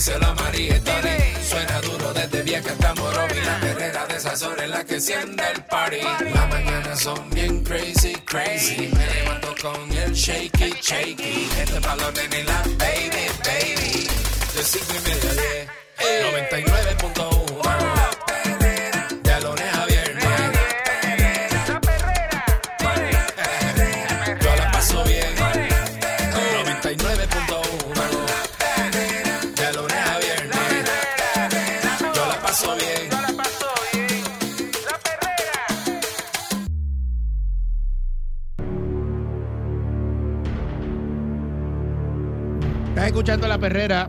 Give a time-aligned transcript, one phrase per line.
[0.00, 1.18] díselo a María y Tony.
[1.46, 3.38] Suena duro desde vieja hasta Morovi.
[3.44, 6.00] La perrera de esas horas en la que enciende el party.
[6.32, 8.88] Las mañanas son bien crazy, crazy.
[8.96, 11.50] Me levanto con el shaky, shaky.
[11.60, 14.08] Este balón en la baby, baby.
[14.54, 15.68] De cinco y media diez.
[16.00, 18.19] 99.1
[43.20, 44.08] escuchando la perrera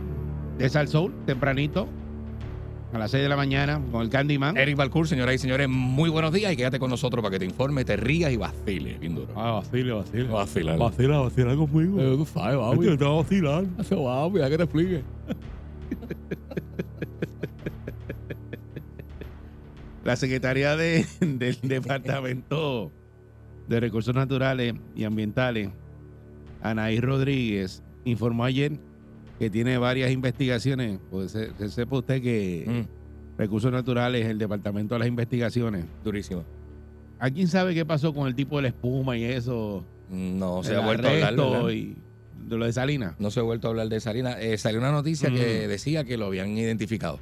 [0.57, 1.85] de Sal Soul, tempranito,
[2.93, 4.55] a las 6 de la mañana, con el Candyman.
[4.55, 7.43] Eric Balcour, señoras y señores, muy buenos días y quédate con nosotros para que te
[7.45, 9.27] informe, te rías y vaciles, bien duro.
[9.35, 10.31] Ah, vacila, vacila.
[10.31, 10.79] Vacilar.
[10.79, 11.99] Vacila, vacila conmigo.
[11.99, 12.97] Eh, tú sabes, papi.
[12.97, 13.65] te va a vacilar.
[13.77, 15.01] Hace papi, ya que te explique.
[20.05, 22.93] La Secretaría de- del Departamento
[23.67, 25.69] de Recursos Naturales y Ambientales,
[26.63, 28.79] Anaí Rodríguez, informó ayer
[29.41, 30.99] que tiene varias investigaciones.
[31.09, 35.85] Pues se, se- sepa usted que Mm, Recursos Naturales, el Departamento de las Investigaciones.
[36.03, 36.43] durísimo.
[37.17, 39.83] ¿Alguien sabe qué pasó con el tipo de la espuma y eso?
[40.11, 41.95] No se ha vuelto a hablar, y
[42.47, 43.15] de lo de Salinas.
[43.19, 44.37] No se ha vuelto a hablar de Salinas.
[44.39, 45.69] Eh, salió una noticia que Mm.
[45.69, 47.17] decía que lo habían identificado.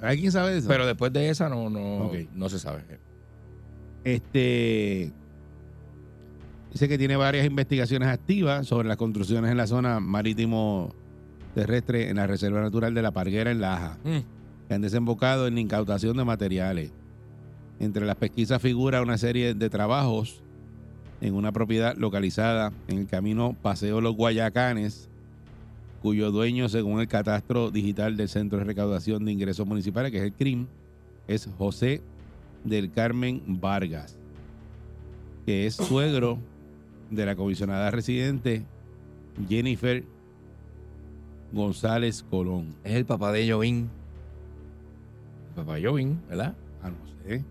[0.00, 0.68] ¿Alguien sabe de eso?
[0.68, 2.82] Pero después de esa no, no, no se sabe.
[4.04, 5.12] Este
[6.72, 10.94] dice que tiene varias investigaciones activas sobre las construcciones en la zona marítimo
[11.56, 14.18] terrestre en la Reserva Natural de la Parguera en Laja, Mm,
[14.68, 16.92] que han desembocado en la incautación de materiales.
[17.80, 20.42] Entre las pesquisas figura una serie de trabajos
[21.22, 25.08] en una propiedad localizada en el camino Paseo Los Guayacanes,
[26.02, 30.24] cuyo dueño, según el catastro digital del Centro de Recaudación de Ingresos Municipales, que es
[30.24, 30.66] el CRIM,
[31.26, 32.02] es José
[32.64, 34.18] del Carmen Vargas,
[35.46, 36.38] que es suegro
[37.10, 38.66] de la comisionada residente
[39.48, 40.04] Jennifer
[41.52, 42.74] González Colón.
[42.84, 43.88] Es el papá de Jovín.
[45.50, 46.54] El papá de Jovín, ¿verdad?
[46.82, 47.42] Ah, no sé.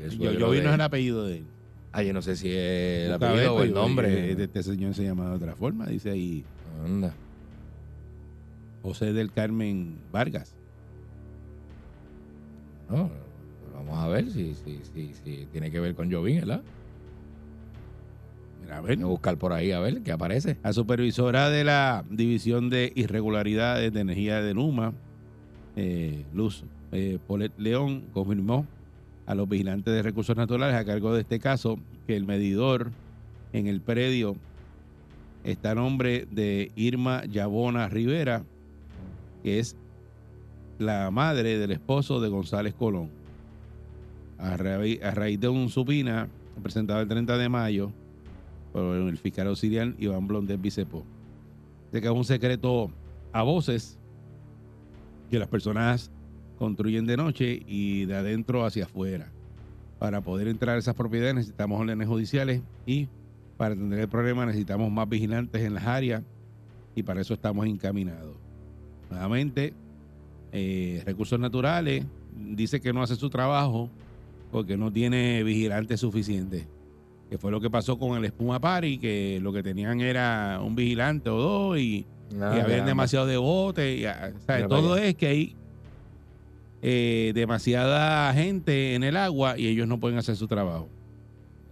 [0.00, 1.44] El Yo, de- no es el apellido de él.
[1.92, 4.34] Ah, yo no sé si es el Busca apellido o el pues, nombre.
[4.36, 5.86] De este señor se llama de otra forma.
[5.86, 6.44] Dice ahí
[6.84, 7.14] Anda.
[8.82, 10.54] José del Carmen Vargas.
[12.90, 13.10] No,
[13.74, 16.62] vamos a ver si, si, si, si tiene que ver con Jovín, ¿verdad?
[18.70, 19.02] A ver.
[19.02, 20.58] A buscar por ahí a ver qué aparece.
[20.62, 24.92] La supervisora de la División de Irregularidades de Energía de Numa,
[25.76, 28.66] eh, Luz eh, Polet León, confirmó
[29.26, 32.90] a los vigilantes de recursos naturales a cargo de este caso que el medidor
[33.52, 34.36] en el predio
[35.44, 38.42] está a nombre de Irma Yabona Rivera,
[39.42, 39.76] que es
[40.78, 43.10] la madre del esposo de González Colón.
[44.38, 46.28] A a raíz de un supina
[46.62, 47.92] presentado el 30 de mayo,
[48.72, 51.04] por el fiscal auxiliar Iván Blondet Bicepo.
[51.92, 52.90] De que es un secreto
[53.32, 53.98] a voces
[55.30, 56.10] que las personas
[56.58, 59.30] construyen de noche y de adentro hacia afuera.
[59.98, 63.08] Para poder entrar a esas propiedades necesitamos órdenes judiciales y
[63.56, 66.22] para atender el problema necesitamos más vigilantes en las áreas
[66.94, 68.36] y para eso estamos encaminados.
[69.10, 69.72] Nuevamente,
[70.52, 72.04] eh, Recursos Naturales
[72.36, 73.90] dice que no hace su trabajo
[74.52, 76.66] porque no tiene vigilantes suficientes
[77.28, 80.74] que fue lo que pasó con el Espuma Party, que lo que tenían era un
[80.74, 83.96] vigilante o dos y, y había demasiado de bote.
[83.96, 85.56] y, ah, o sea, Mira todo es que hay
[86.80, 90.88] eh, demasiada gente en el agua y ellos no pueden hacer su trabajo.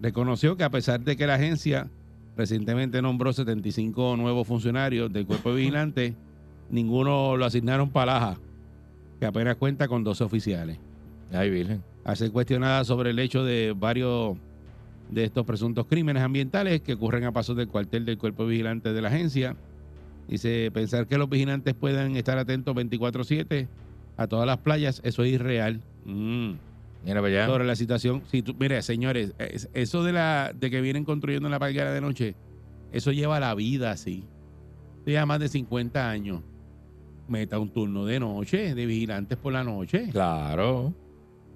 [0.01, 1.89] Reconoció que a pesar de que la agencia
[2.37, 6.15] recientemente nombró 75 nuevos funcionarios del cuerpo de vigilantes,
[6.71, 8.39] ninguno lo asignaron para Laja,
[9.19, 10.79] que apenas cuenta con 12 oficiales
[11.33, 11.83] Ay, Virgen.
[12.05, 14.37] a ser cuestionada sobre el hecho de varios
[15.11, 19.01] de estos presuntos crímenes ambientales que ocurren a pasos del cuartel del cuerpo vigilante de
[19.03, 19.57] la agencia.
[20.29, 23.69] Dice, pensar que los vigilantes puedan estar atentos 24/7
[24.17, 25.81] a todas las playas, eso es irreal.
[26.05, 26.53] Mm.
[27.05, 27.47] Mira para allá.
[27.47, 31.47] Sobre la situación, si tú, mire, señores, es- eso de la de que vienen construyendo
[31.47, 32.35] en la palguera de noche,
[32.93, 34.25] eso lleva la vida así.
[35.05, 36.43] Lleva más de 50 años.
[37.29, 40.09] Meta un turno de noche, de vigilantes por la noche.
[40.11, 40.93] Claro.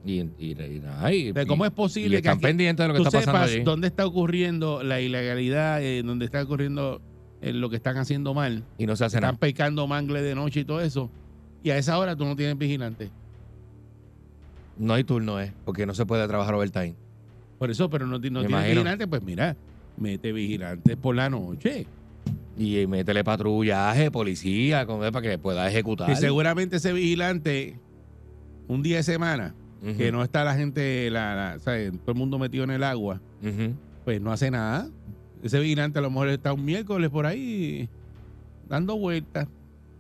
[0.05, 2.95] Y, y- y y- Pero ¿Cómo y- es posible y que aquí pendientes de lo
[2.95, 3.63] que tú está pasando sepas allí?
[3.65, 7.01] dónde está ocurriendo la ilegalidad, eh, dónde está ocurriendo
[7.43, 8.65] eh, lo que están haciendo mal?
[8.79, 9.39] Y no se hace Están nada.
[9.39, 11.11] pecando mangle de noche y todo eso.
[11.63, 13.11] Y a esa hora tú no tienes vigilante.
[14.79, 15.53] No hay turno, ¿eh?
[15.65, 16.95] Porque no se puede trabajar overtime.
[17.59, 18.69] Por eso, pero no, no tienes imagino.
[18.77, 19.57] vigilante, pues mira,
[19.99, 21.87] mete vigilantes por la noche.
[22.57, 26.07] Y métele patrullaje, policía, para que pueda ejecutar.
[26.09, 27.79] Que seguramente ese vigilante,
[28.69, 29.55] un día de semana,
[29.97, 31.91] Que no está la gente, la, la- ¿sabes?
[31.93, 33.21] todo el mundo metido en el agua,
[34.05, 34.89] pues no hace nada.
[35.43, 37.89] Ese vigilante a lo mejor está un miércoles por ahí
[38.69, 39.49] dando vueltas,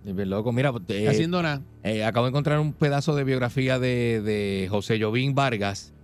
[0.04, 0.52] loco.
[0.52, 1.62] Mira, eh, haciendo nada.
[1.82, 5.94] eh, acabo de encontrar un pedazo de biografía de, de José Jovín Vargas.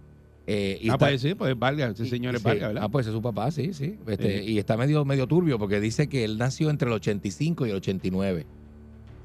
[0.46, 2.46] eh, y ah, está- pues sí, pues Vargas, ese señor es Sí.
[2.46, 2.82] Vargas, ¿verdad?
[2.84, 3.99] Ah, pues es su papá, sí, sí.
[4.06, 4.52] Este, Sí.
[4.52, 7.76] Y está medio, medio turbio porque dice que él nació entre el 85 y el
[7.76, 8.46] 89.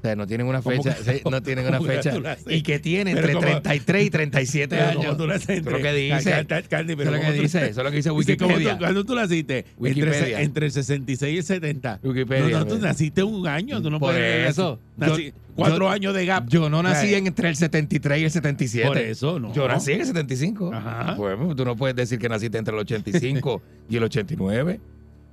[0.02, 0.96] O sea, no tienen una ¿Cómo fecha.
[0.96, 2.12] que- sí, no tienen una fecha.
[2.48, 5.16] Y que tiene Pero entre como- 33 y 37 Pero años.
[5.16, 6.44] tú Eso es lo que dice.
[6.48, 8.50] Cal- Candy, Eso pero es lo que dice, eso es lo que dice Dice, ¿cómo
[8.50, 8.78] tú- Wikipedia.
[8.78, 9.64] ¿Cuándo tú naciste?
[9.80, 12.00] Entre, entre el 66 y el 70.
[12.02, 13.80] Wikipedia, no, no, tú naciste un año.
[13.80, 14.80] Tú no Por puedes eso.
[14.98, 16.48] nací- Yo- cuatro yo- años de gap.
[16.48, 18.88] Yo no nací en- entre el 73 y el 77.
[18.88, 19.54] Por eso, no.
[19.54, 20.72] Yo nací en el 75.
[20.74, 21.14] Ajá.
[21.16, 24.80] Pues tú no puedes decir que naciste entre el 85 y el 89.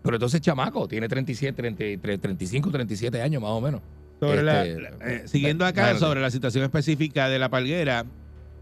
[0.03, 3.81] Pero entonces, chamaco, tiene 37, 33, 35, 37 años más o menos.
[4.19, 8.05] Sobre Este, la- eh, siguiendo acá sobre la situación específica de la palguera,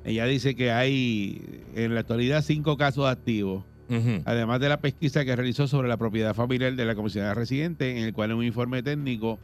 [0.05, 1.41] ella dice que hay
[1.75, 3.63] en la actualidad cinco casos activos,
[4.25, 8.03] además de la pesquisa que realizó sobre la propiedad familiar de la comisionada residente, en
[8.03, 9.39] el cual un informe técnico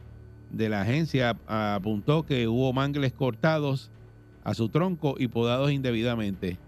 [0.50, 3.90] de la agencia apuntó que hubo mangles cortados
[4.44, 6.58] a su tronco y podados indebidamente.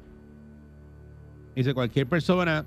[1.55, 2.65] Dice cualquier persona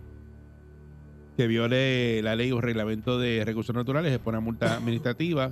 [1.38, 5.52] que viole la ley o reglamento de recursos naturales expone a multa administrativa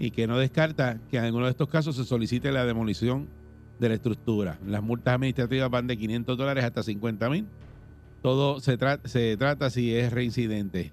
[0.00, 3.28] y que no descarta que en alguno de estos casos se solicite la demolición
[3.78, 4.58] de la estructura.
[4.66, 7.46] Las multas administrativas van de 500 dólares hasta 50 mil.
[8.22, 10.90] Todo se, tra- se trata si es reincidente.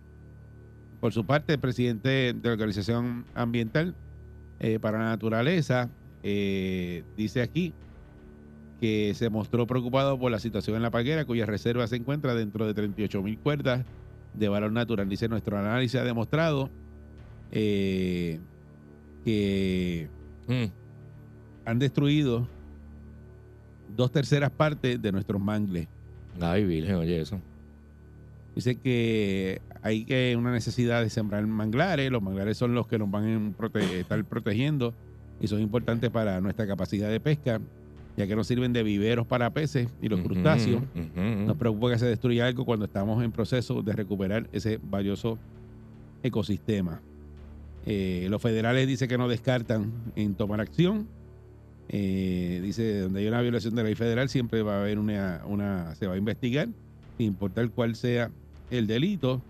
[1.00, 3.96] Por su parte, el presidente de la Organización Ambiental
[4.60, 5.90] eh, para la Naturaleza
[6.24, 7.74] eh, dice aquí
[8.82, 12.68] que se mostró preocupado por la situación en la palguera, cuya reserva se encuentra dentro
[12.68, 13.86] de 38 mil cuerdas
[14.34, 15.08] de valor natural.
[15.10, 16.70] Dice, nuestro análisis ha demostrado
[17.52, 18.40] eh,
[19.28, 20.08] que
[20.48, 20.72] Mm.
[21.66, 22.48] han destruido
[23.94, 25.90] dos terceras partes de nuestros mangles.
[26.40, 27.42] Ay, virgen, oye eso.
[28.56, 32.10] Dice que hay que una necesidad de sembrar manglares.
[32.10, 34.94] Los manglares son los que nos van a prote- estar protegiendo
[35.42, 37.60] y son importantes para nuestra capacidad de pesca,
[38.16, 40.82] ya que nos sirven de viveros para peces y los crustáceos.
[41.46, 45.38] Nos preocupa que se destruya algo cuando estamos en proceso de recuperar ese valioso
[46.24, 47.02] ecosistema.
[47.90, 51.08] Eh, los federales dicen que no descartan en tomar acción.
[51.90, 55.42] Eh, dice, donde hay una violación de la ley federal siempre va a haber una,
[55.48, 56.68] una se va a investigar,
[57.18, 58.30] sin importar cuál sea
[58.72, 59.42] el delito.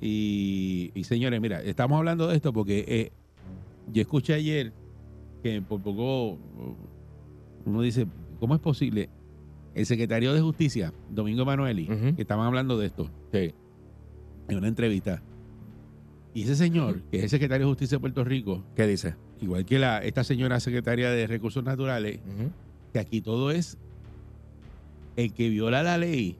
[0.00, 3.12] Y, y, señores, mira, estamos hablando de esto porque eh,
[3.92, 4.72] yo escuché ayer
[5.44, 6.36] que por poco
[7.64, 8.06] uno dice,
[8.40, 9.08] ¿cómo es posible?
[9.76, 12.16] El secretario de Justicia, Domingo Emanueli, Ujú.
[12.16, 13.54] que estaban hablando de esto Sí.
[14.48, 15.22] en una entrevista.
[16.34, 19.14] Y ese señor, que es el secretario de Justicia de Puerto Rico, ¿Qué dice?
[19.40, 22.50] igual que la, esta señora secretaria de Recursos Naturales, Ujú.
[22.92, 23.76] que aquí todo es
[25.16, 26.36] el que viola la ley,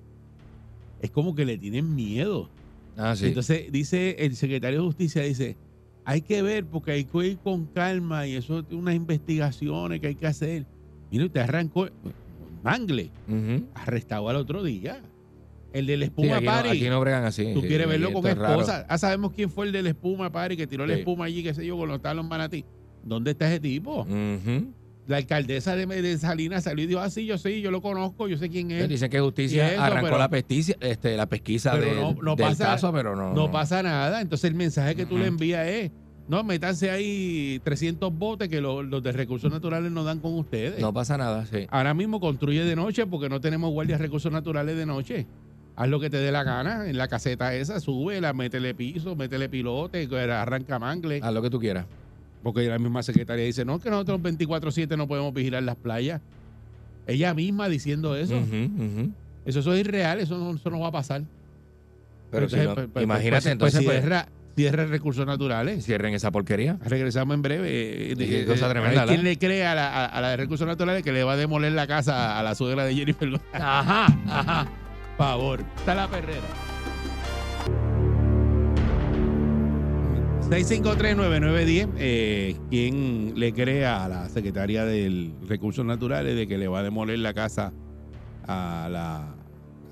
[1.01, 2.49] es como que le tienen miedo.
[2.97, 3.27] Ah, sí.
[3.27, 5.57] Entonces dice el secretario de Justicia, dice,
[6.05, 10.07] hay que ver porque hay que ir con calma y eso es unas investigaciones que
[10.09, 10.67] hay que hacer.
[11.11, 11.89] Mire, usted arrancó
[12.63, 13.67] Mangle, Ujú.
[13.75, 15.03] arrestado al otro día.
[15.73, 16.69] El del Sí, espuma no, party.
[16.69, 17.53] aquí no bregan así.
[17.55, 18.85] Tú sí, quieres verlo con esposa.
[18.89, 21.01] Ah, sabemos quién fue el del espuma party que tiró la Sí.
[21.01, 22.65] espuma allí, qué sé yo, estaban los manatí.
[23.05, 24.07] ¿Dónde está ese tipo?
[25.09, 28.29] La alcaldesa de, de Salinas salió y dijo, ah, sí, yo sí, yo lo conozco,
[28.29, 28.89] yo sé quién es.
[28.89, 32.37] Dicen que justicia eso, arrancó pero- la pesquisa, este, la pesquisa Pero del- no- no
[32.37, 33.35] del pasa- caso, pero no.
[33.35, 34.21] No pasa nada.
[34.21, 35.91] Entonces el mensaje que tú le envías es,
[36.29, 40.79] no, métanse ahí 300 botes que los, los de recursos naturales nos dan con ustedes.
[40.81, 41.67] No pasa nada, sí.
[41.71, 45.27] Ahora mismo construye de noche porque no tenemos guardias de recursos naturales de noche.
[45.75, 49.49] Haz lo que te dé la gana en la caseta esa, súbela, métele piso, métele
[49.49, 51.21] pilote, arranca mangle.
[51.23, 51.87] Haz lo que tú quieras.
[52.43, 56.21] Porque la misma secretaria dice, no, que nosotros 24-7 no podemos vigilar las playas.
[57.07, 58.37] Ella misma diciendo eso.
[58.37, 59.11] Ujú, ujú.
[59.45, 61.23] Eso, eso es irreal, eso no, eso no va a pasar.
[62.31, 65.85] Pero si Entonces, no- pues, pues, imagínate, pues, entonces, pues, cierra, cierra recursos naturales.
[65.85, 66.79] cierren esa porquería.
[66.85, 68.13] Regresamos en breve.
[68.13, 70.67] eh, de- cosa de- tremenda, ¿Quién le cree a la, a, a la de recursos
[70.67, 73.49] naturales que le va a demoler la casa a la suegra de Jennifer López?
[73.55, 74.69] Ajá, ajá.
[75.23, 75.61] Favor.
[75.77, 76.49] Está la perrera.
[80.51, 86.81] 6539910, eh, ¿quién le cree a la secretaria del Recursos Naturales de que le va
[86.81, 87.73] a demoler la casa
[88.49, 89.35] a, la,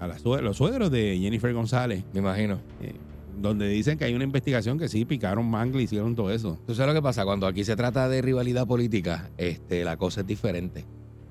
[0.00, 2.60] a la los suegros de Jennifer González, Me imagino.
[2.82, 2.94] eh,
[3.38, 6.58] donde dicen que hay una investigación que sí, picaron mangle, hicieron todo eso.
[6.66, 7.24] ¿Tú sabes lo que pasa?
[7.24, 10.84] Cuando aquí se trata de rivalidad política, este, la cosa es diferente.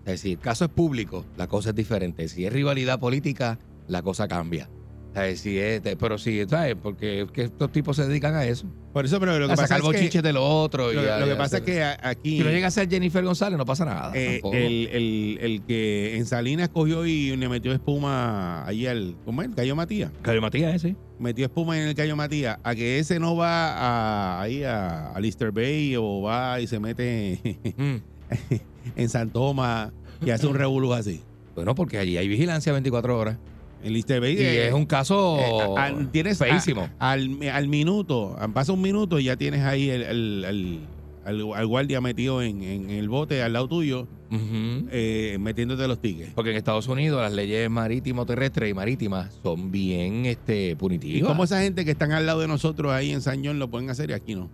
[0.05, 2.27] Es decir, el caso es público, la cosa es diferente.
[2.29, 4.69] Si es rivalidad política, la cosa cambia.
[5.11, 5.39] ¿Sabes?
[5.41, 6.75] Si es, pero sí, ¿sabes?
[6.81, 8.67] Porque es que estos tipos se dedican a eso.
[8.93, 10.91] Por eso, pero lo que a pasa sacar es que, de lo otro.
[10.93, 13.23] y lo, a- lo que pasa es que aquí Si no llega a ser Jennifer
[13.25, 14.11] González, no pasa nada.
[14.13, 19.41] eh, el, el- el que en Salinas cogió y le metió espuma allí al, ¿cómo
[19.41, 19.49] es?
[19.49, 20.11] El Cayo Matías.
[20.21, 20.95] Cayo Matías ese.
[21.17, 22.59] Metió espuma en el Cayo Matías.
[22.63, 26.79] A que ese no va a, ahí a, a Lister Bay o va y se
[26.79, 27.39] mete
[27.77, 27.95] Mm.
[28.95, 29.91] en San Tomás
[30.23, 31.21] y hace un revolú así.
[31.55, 33.37] Bueno, porque allí hay vigilancia 24 horas.
[33.83, 36.89] Lister Bay Y eh, es un caso eh, a- a- tienes a- feísimo.
[36.99, 40.79] al, al minuto, pasa un minuto y ya tienes ahí el, el- el-
[41.25, 46.31] al, al guardia metido en, en el bote al lado tuyo, eh, metiéndote los tickets.
[46.33, 51.27] Porque en Estados Unidos las leyes marítimo terrestres y marítimas son bien este, ¿Y punitivas.
[51.27, 53.89] cómo esa gente que están al lado de nosotros ahí en San John lo pueden
[53.89, 54.49] hacer y aquí no?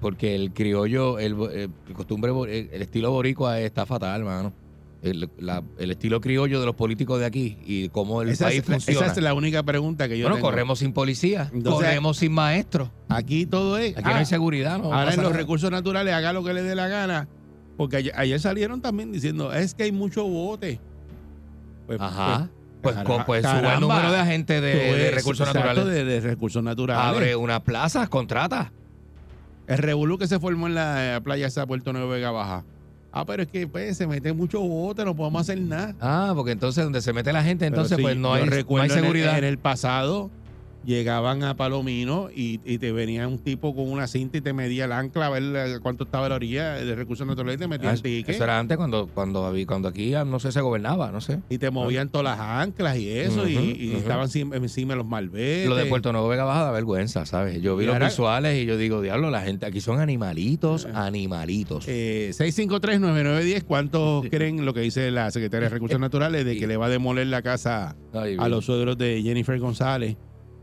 [0.00, 4.52] Porque el criollo, el, el costumbre, el, el estilo boricua está fatal, hermano.
[5.02, 8.58] El, la- el estilo criollo de los políticos de aquí y cómo el Esa país
[8.58, 9.06] es, funciona.
[9.06, 10.48] esa es la única pregunta que yo bueno, tengo.
[10.48, 12.90] corremos sin policía, Entonces- corremos sin maestros.
[13.08, 13.96] Aquí todo es.
[13.96, 15.36] Aquí no ah, hay seguridad, no ahora en los nada.
[15.38, 17.28] recursos naturales haga lo que le dé la gana.
[17.78, 20.78] Porque ayer, ayer salieron también diciendo, es que hay mucho bote.
[21.86, 22.50] Pues, Ajá.
[22.82, 25.94] Pues, co- pues sube el número de agentes de, pues, de recursos exacto, naturales.
[25.94, 27.02] De, de recursos naturales.
[27.04, 28.70] Abre unas plazas, contrata.
[29.66, 32.64] El revolú que se formó en la playa esa Puerto Nuevo Vega Baja.
[33.12, 35.94] Ah, pero es que pues, se mete mucho bote, no podemos hacer nada.
[36.00, 38.84] Ah, porque entonces donde se mete la gente, entonces pues no hay, no hay recuerdo
[38.86, 39.38] en el- seguridad.
[39.38, 40.30] En el, pasado
[40.84, 44.86] llegaban a Palomino y, y te venía un tipo con una cinta y te medía
[44.86, 47.92] el ancla a ver cuánto estaba la orilla de recursos naturales y te metía Ah,
[47.92, 48.34] el eso, ticket.
[48.34, 51.40] eso era antes cuando, cuando, cuando aquí ah, no sé, se gobernaba, no sé.
[51.48, 53.98] Y te movían todas las anclas y eso, y, y ujú.
[53.98, 54.28] estaban
[54.62, 55.68] encima, los malvetes.
[55.68, 57.60] Lo de Puerto Nuevo Vega Baja da vergüenza, ¿sabes?
[57.60, 60.86] Yo vi Y los ahora- visuales y yo digo, diablo, la gente aquí son animalitos,
[60.94, 61.84] animalitos.
[61.88, 66.76] Eh, 653-9910, ¿cuántos creen lo que dice la secretaria de Recursos Naturales de que le
[66.76, 70.16] va a demoler la casa Ay, a los suegros de Jennifer González?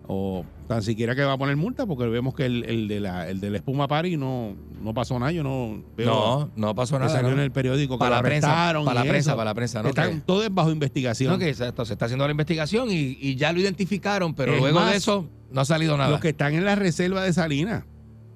[0.09, 3.27] O tan siquiera que va a poner multa, porque vemos que el, el de la
[3.29, 5.33] el de la espuma pari no, no pasó nada.
[5.33, 7.11] Yo no veo no, no pasó que nada.
[7.11, 7.35] salió ¿no?
[7.35, 9.89] en el periódico que para la prensa, para la prensa, para la prensa, ¿no?
[9.89, 11.33] Están Que- todos bajo investigación.
[11.33, 14.61] no, que exacto, se está haciendo la investigación y, y ya lo identificaron, pero Es
[14.61, 16.09] luego más, de eso no ha salido nada.
[16.09, 17.83] Los que están en la reserva de Salinas.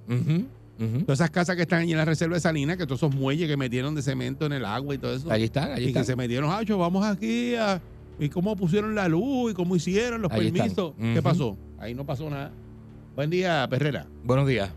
[0.10, 0.46] Ujú,
[0.78, 1.00] ujú.
[1.06, 3.48] Todas esas casas que están allí en la reserva de Salinas, que todos esos muelles
[3.48, 5.32] que metieron de cemento en el agua y todo eso.
[5.32, 7.82] Allí están, allí y que se metieron, Hacho, vamos aquí a.
[8.20, 9.52] ¿Y cómo pusieron la luz?
[9.52, 10.94] ¿Y cómo hicieron los Ahí permisos?
[11.00, 11.58] ¿Qué pasó?
[11.80, 12.52] Ahí no pasó nada.
[13.16, 14.06] Buen día, Perrera.
[14.24, 14.74] Buenos días.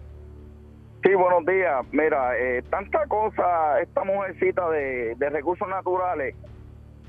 [1.03, 1.85] Sí, buenos días.
[1.93, 6.35] Mira, eh, tanta cosa, esta mujercita de, de recursos naturales.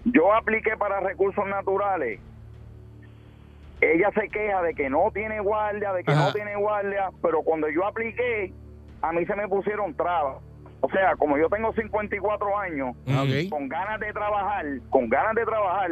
[0.03, 2.19] Yo apliqué para recursos naturales.
[3.81, 6.27] Ella se queja de que no tiene guardia, de que Ajá.
[6.27, 8.53] no tiene guardia, pero cuando yo apliqué,
[9.01, 10.37] a mí se me pusieron trabas.
[10.85, 15.43] O sea, como yo tengo 54 años, Ah, con ganas de trabajar, con ganas de
[15.45, 15.89] trabajar,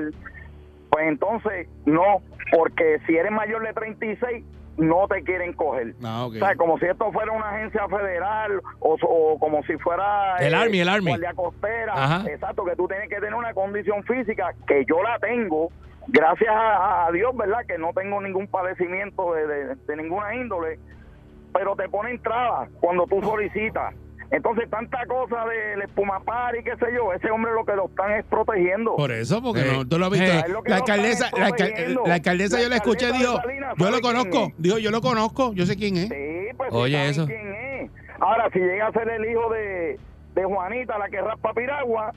[0.92, 2.22] pues entonces no,
[2.52, 4.46] porque si eres mayor de 36,
[4.78, 5.96] no te quieren coger.
[6.04, 6.26] Ah.
[6.28, 10.38] O sea, como si esto fuera una agencia federal o, o como si fuera...
[10.38, 11.10] El Army, el Army.
[11.10, 11.94] Guardia costera.
[11.96, 12.24] Ajá.
[12.30, 15.70] Exacto, que tú tienes que tener una condición física que yo la tengo,
[16.08, 17.66] gracias a, a Dios, ¿verdad?
[17.68, 20.78] Que no tengo ningún padecimiento de, de- de ninguna índole,
[21.54, 23.94] pero te ponen trabas cuando tú solicitas.
[24.34, 28.12] Entonces, tanta cosa del espumapar y qué sé yo, ese hombre lo que lo están
[28.14, 28.96] es protegiendo.
[28.96, 30.26] Por eso, porque Eh, no, tú lo has visto.
[30.26, 32.04] eh, la alcaldesa, la, alcal- protegiendo.
[32.08, 34.90] la alcaldesa La yo la escuché, dijo, Salinas, yo lo ¿sabe quién conozco, dijo, yo
[34.92, 36.10] lo conozco, yo sé quién es.
[36.10, 37.26] Sí, pues Oye, saben eso.
[37.28, 37.92] quién es.
[38.20, 40.00] Ahora, si llega a ser el hijo de,
[40.34, 42.12] de Juanita, la que raspa piragua,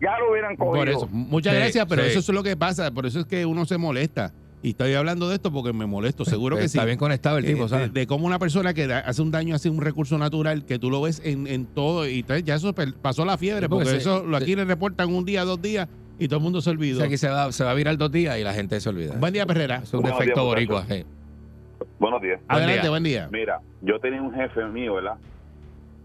[0.00, 0.76] ya lo hubieran cogido.
[0.78, 2.08] Por eso, muchas Sí, gracias, pero sí.
[2.08, 4.32] eso es lo que pasa, por eso es que uno se molesta.
[4.62, 6.76] Y estoy hablando de esto porque me molesto, seguro que sí.
[6.76, 7.92] Está bien conectado el tipo, Eh, de, ¿sabes?
[7.94, 11.00] de cómo una persona que hace un daño hace un recurso natural que tú lo
[11.00, 14.22] ves en, en todo y ya eso pasó la fiebre Sí, porque porque se- eso
[14.26, 15.88] lo aquí se- le reportan un día, dos días
[16.18, 17.00] y todo el mundo se O olvidó.
[17.00, 19.14] sea, que se va, se va a virar dos días y la gente se olvida.
[19.16, 19.76] Buen día, Perrera.
[19.82, 20.82] Es un Buenos defecto días, boricua.
[20.82, 21.06] muchachos.
[21.06, 21.86] sí.
[21.98, 22.40] Buenos días.
[22.46, 22.90] Buen Adelante, día.
[22.90, 23.28] buen día.
[23.32, 25.14] Mira, yo tenía un jefe mío, ¿verdad?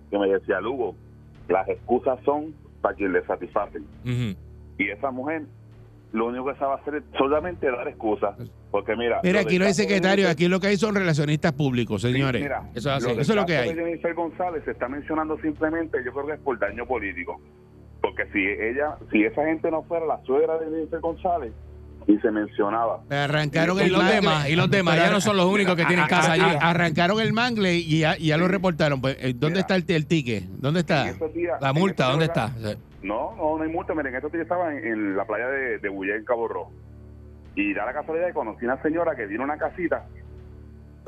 [0.09, 0.95] Que me decía, Lugo,
[1.49, 3.83] las excusas son para quien le satisfacen.
[4.05, 5.43] Y esa mujer,
[6.15, 8.35] lo único que sabe hacer es solamente dar excusas.
[8.71, 9.19] Porque mira...
[9.23, 12.11] Mira, lo aquí no hay de secretario, aquí lo que hay son relacionistas públicos, Sí,
[12.11, 12.41] señores.
[12.41, 13.07] mira, Eso es así.
[13.07, 13.75] del Eso es lo que caso hay.
[13.75, 17.39] de Jennifer González se está mencionando simplemente, yo creo que es por daño político.
[18.01, 21.51] Porque si ella, si esa gente no fuera la suegra de Jennifer González
[22.07, 24.15] y se mencionaba Me arrancaron Y el los mangle.
[24.15, 26.43] demás, y los demás, ya no son los únicos que tienen a- casa a- allí.
[26.43, 29.01] a- arrancaron el mangle y ya, y ya lo reportaron.
[29.01, 29.59] Pues, eh, ¿Dónde Mira.
[29.61, 30.43] está el, el ticket?
[30.43, 31.13] ¿Dónde está?
[31.33, 32.51] días- La multa, ese ¿dónde está?
[33.05, 33.93] No, no, no hay multa.
[33.93, 36.71] Miren, estos días estaba en, en la playa de, de Bullé, en Cabo Rojo.
[37.55, 40.05] Y da la casualidad que conocí una señora que tiene una casita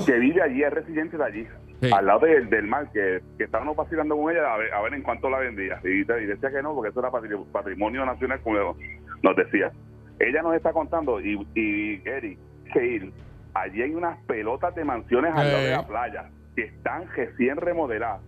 [0.05, 1.47] que vive allí, es residente de allí,
[1.81, 1.91] Sí.
[1.93, 4.95] al lado del, del mar, que, que estábamos vacilando con ella a ver, a ver
[4.95, 5.79] en cuánto la vendía.
[5.83, 8.75] Y, te- y decía que no, porque eso era patri- patrimonio nacional, como
[9.21, 9.71] nos decía.
[10.19, 12.39] Ella nos está contando, y, y Eric,
[12.73, 13.11] que
[13.53, 18.21] allí hay unas pelotas de mansiones al lado de la playa que están recién remodeladas.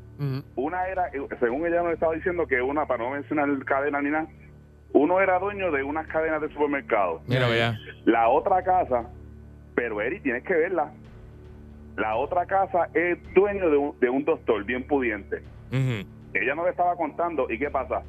[0.56, 1.10] Una era,
[1.40, 4.28] según ella nos estaba diciendo, que una, para no mencionar cadena ni nada,
[4.92, 7.22] uno era dueño de unas cadenas de supermercados.
[7.28, 7.78] Mira, vea.
[8.06, 9.10] La otra casa,
[9.76, 10.92] pero Eri, tienes que verla.
[11.96, 15.42] La otra casa es dueño de un, de un doctor bien pudiente.
[16.34, 18.02] Ella nos estaba contando, ¿y qué pasa?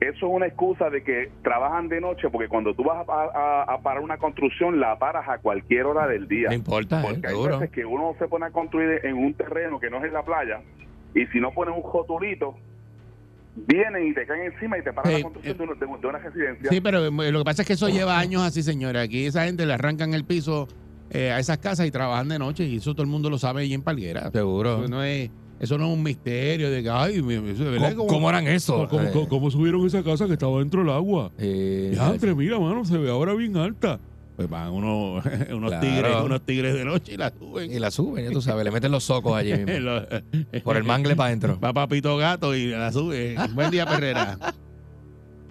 [0.00, 3.62] Eso es una excusa de que trabajan de noche, porque cuando tú vas a, a-
[3.74, 6.48] a parar una construcción, la paras a cualquier hora del día.
[6.48, 7.04] No importa, ¿eh?
[7.04, 7.58] Porque hay seguro.
[7.58, 10.22] veces que uno se pone a construir en un terreno que no es en la
[10.22, 10.60] playa
[11.14, 12.54] y si no pones un jotulito,
[13.66, 16.06] vienen y te caen encima y te paran la construcción de, una- de un- de
[16.06, 16.70] una residencia.
[16.70, 19.02] Sí, pero eh, lo que pasa es que eso lleva años así, señora.
[19.02, 20.68] Aquí esa gente le arrancan el piso
[21.10, 23.62] eh, a esas casas y trabajan de noche y eso todo el mundo lo sabe
[23.62, 24.30] allí en Palguera.
[24.30, 24.78] Seguro.
[24.84, 27.94] Eso no es, eso no es un misterio de que, ay, mi- eso de verdad,
[27.96, 28.86] ¿Cómo, cómo harán eso?
[28.88, 31.32] ¿Cómo, Eh, cómo- cómo subieron esa casa que estaba dentro del agua?
[31.38, 33.98] eh, Ya, entre, mira, mano, se ve ahora bien alta.
[34.40, 35.86] Pues van unos, unos Claro.
[35.86, 37.70] tigres, unos tigres de noche y la suben.
[37.70, 39.78] y la suben, ya tú sabes, le meten los socos allí mismo.
[39.80, 40.02] Lo-
[40.64, 41.60] Por el mangle para adentro.
[41.60, 43.36] Va Papito Gato y la sube.
[43.52, 44.38] Buen día, Perrera.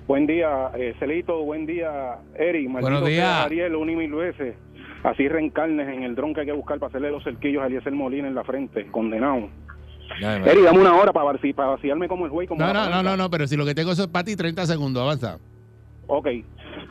[0.07, 1.43] Buen día, eh, Celito.
[1.43, 2.65] Buen día, Eri.
[2.65, 3.45] Buenos días.
[3.45, 4.55] Ariel, un y mil veces.
[5.03, 7.93] Así reencarnes en el dron que hay que buscar para hacerle los cerquillos a Eliezer
[7.93, 8.87] Molina en la frente.
[8.87, 9.49] Condenado.
[10.19, 12.47] Ya, Eri, dame una hora para, vaci- para vaciarme como el güey.
[12.47, 15.03] Como No, no, no, no, pero si lo que tengo es para ti, 30 segundos,
[15.03, 15.37] avanza.
[16.07, 16.27] Ok,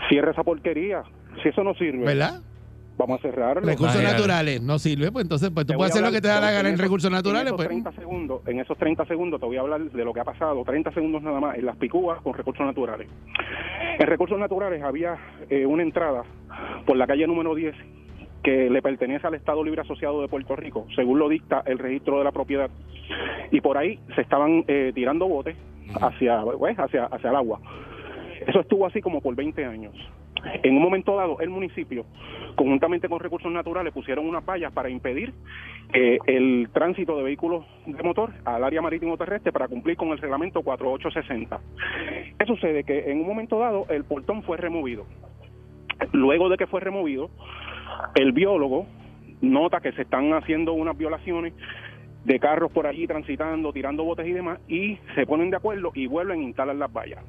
[0.09, 1.03] cierra esa porquería.
[1.43, 2.41] Si eso no sirve, ¿Verdad?
[2.97, 3.61] vamos a cerrarlo.
[3.61, 4.17] Recursos Imagínate.
[4.17, 6.69] naturales no sirve, pues entonces pues tú puedes hacer lo que te da la gana
[6.69, 7.69] en esos- recursos naturales, en esos pues.
[7.69, 10.65] 30 segundos, en esos 30 segundos te voy a hablar de lo que ha pasado,
[10.65, 13.09] 30 segundos nada más, en las picúas con recursos naturales.
[14.01, 15.17] En recursos naturales había
[15.49, 16.25] eh, una entrada
[16.87, 17.75] por la calle número 10
[18.43, 22.19] que le pertenece al Estado Libre Asociado de Puerto Rico, según lo dicta el registro
[22.19, 22.71] de la propiedad.
[23.51, 25.57] Y por ahí se estaban eh, tirando botes
[26.01, 27.61] hacia, pues, hacia, hacia el agua.
[28.47, 29.95] Eso estuvo así como por 20 años.
[30.63, 32.05] En un momento dado, el municipio,
[32.55, 35.33] conjuntamente con recursos naturales, pusieron unas vallas para impedir
[35.93, 40.19] eh, el tránsito de vehículos de motor al área marítimo terrestre para cumplir con el
[40.19, 41.61] reglamento 4860.
[42.39, 42.85] ¿Qué sucede?
[42.85, 45.07] Que en un momento dado el portón fue removido.
[46.13, 47.31] Luego de que fue removido,
[48.15, 48.87] el biólogo
[49.41, 51.55] nota que se están haciendo unas violaciones
[52.25, 56.07] de carros por allí transitando, tirando botes y demás, y se ponen de acuerdo y
[56.07, 57.25] vuelven a instalar las vallas.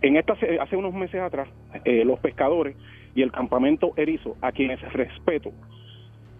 [0.00, 1.48] En esta, hace unos meses atrás,
[1.84, 2.76] eh, los pescadores
[3.14, 5.52] y el campamento Erizo, a quienes respeto,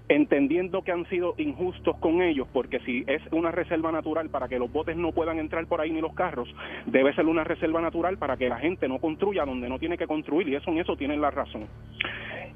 [0.09, 4.59] entendiendo que han sido injustos con ellos, porque si es una reserva natural para que
[4.59, 6.49] los botes no puedan entrar por ahí ni los carros,
[6.87, 10.07] debe ser una reserva natural para que la gente no construya donde no tiene que
[10.07, 11.67] construir, y eso en eso tienen la razón.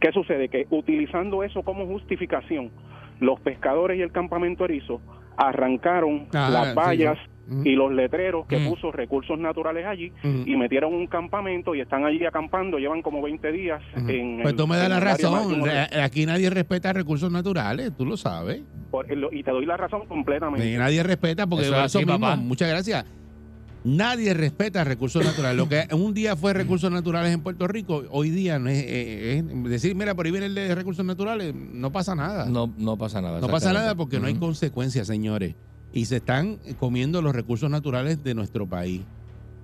[0.01, 0.49] ¿Qué sucede?
[0.49, 2.71] Que utilizando eso como justificación,
[3.23, 5.01] los pescadores y el campamento Erizo
[5.37, 7.55] arrancaron Ah, las vallas sí.
[7.55, 7.63] Ujú.
[7.69, 8.69] y los letreros que Mm.
[8.69, 10.43] puso recursos naturales allí Ujú.
[10.47, 14.57] y metieron un campamento y están allí acampando, llevan como 20 días en Pues el-
[14.57, 15.65] tú me das la razón.
[15.65, 18.63] Re- Aquí nadie respeta recursos naturales, tú lo sabes.
[18.91, 20.71] por- y te doy la razón completamente.
[20.71, 22.37] Y nadie respeta porque Eso eso, es así, mismo, papá.
[22.37, 23.07] muchas gracias.
[23.85, 25.57] Nadie respeta recursos naturales.
[25.57, 29.39] Lo que un día fue recursos naturales en Puerto Rico, hoy día no es, eh,
[29.39, 32.47] es decir, mira, por ahí viene el de recursos naturales, no pasa nada.
[32.47, 33.41] No, No, no pasa nada.
[33.41, 33.81] pasa exactamente.
[33.81, 35.57] nada porque no hay consecuencias, señores.
[35.93, 39.03] Y se están comiendo los recursos naturales de nuestro país.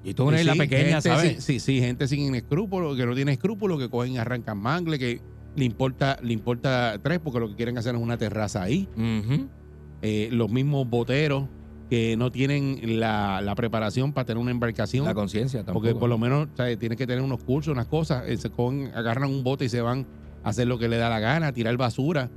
[0.05, 1.45] Y tú isla Sí, pequeña, gente ¿sabes?
[1.45, 5.21] sí, sí, gente sin escrúpulos, que no tiene escrúpulos, que cogen y arrancan mangle, que
[5.57, 8.89] le importa, le importa tres porque lo que quieren hacer es una terraza ahí.
[10.03, 11.45] Eh, los mismos boteros
[11.91, 15.05] que no tienen la, la preparación para tener una embarcación.
[15.07, 15.87] La conciencia tampoco.
[15.87, 16.79] porque por lo menos ¿sabes?
[16.79, 18.25] tienes que tener unos cursos, unas cosas.
[18.29, 20.07] eh, se cogen, agarran un bote y se van
[20.45, 22.29] a hacer lo que le da la gana, a tirar basura.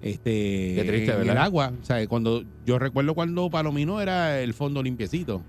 [0.00, 1.44] Este, Qué triste, en el ¿verdad?
[1.44, 1.72] agua.
[1.80, 5.42] O sea, cuando, yo recuerdo cuando Palomino era el fondo limpiecito.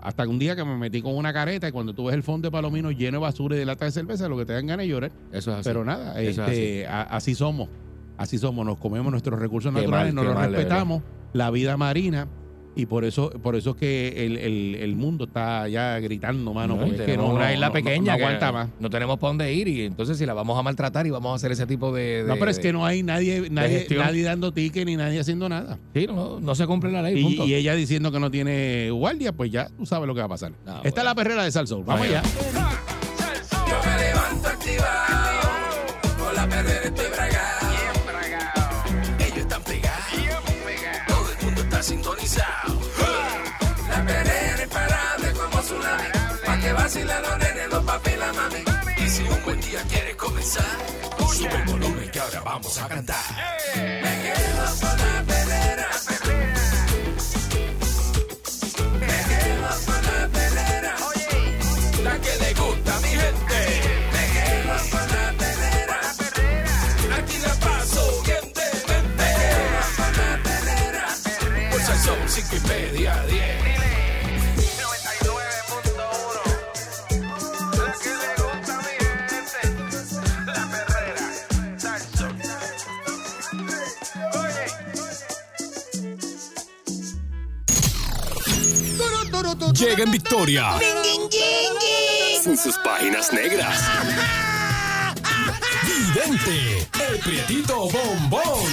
[0.00, 2.46] Hasta un día que me metí con una careta y cuando tú ves el fondo
[2.46, 4.84] de Palomino lleno de basura y de lata de cerveza, lo que te dan ganas
[4.84, 5.10] de llorar.
[5.32, 5.68] Eso es así.
[5.68, 7.68] Pero nada, es este, a- así somos.
[8.16, 11.50] Así somos, nos comemos nuestros recursos Qué naturales, mal, no qué los mal, respetamos, la
[11.50, 12.28] vida marina,
[12.76, 16.76] y por eso, por eso es que el, el- el mundo está ya gritando, mano,
[16.76, 18.68] No, porque no, una isla no- pequeña no aguanta más.
[18.78, 21.34] No tenemos para dónde ir y entonces si la vamos a maltratar y vamos a
[21.34, 22.24] hacer ese tipo de...
[22.26, 25.78] No, pero es que no hay nadie, nadie, nadie dando ticket ni nadie haciendo nada.
[25.94, 27.44] Sí, no, no se cumple la ley, Y, punto.
[27.44, 30.30] y ella diciendo que no tiene guardia, pues ya tú sabes lo que va a
[30.30, 30.52] pasar.
[30.66, 31.84] Ah, Esta es la perrera de Salsoul.
[31.84, 32.22] Vamos allá.
[32.22, 35.50] Yo me levanto activado,
[36.18, 37.06] con la perrera estoy
[42.30, 42.80] pisao.
[43.88, 46.08] La perera imparable como tsunami.
[46.46, 48.64] Pa' que vacilan los nenes, los papi y la mami.
[49.04, 50.76] Y si un buen día quieres comenzar,
[51.34, 53.24] sube el volumen que ahora vamos a cantar.
[53.76, 55.89] Me quedo con la.
[89.80, 90.78] Llega en victoria.
[92.42, 93.82] Sin sus páginas negras.
[95.86, 98.68] Vidente, el prietito bombón.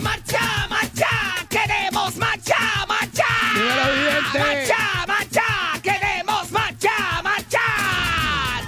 [0.00, 1.06] ¡Marcha, marcha!
[1.50, 2.56] ¡Queremos marcha,
[2.88, 3.26] marcha!
[3.52, 4.38] ¡Dímelo, vidente!
[4.38, 5.42] ¡Marcha, marcha!
[5.82, 7.60] ¡Queremos marcha, marcha!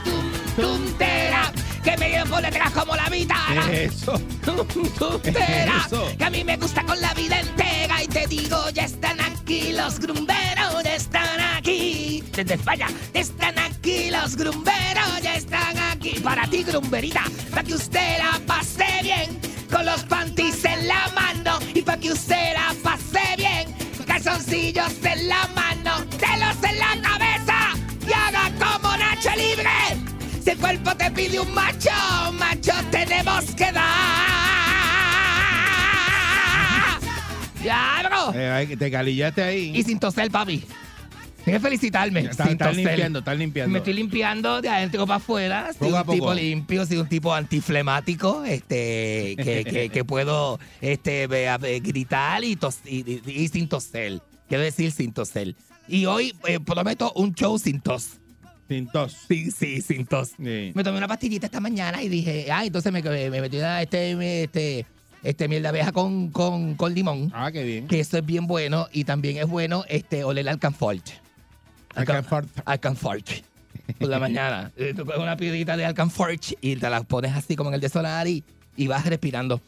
[0.05, 1.51] ¡Tum, tum, tera!
[1.83, 3.37] Que me lleven por detrás como la vida.
[3.73, 4.21] Eso.
[4.45, 4.67] ¡Tum,
[4.99, 5.83] tum, tera!
[5.87, 6.13] Eso.
[6.19, 8.03] Que a mí me gusta con la vida entera.
[8.03, 10.58] Y te digo, ya están aquí los grumberos,
[12.39, 12.45] aquí.
[12.45, 16.21] Desde España, están aquí los grumberos, ya están aquí.
[16.21, 19.39] Para ti, grumberita, para que usted la pase bien.
[19.71, 23.75] Con los panties en la mano y para que usted la pase bien.
[24.07, 27.75] Calzoncillos en la mano, telos en la cabeza
[28.07, 29.69] y haga como Nacho Libre.
[30.43, 31.91] Si el cuerpo te pide un macho,
[32.33, 34.29] macho tenemos que dar.
[37.63, 38.33] Ya, bro.
[38.35, 39.73] Eh, te calillaste ahí.
[39.75, 40.65] Y sin toser, papi.
[41.49, 42.21] Tienes que felicitarme.
[42.21, 42.85] Está- sin estás toser.
[42.87, 43.73] limpiando, estás limpiando.
[43.73, 45.71] Me estoy limpiando de adentro para afuera.
[45.79, 51.27] Soy un tipo limpio, soy un tipo antiflemático, este, que, que- que puedo este,
[51.81, 54.21] gritar y, tos- y, y- y sin toser.
[54.49, 55.55] Quiero decir sin toser.
[55.87, 58.19] Y hoy eh, prometo un show sin tos.
[58.69, 59.17] Sin tos.
[59.27, 60.33] Sí, sí, sin tos.
[60.37, 60.73] Sí.
[60.75, 64.43] Me tomé una pastillita esta mañana y dije, ah, entonces me, me metí a este,
[64.43, 64.85] este,
[65.23, 67.31] este miel de abeja con, con, con limón.
[67.35, 67.87] Ah, qué bien.
[67.89, 71.03] Que eso es bien bueno y también es bueno este, oler alcanfort.
[71.95, 72.49] Alcanfort.
[72.65, 73.29] Alcanfort.
[73.99, 74.71] Por la mañana.
[74.77, 77.81] Eh, Tú coges una piedrita de alcanfort y te la pones así como en el
[77.81, 77.89] de
[78.77, 79.61] y, vas respirando.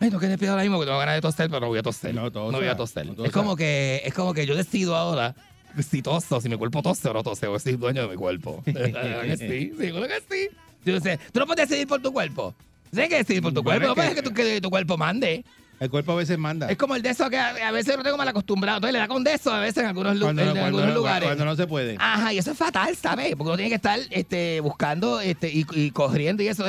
[0.00, 2.14] Ay, no respirar ahora mismo que tengo ganas de toser, pero no voy a toser.
[2.14, 3.06] No tosa, voy a toser.
[3.06, 5.34] no es como que es como que yo decido ahora
[5.82, 8.16] si toso, si mi cuerpo tose o no tose, o si soy dueño de mi
[8.16, 8.62] cuerpo.
[8.66, 10.48] ¿Verdad que sí, seguro que sí.
[10.84, 12.54] Yo sé, tú no puedes decidir por tu cuerpo.
[12.90, 13.82] Tienes que decidir por tu cuerpo.
[13.82, 15.44] es No puedes que- que tu cuerpo mande.
[15.80, 16.68] El cuerpo a veces manda.
[16.68, 18.78] Es como el de eso que a, a veces lo tengo mal acostumbrado.
[18.78, 20.66] Entonces le da con de eso a veces en algunos, lu- Cuando, en no- cuando
[20.66, 21.28] algunos no- lugares.
[21.28, 21.96] cuando no se puede.
[22.00, 23.30] Ajá, y eso es fatal, ¿sabes?
[23.36, 26.64] Porque uno tiene que estar este, buscando este, y, y corriendo y eso.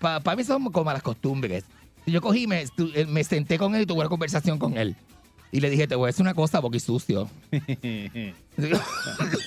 [0.00, 1.64] Para mí son como malas costumbres.
[2.06, 4.94] Yo cogí, me, eh, me senté con él y tuve una conversación con él.
[5.54, 7.30] Y le dije, te voy a decir una cosa, porque sucio.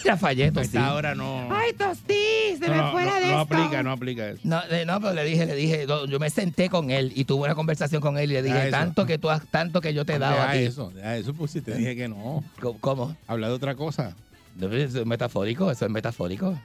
[0.05, 0.67] ya fallé, tosí.
[0.67, 1.47] Esta hora no.
[1.51, 3.55] Ay, tostí, se no, me no, fuera no, de no esto.
[3.55, 4.39] aplica, no aplica eso.
[4.43, 7.25] No, eh, no, pero le dije, le dije, no, yo me senté con él y
[7.25, 8.77] tuve una conversación con él y le Deja dije, eso.
[8.77, 10.59] tanto que tú has, tanto que yo te he dado a ti.
[10.59, 12.43] eso, deja eso, pues si te dije que no.
[12.79, 13.15] ¿Cómo-.
[13.27, 14.15] Habla de otra cosa.
[14.55, 16.57] No, Eso es metafórico, eso es metafórico.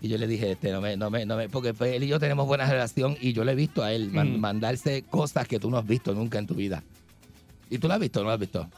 [0.00, 2.20] Y yo le dije, este, no me, no me, no me, porque él y yo
[2.20, 4.38] tenemos buena relación y yo le he visto a él Mm.
[4.38, 6.82] mandarse cosas que tú no has visto nunca en tu vida.
[7.70, 8.68] ¿Y tú lo has visto o no lo has visto?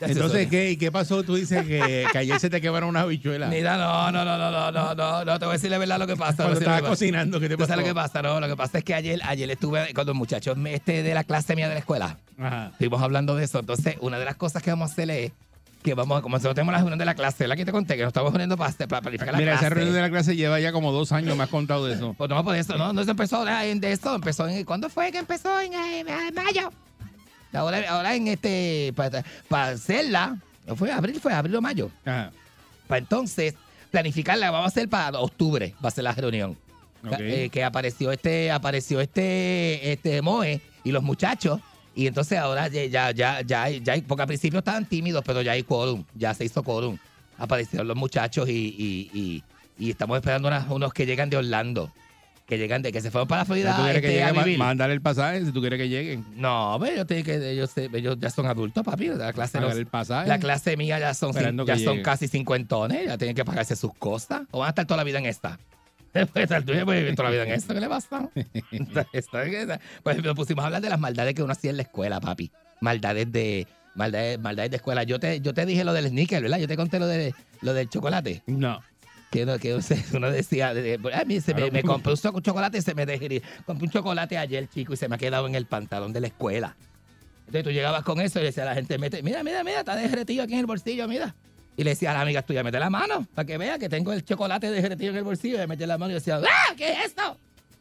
[0.00, 0.48] Entonces.
[0.48, 1.22] ¿qué, ¿y qué pasó?
[1.22, 3.48] Tú dices que, que ayer se te quebraron unas habichuelas.
[3.48, 5.98] Mira, no, no, no, no, no, no, no, no, te voy a decir la verdad
[5.98, 6.42] lo que pasa.
[6.42, 7.68] Cuando estabas cocinando, ¿qué te ¿Tú pasó?
[7.68, 8.20] sabes lo que pasa?
[8.20, 11.24] No, lo que pasa es que ayer, ayer estuve con los muchachos este, de la
[11.24, 12.18] clase mía de la escuela.
[12.38, 12.68] Ajá.
[12.72, 13.60] Estuvimos hablando de eso.
[13.60, 15.32] Entonces, una de las cosas que vamos a hacer es
[15.82, 18.02] que vamos, como nosotros tenemos la reunión de la clase, la que te conté, que
[18.02, 19.66] nos estamos reuniendo para, para planificar la Mira, clase.
[19.66, 22.14] esa reunión de la clase lleva ya como dos años, me has contado de eso.
[22.16, 25.18] Pues no, por eso, no, no se empezó de eso, empezó en, ¿cuándo fue que
[25.18, 25.60] empezó?
[25.60, 26.72] En, en mayo.
[27.54, 30.36] Ahora, ahora en este, para, para hacerla,
[30.66, 31.90] ¿no fue abril, fue abril o mayo.
[32.04, 32.30] Ajá.
[32.86, 33.54] Para entonces
[33.90, 36.56] planificarla, vamos a hacer para octubre, va a ser la reunión.
[37.06, 37.16] Ok.
[37.20, 41.60] Eh, que apareció este, apareció este, este Moe y los muchachos.
[41.94, 45.62] Y entonces ahora ya, ya, ya, ya, porque al principio estaban tímidos, pero ya hay
[45.62, 46.98] quórum, ya se hizo quórum.
[47.38, 49.42] Aparecieron los muchachos y, y, y-
[49.78, 51.92] y estamos esperando unas- unos que llegan de Orlando,
[52.46, 54.32] que llegan de, que se fueron para la Si Florida tú quieres que este, a
[54.32, 54.58] vivir.
[54.58, 56.24] mándale el pasaje si tú quieres que lleguen.
[56.36, 59.08] No, pero ellos, tienen que, ellos, ellos ya son adultos, papi.
[59.08, 60.28] La clase, Págale los- el pasaje.
[60.28, 63.94] la clase mía ya son, Esperando ya son casi cincuentones, ya tienen que pagarse sus
[63.94, 64.42] cosas.
[64.50, 65.58] O van a estar toda la vida en esta.
[66.34, 68.28] Estar tú puedes vivir toda la vida en esto, ¿qué le pasa?
[70.02, 72.50] Pues nos pusimos a hablar de las maldades que uno hacía en la escuela, papi.
[72.80, 75.02] Maldades de maldades, maldades de escuela.
[75.04, 76.58] Yo te, yo te dije lo del sneaker, ¿verdad?
[76.58, 78.42] Yo te conté lo, de, lo del chocolate.
[78.46, 78.80] No.
[79.34, 79.74] Que, uno- que
[80.14, 81.72] uno decía, de- de- "Ay, mire, se me, Claro.
[81.72, 83.26] me compré un cho- chocolate y se me dejó
[83.66, 86.28] Compré un chocolate ayer, chico, y se me ha quedado en el pantalón de la
[86.28, 86.76] escuela.
[87.40, 90.44] Entonces tú llegabas con eso y decía a la gente, mira, mira, mira, está derretido
[90.44, 91.34] aquí en el bolsillo, mira.
[91.76, 94.12] Y le decía a la amiga tuya, mete la mano para que vea que tengo
[94.12, 95.56] el chocolate derretido en el bolsillo.
[95.56, 96.74] Y le metí la mano y decía, ¡ah!
[96.76, 97.36] ¿Qué es esto?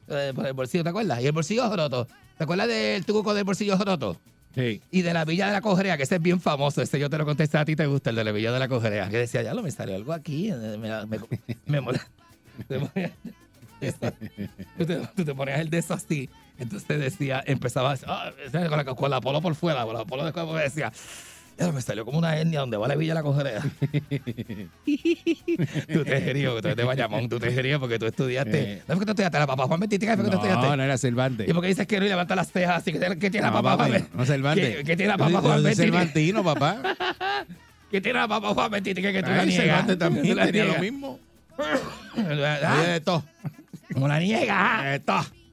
[0.10, 1.22] Eh, por el bolsillo, ¿te acuerdas?
[1.22, 2.08] Y el bolsillo roto.
[2.36, 4.20] ¿Te acuerdas del truco del bolsillo roto?
[4.56, 7.18] Y de la Villa de la Cojrea, que ese es bien famoso, ese yo te
[7.18, 9.10] lo contesté a ti, te gusta el de la Villa de la Cojrea.
[9.10, 11.06] Que decía, ya lo me salió algo aquí, eh, me,
[11.68, 11.92] me, me.
[15.16, 16.30] Tú te, ponías el de eso así.
[16.58, 20.46] Entonces decía, empezaba ah, con, la, con la polo por fuera, con la polo después
[20.46, 20.92] porque decía,
[21.58, 23.62] ya me salió como una etnia donde va la Villa la Cojrea.
[25.94, 28.62] tú te gerío, tú eres de Bayamón, tú te gerío porque tú estudiaste.
[28.62, 28.82] Eh.
[28.88, 30.16] ¿No fue que tú estudiaste la papá Juan Bettítica?
[30.16, 30.68] ¿Fue que tú estudiaste?
[30.68, 31.48] No, no era Cervantes.
[31.48, 32.92] ¿Y por qué dices que no y levanta las cejas así?
[32.92, 34.76] ¿Qué tiene, qué tiene No, la papá Juan no Cervantes.
[34.86, 35.76] ¿Qué, tiene la papá Juan Betty?
[35.76, 36.82] Cervantino, papá.
[37.92, 38.94] ¿Qué tiene la papá Juan Betty?
[38.94, 39.66] Que tú la niegas.
[39.66, 41.20] Cervantes también tenía lo mismo.
[43.04, 43.24] Todo.
[43.94, 44.96] Como la niega.
[44.96, 45.04] En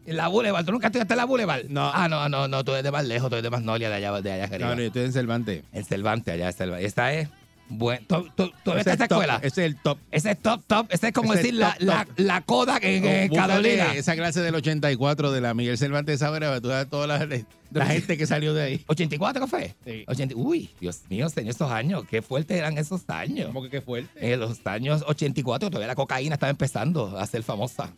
[0.07, 0.65] la Boulevard.
[0.65, 1.65] ¿Tú nunca estudiaste la Boulevard?
[1.69, 1.91] No.
[1.93, 2.65] Ah, no, no, no.
[2.65, 3.29] Tú eres de más lejos.
[3.29, 4.71] Tú eres de Magnolia, de allá, de allá arriba.
[4.71, 5.65] No, no, yo estoy en Cervantes.
[5.73, 6.87] En Cervantes, allá en Cervantes.
[6.87, 7.29] Esta es...
[7.73, 9.37] Bueno, ¿tú, tú, tú ves esta top, escuela?
[9.37, 9.97] Ese es el top.
[10.11, 10.87] Ese es top, top.
[10.91, 12.19] Ese es como Ese decir la, top, la, top.
[12.19, 13.95] la coda en, en Búscate Carolina.
[13.95, 17.29] Esa clase del 84 de la Miguel Cervantes Saavedra, tú toda la,
[17.71, 18.85] la gente que salió de ahí.
[18.89, 19.77] ¿84 qué fue?
[19.87, 20.05] Sí.
[20.09, 22.03] 80 Uy, Dios mío, señor, esos años.
[22.11, 23.47] Qué fuertes eran esos años.
[23.47, 24.33] ¿Cómo que qué fuerte?
[24.33, 27.93] En los años 84 todavía la cocaína estaba empezando a ser famosa.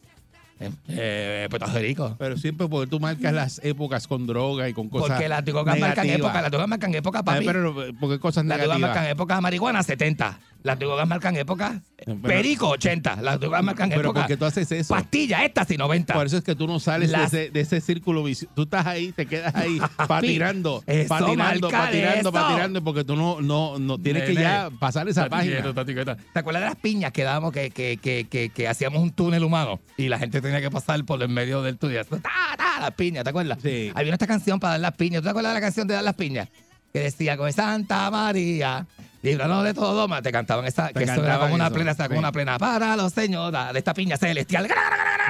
[0.89, 2.17] Eh, Puerto Rico.
[2.19, 5.79] Pero siempre porque tú marcas las épocas con droga y con cosas Porque las drogas
[5.79, 6.31] marcan negativas.
[6.31, 7.47] época, las drogas marcan época, Ay, papi.
[7.47, 8.81] Pero porque cosas las drogas negativas.
[8.97, 10.39] marcan época marihuana, 70.
[10.63, 13.17] Las drogas marcan época Pero- perico, 80.
[13.23, 14.95] Las drogas marcan Pero época porque tú haces eso.
[14.95, 16.15] pastilla, estas y 90.
[16.15, 18.53] Por eso es que tú no sales Las- de, ese, de ese círculo vicioso.
[18.55, 22.33] Tú estás ahí, te quedas ahí patinando, eso patinando, eso.
[22.33, 25.63] patinando, porque tú no, no, no tienes que ya pasar esa página.
[25.63, 29.81] ¿Te acuerdas de las piñas que dábamos, que, que, que, que, hacíamos un túnel humano
[29.97, 32.07] y la gente tenía que pasar por en medio del túnel?
[32.07, 32.21] ¡Ta,
[32.57, 32.81] ta!
[32.81, 33.59] Las piñas, ¿te acuerdas?
[33.63, 33.91] Sí.
[33.95, 35.21] Había esta canción para dar las piñas.
[35.23, 36.49] ¿Tú te acuerdas de la canción de dar las piñas?
[36.93, 38.87] Que decía, con Santa María,
[39.23, 40.23] líbranos de todo mal.
[40.23, 42.59] Te cantaban esa, Te que eso era cantaban como una eso, plena, como una plena
[42.59, 44.69] para los señores de esta piña celestial.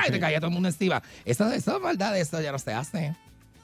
[0.09, 1.03] Y te caía todo el mundo encima.
[1.25, 3.15] Eso, eso es maldad, eso ya no se hace.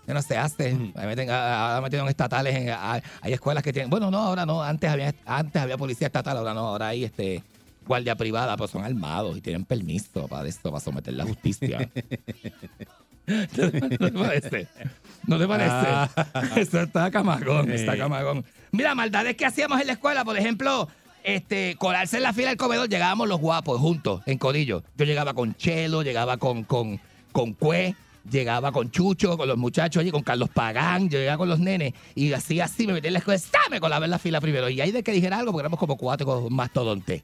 [0.07, 0.69] Ya no se hace.
[0.95, 2.55] Ahí meten- Ahora metieron estatales.
[2.55, 3.91] En, hay, escuelas que tienen.
[3.91, 4.63] Bueno, no, ahora no.
[4.63, 6.61] Antes había, antes había policía estatal, ahora no.
[6.61, 7.43] Ahora hay este
[7.87, 11.89] guardia privada, pues son armados y tienen permiso para esto, para someter la justicia.
[14.01, 14.69] ¿No parece?
[15.29, 15.71] ¿No te parece?
[15.71, 16.09] Ah.
[16.57, 18.45] Eso está camagón, está camagón.
[18.73, 20.89] Mira, maldades que hacíamos en la escuela, por ejemplo,
[21.23, 24.83] este, colarse en la fila del comedor, llegábamos los guapos juntos, en codillo.
[24.97, 26.99] Yo llegaba con Chelo, llegaba con, con,
[27.33, 27.95] con Cue,
[28.31, 31.93] llegaba con Chucho, con los muchachos, oye, con Carlos Pagán, yo llegaba con los nenes,
[32.15, 34.69] y así, así, me metí en la escuela, me colaba en la fila primero.
[34.69, 37.23] Y ahí de que dijera algo, porque éramos como cuatro mastodontes.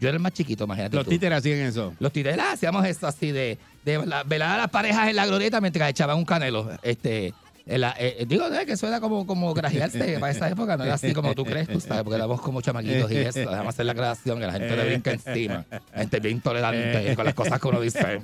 [0.00, 1.10] Yo era el más chiquito, imagínate Los tú.
[1.12, 1.94] títeres hacían eso.
[2.00, 5.60] Los titelas hacíamos eso así de, de la- velar a las parejas en la glorieta
[5.60, 6.68] mientras echaban un canelo.
[6.82, 7.32] Este,
[7.66, 10.84] la- eh, eh, digo, eh, que eso era como, como grajearse para esa época, no
[10.84, 13.38] era así como tú crees, tú sabes, porque éramos como chamaquitos y eso.
[13.38, 15.64] Dejamos hacer la creación, que la gente le brinca encima.
[15.70, 18.20] La gente bien tolerante con las cosas que uno dice.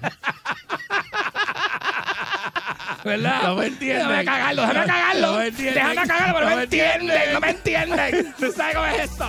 [3.04, 3.42] ¿Verdad?
[3.44, 4.08] No me entienden.
[4.08, 5.26] Déjame cagarlo, déjame cagarlo.
[5.32, 5.74] No me entienden.
[5.74, 8.34] déjame cagarlo, pero no me entienden, no me entienden.
[8.38, 9.26] ¿Tú sabes cómo es esto?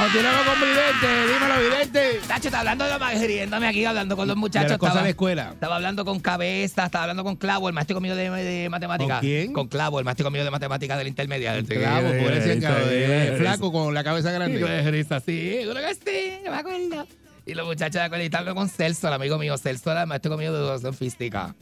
[0.00, 1.26] Continuamos con Vidente.
[1.26, 2.20] Dímelo, Vidente.
[2.26, 4.70] Tacho, está hablando de lo riéndome aquí, hablando con los muchachos.
[4.70, 5.50] De estaba, de la escuela.
[5.52, 9.18] estaba hablando con Cabeza, estaba hablando con Clavo, el maestro mío de, de matemáticas.
[9.18, 9.52] ¿Con quién?
[9.52, 11.62] Con Clavo, el maestro mío de matemáticas del intermedia.
[11.62, 14.58] Clavo, por ese flaco con la cabeza grande.
[14.58, 17.06] De risa, sí, que sí, que me acuerdo.
[17.44, 19.58] Y los muchachos de escuela y hablando con Celso, el amigo mío.
[19.58, 21.54] Celso era el maestro mío de educación física.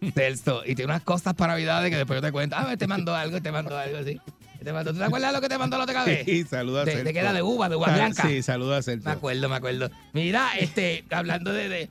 [0.14, 0.62] Celso.
[0.64, 2.54] Y tiene unas cosas para Navidades que después yo te cuento.
[2.56, 4.20] Ah, te mandó algo, te mandó algo, sí.
[4.62, 6.24] Te mandó- ¿Tú te acuerdas de lo que te mandó la otra vez?
[6.24, 7.04] Sí, saluda a De, Celso.
[7.04, 8.22] de que era de uva, de uva Sa- blanca.
[8.28, 9.06] Sí, saluda a Celso.
[9.08, 9.90] Me acuerdo, me acuerdo.
[10.12, 11.68] Mira, este, hablando de.
[11.68, 11.88] de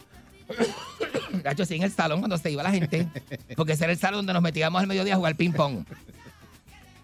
[1.44, 3.08] Gacho, sí, en el salón cuando se iba la gente.
[3.56, 5.86] Porque ese era el salón donde nos metíamos al mediodía a jugar ping-pong.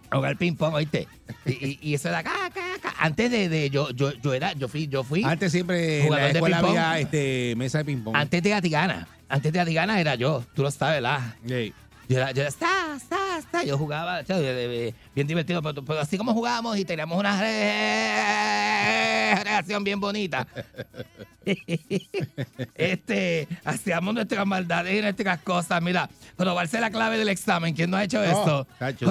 [0.09, 1.07] A jugar ping-pong, oíste.
[1.45, 2.93] Y, y- y eso era acá, acá, acá.
[2.99, 5.23] Antes de, de yo, yo, yo era, yo fui, yo fui.
[5.23, 8.15] Antes siempre en la escuela había este, mesa de ping-pong.
[8.15, 9.07] Antes de Atigana.
[9.27, 10.43] Antes de Atigana era yo.
[10.53, 11.19] Tú lo sabes, ¿verdad?
[11.47, 11.73] Sí.
[12.07, 13.63] Yo era, yo era, está, está, está.
[13.63, 14.21] Yo jugaba,
[15.15, 20.47] bien divertido, pero, pero así como jugábamos y teníamos una re- relación bien bonita.
[22.75, 25.81] este, hacíamos nuestras maldades y nuestras cosas.
[25.81, 27.73] Mira, probarse la clave del examen.
[27.75, 28.67] ¿Quién no ha hecho esto?
[28.79, 29.05] cacho,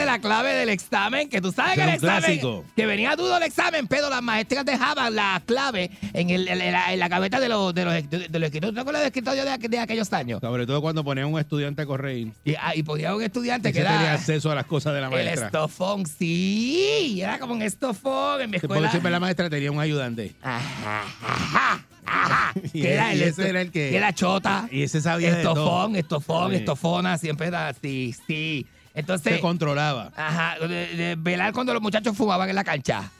[0.00, 2.64] era- la clave del examen, que tú sabes que el examen, clásico.
[2.76, 6.92] que venía dudo el examen, pero las maestras dejaban la clave en, el, en la,
[6.92, 8.74] en la gaveta de los, de los, de los escritorios.
[8.74, 10.40] ¿Te acuerdas del escritorio de, de aquellos años?
[10.40, 12.28] Sobre todo cuando ponían un estudiante a correr.
[12.44, 15.00] Y, ah, y ponía un estudiante que Ese tenía era acceso a las cosas de
[15.00, 15.46] la el maestra.
[15.46, 18.90] estofón, sí, era como un estofón en mi Sí, Porque escuela.
[18.90, 20.34] siempre la maestra tenía un ayudante.
[20.42, 22.52] Ajá, ajá, ajá.
[22.72, 24.68] Y que era ese el, este, era el que- que era chota.
[24.72, 25.38] Y ese sabía de.
[25.42, 26.56] Estofón, estofón, Sí.
[26.56, 28.66] estofona, siempre era así, sí.
[28.94, 30.10] Entonces, Se controlaba.
[30.16, 33.10] ajá, de- de velar cuando los muchachos fumaban en la cancha.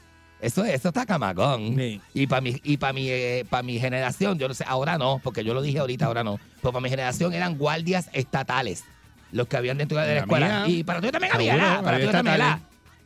[0.41, 1.75] Eso, eso está camagón.
[1.77, 2.01] Sí.
[2.15, 5.21] Y para mi, y para mi, eh, pa' mi generación, yo no sé, ahora no,
[5.23, 6.39] porque yo lo dije ahorita, ahora no.
[6.61, 8.83] Pero para mi generación eran guardias estatales
[9.31, 10.65] los que habían dentro de la La escuela.
[10.65, 10.75] mía.
[10.75, 11.81] Y para tú también había.
[11.83, 12.37] Para tú también.
[12.37, 12.59] ¿verdad?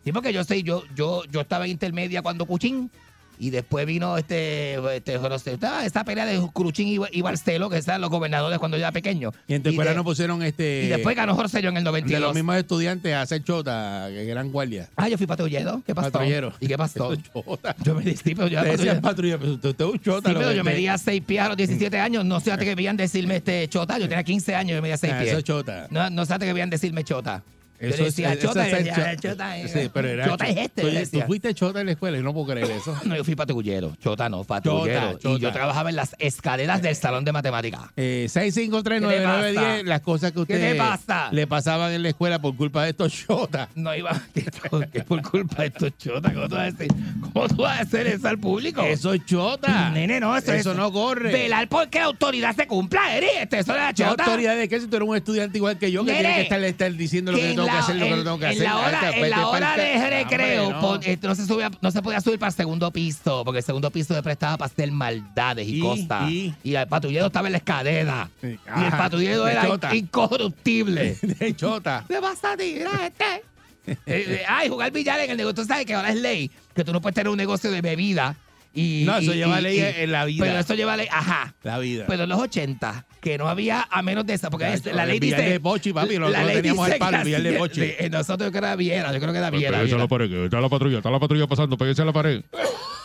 [0.04, 2.92] Sí, porque yo sé, yo, yo, yo estaba en intermedia cuando Cuchín.
[3.40, 5.20] Y después vino este, este
[5.64, 8.92] ah, esa pelea de Cruchín y, y Barcelo, que eran los gobernadores cuando yo era
[8.92, 9.32] pequeño.
[9.48, 10.84] Y en de- no pusieron este.
[10.86, 12.22] y después ganó Jorcello en el de 92.
[12.22, 14.90] los mismos estudiantes a hacer chota, que eran guardias.
[14.96, 15.82] Ah, yo fui patrullero.
[15.86, 16.12] ¿Qué pasó?
[16.12, 16.54] Patrullero.
[16.60, 17.14] ¿Y qué pasó?
[17.84, 19.40] Yo me disipé, yo era patrullero.
[19.40, 20.30] pero usted, usted es un chota.
[20.30, 22.26] Sí, pero yo medía 6 pies a los 17 años.
[22.26, 23.98] No sé que veían decirme este chota.
[23.98, 25.30] Yo tenía 15 años y yo medía 6 Ah, pies.
[25.30, 25.88] Eso es chota.
[25.90, 27.44] No, no sé que veían decirme chota.
[27.80, 30.82] Yo Eso es- decía eso chota es chota, eh, Sí, pero era chota es este.
[30.82, 32.96] Tú, tú fuiste chota en la escuela y no puedo creer eso.
[33.06, 33.96] No, yo fui patrullero.
[34.02, 35.14] Chota no, patrullero.
[35.14, 35.52] Chota, Y yo chota.
[35.54, 37.82] trabajaba en las escaleras del salón de matemáticas.
[37.98, 39.84] Eh, ¿Qué te 6539910, pasa?
[39.84, 41.30] las cosas que ¿Qué usted te pasa?
[41.32, 43.68] le pasaban en la escuela por culpa de estos chotas.
[43.76, 44.12] No iba.
[44.92, 46.34] Que por culpa de estos chotas.
[46.34, 46.88] ¿Cómo tú vas a decir?
[47.34, 48.82] ¿Cómo tú vas a hacer eso al público?
[48.84, 49.90] Eso es chota.
[49.92, 51.32] Nene, no, eso, Eso es- no corre.
[51.32, 53.28] Velar porque autoridad se cumpla, Eri.
[53.42, 54.24] Este, eso de la ¿Qué chota.
[54.24, 56.42] autoridad de qué si tú eres un estudiante igual que yo que Nene, tiene que
[56.44, 58.46] estar, estar diciendo lo que, que tengo que la- hacer, lo que no tengo que
[58.46, 58.64] en hacer?
[58.64, 60.96] la hora, Alta, en la hora de recreo no.
[61.02, 64.14] eh, se subía, no se podía subir para el segundo piso, porque el segundo piso
[64.14, 66.30] se prestaba para hacer maldades y, Y- cosas.
[66.30, 68.30] y- Y, el patrullero estaba en la escalera.
[68.42, 68.48] Sí.
[68.48, 69.96] Y el Ajá, patrullero era chota.
[69.96, 71.18] incorruptible.
[71.22, 72.06] de chota.
[72.08, 72.76] ¿Qué pasa a ti?
[72.78, 73.44] Mira este.
[73.88, 75.62] Eh, eh, ay, jugar billar en el negocio.
[75.62, 78.36] Tú sabes que ahora es ley que tú no puedes tener un negocio de bebida.
[78.76, 80.46] Y, No, eso y- lleva y- ley y- en la vida.
[80.46, 81.56] Pero eso lleva ley, ajá.
[81.64, 82.04] La vida.
[82.08, 85.20] Pero en los 80, que no había a menos de esa, porque la el ley
[85.20, 85.42] dice.
[85.42, 88.58] de Pochi, papi, la ley teníamos el palo, billar de eh, Nosotros yo creo que
[88.58, 89.78] era Viera, yo creo que era Viera.
[89.78, 89.98] Pégase a Viera.
[90.04, 92.44] la pared, que está la patrulla, está la patrulla pasando, pégase a la pared.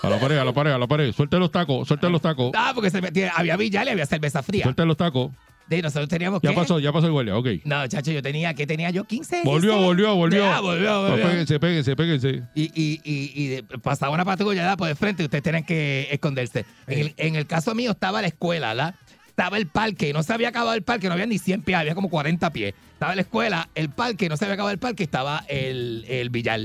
[0.02, 1.12] A la pared, a la pared, a la pared.
[1.12, 2.50] Suelte los tacos, suelte los tacos.
[2.56, 4.64] Ah, porque se metía, había billar y había cerveza fría.
[4.64, 5.30] Suelte los tacos.
[5.70, 6.56] De nosotros teníamos Ya que.
[6.56, 7.46] pasó, ya pasó el guardia, ok.
[7.64, 9.04] No, chacho, yo tenía, ¿qué tenía yo?
[9.04, 9.42] 15.
[9.44, 9.87] Volvió, 16.
[9.87, 10.40] volvió, volvió.
[10.44, 11.26] Ya, volvió, volvió.
[11.28, 12.42] péguense, péguense, péguense.
[12.54, 16.09] Y, y, y, y de- pasaba una patrulla por el frente y ustedes tenían que
[16.11, 16.66] esconderse.
[16.88, 18.94] En el, en el caso mío estaba la escuela, ¿verdad?
[19.28, 21.94] Estaba el parque, no se había acabado el parque, no había ni 100 pies, había
[21.94, 22.74] como 40 pies.
[22.94, 26.61] Estaba la escuela, el parque, no se había acabado el parque, estaba el, el billar.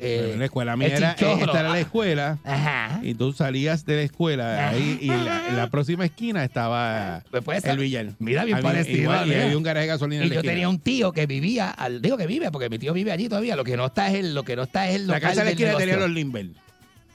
[0.00, 1.44] Eh, en la escuela mía era, chinchorro.
[1.46, 3.00] esta era la escuela Ajá.
[3.02, 7.64] y tú salías de la escuela ahí y la- en la próxima esquina estaba Pues
[7.64, 8.06] el billar.
[8.18, 10.40] Mira, bien Había- parecido, igual, y había un garaje de gasolina Y en la yo
[10.40, 10.52] esquina.
[10.52, 13.56] tenía un tío que vivía, al, digo que vive, porque mi tío vive allí todavía.
[13.56, 15.40] Lo que no está es el, lo que no está es el La local casa
[15.40, 16.46] de la esquina tenía los Limber.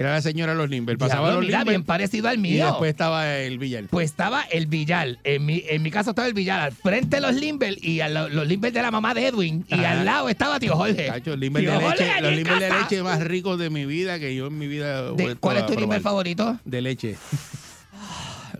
[0.02, 0.98] Era la señora de los Limber.
[0.98, 2.66] Pasaba Diablo, los mira, Limber bien parecido al y mío.
[2.66, 3.86] después estaba el billar.
[3.90, 5.18] Pues estaba el billar.
[5.24, 8.10] En mi, en mi caso estaba el billar al frente de los Limber y a
[8.10, 9.66] lo- los Limber de la mamá de Edwin.
[9.68, 9.92] Y Ajá.
[9.92, 11.06] al lado estaba tío Jorge.
[11.08, 12.82] Cacho, el Limber Tío de Jorge leche, allí los en Limber de casa.
[12.82, 15.00] leche más ricos de mi vida que yo en mi vida.
[15.00, 16.02] he De- vuelto ¿Cuál es a tu Limber probar.
[16.02, 16.60] favorito?
[16.66, 17.16] De leche.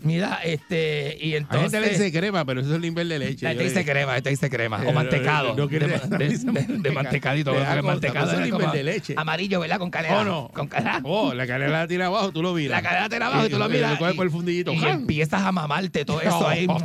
[0.02, 1.80] Mira, este, y entonces...
[1.80, 3.46] le dice crema, pero eso es Limber de leche.
[3.46, 4.82] Gente dice crema, esta dice crema.
[4.82, 5.54] Eh, O mantecado.
[5.56, 5.86] no de, no
[6.18, 6.92] de- de- de manteca.
[6.92, 7.54] mantecadito.
[7.82, 9.14] Mantecado es limber de leche.
[9.16, 9.78] Amarillo, ¿verdad?
[9.78, 10.18] Con canela.
[10.20, 10.48] ¿O no?
[10.52, 11.00] Con canela.
[11.04, 12.82] Oh, la canela la tira abajo, tú lo miras.
[12.82, 13.92] La cadena te la abajo y tú lo miras.
[13.92, 14.72] Le coges y- por el fundillito.
[14.72, 16.66] Y empiezas a mamarte todo eso ahí.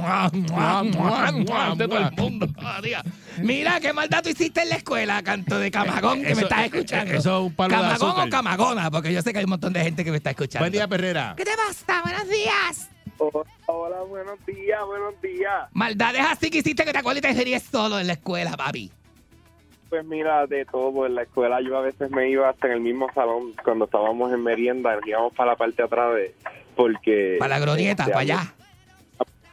[0.59, 2.47] Oh, de todo el mundo.
[3.41, 7.13] Mira qué maldad tú hiciste en la escuela, canto de camagón que me estás escuchando.
[7.13, 8.91] eso es un palo de ¿Camagón o camagona?
[8.91, 10.63] Porque yo sé que hay un montón de gente que me está escuchando.
[10.63, 11.33] Buen día, Perrera.
[11.37, 12.01] ¿Qué te pasa?
[12.03, 12.89] Buenos días.
[13.19, 15.69] Hola, hola, buenos días, buenos días.
[15.73, 18.91] Maldades así que hiciste que te acuerdas y te serías solo en la escuela, papi.
[19.89, 22.81] Pues mira, de todo, en la escuela yo a veces me iba hasta en el
[22.81, 26.35] mismo salón cuando estábamos en merienda, íbamos para la parte de atrás de,
[26.75, 27.37] porque...
[27.39, 28.53] Para la glorieta, este, para allá.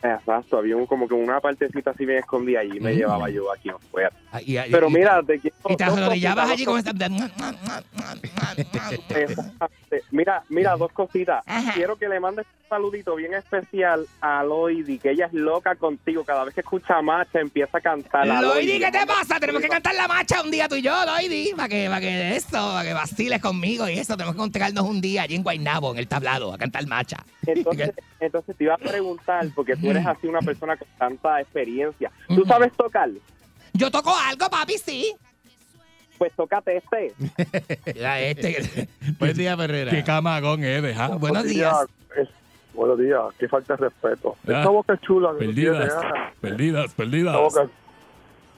[0.04, 2.96] Exacto, había un, como que una partecita así bien escondida y me Mm.
[2.96, 4.12] llevaba yo aquí afuera.
[4.30, 5.56] Ah, y- y- Pero y- mira, te quiero...
[5.66, 6.78] Y te arrodillabas allí con.
[6.78, 7.32] Exactamente.
[10.10, 11.42] Mira, mira, dos cositas.
[11.46, 11.72] Ajá.
[11.72, 16.24] Quiero que le mandes un saludito bien especial a Loidi, que ella es loca contigo.
[16.24, 18.28] Cada vez que escucha Macha empieza a cantar.
[18.28, 19.38] a Loidi, ¿qué te pasa?
[19.40, 22.36] Tenemos que cantar la marcha un día tú y yo, Loidi, para que, para que
[22.36, 24.16] eso, para que vaciles conmigo y eso.
[24.16, 27.16] Tenemos que encontrarnos un día allí en Guaynabo, en el tablado, a cantar marcha.
[27.46, 32.10] Entonces, entonces te iba a preguntar, porque tú eres así una persona con tanta experiencia.
[32.28, 33.08] ¿Tú sabes tocar?
[33.72, 35.14] Yo toco algo, papi, sí.
[36.18, 37.12] Pues tócate este.
[37.94, 38.88] Mira este.
[39.18, 39.90] Buen día, Perrera.
[39.90, 41.08] Qué camagón eres, ¿ah?
[41.18, 41.74] Buenos días.
[42.72, 44.36] buenos días, qué falta de respeto.
[44.46, 44.58] Ah.
[44.58, 45.32] Esta boca es chula.
[45.38, 47.36] que Perdidas, tiene, perdidas, perdidas.
[47.36, 47.68] Boca-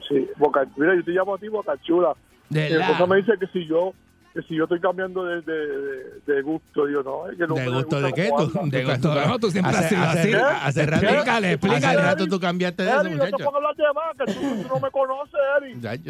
[0.07, 2.13] sí, boca, mira, yo te llamo a ti boca chula.
[2.49, 3.05] De Mi esposa la...
[3.07, 3.93] me dice que si yo
[4.41, 7.55] que si yo estoy cambiando de, de, de, de gusto, digo, no, es que no
[7.55, 8.29] ¿De me gusto de qué?
[8.37, 8.51] Tú.
[8.69, 10.33] De gusto, no, tú siempre has hace, sido hace- así.
[10.79, 11.85] hace rato- Explícale, explícale.
[11.87, 13.37] Hace rato tú cambiaste de eso, no muchacho.
[13.61, 15.39] las demás, que tú, tú no me conoces.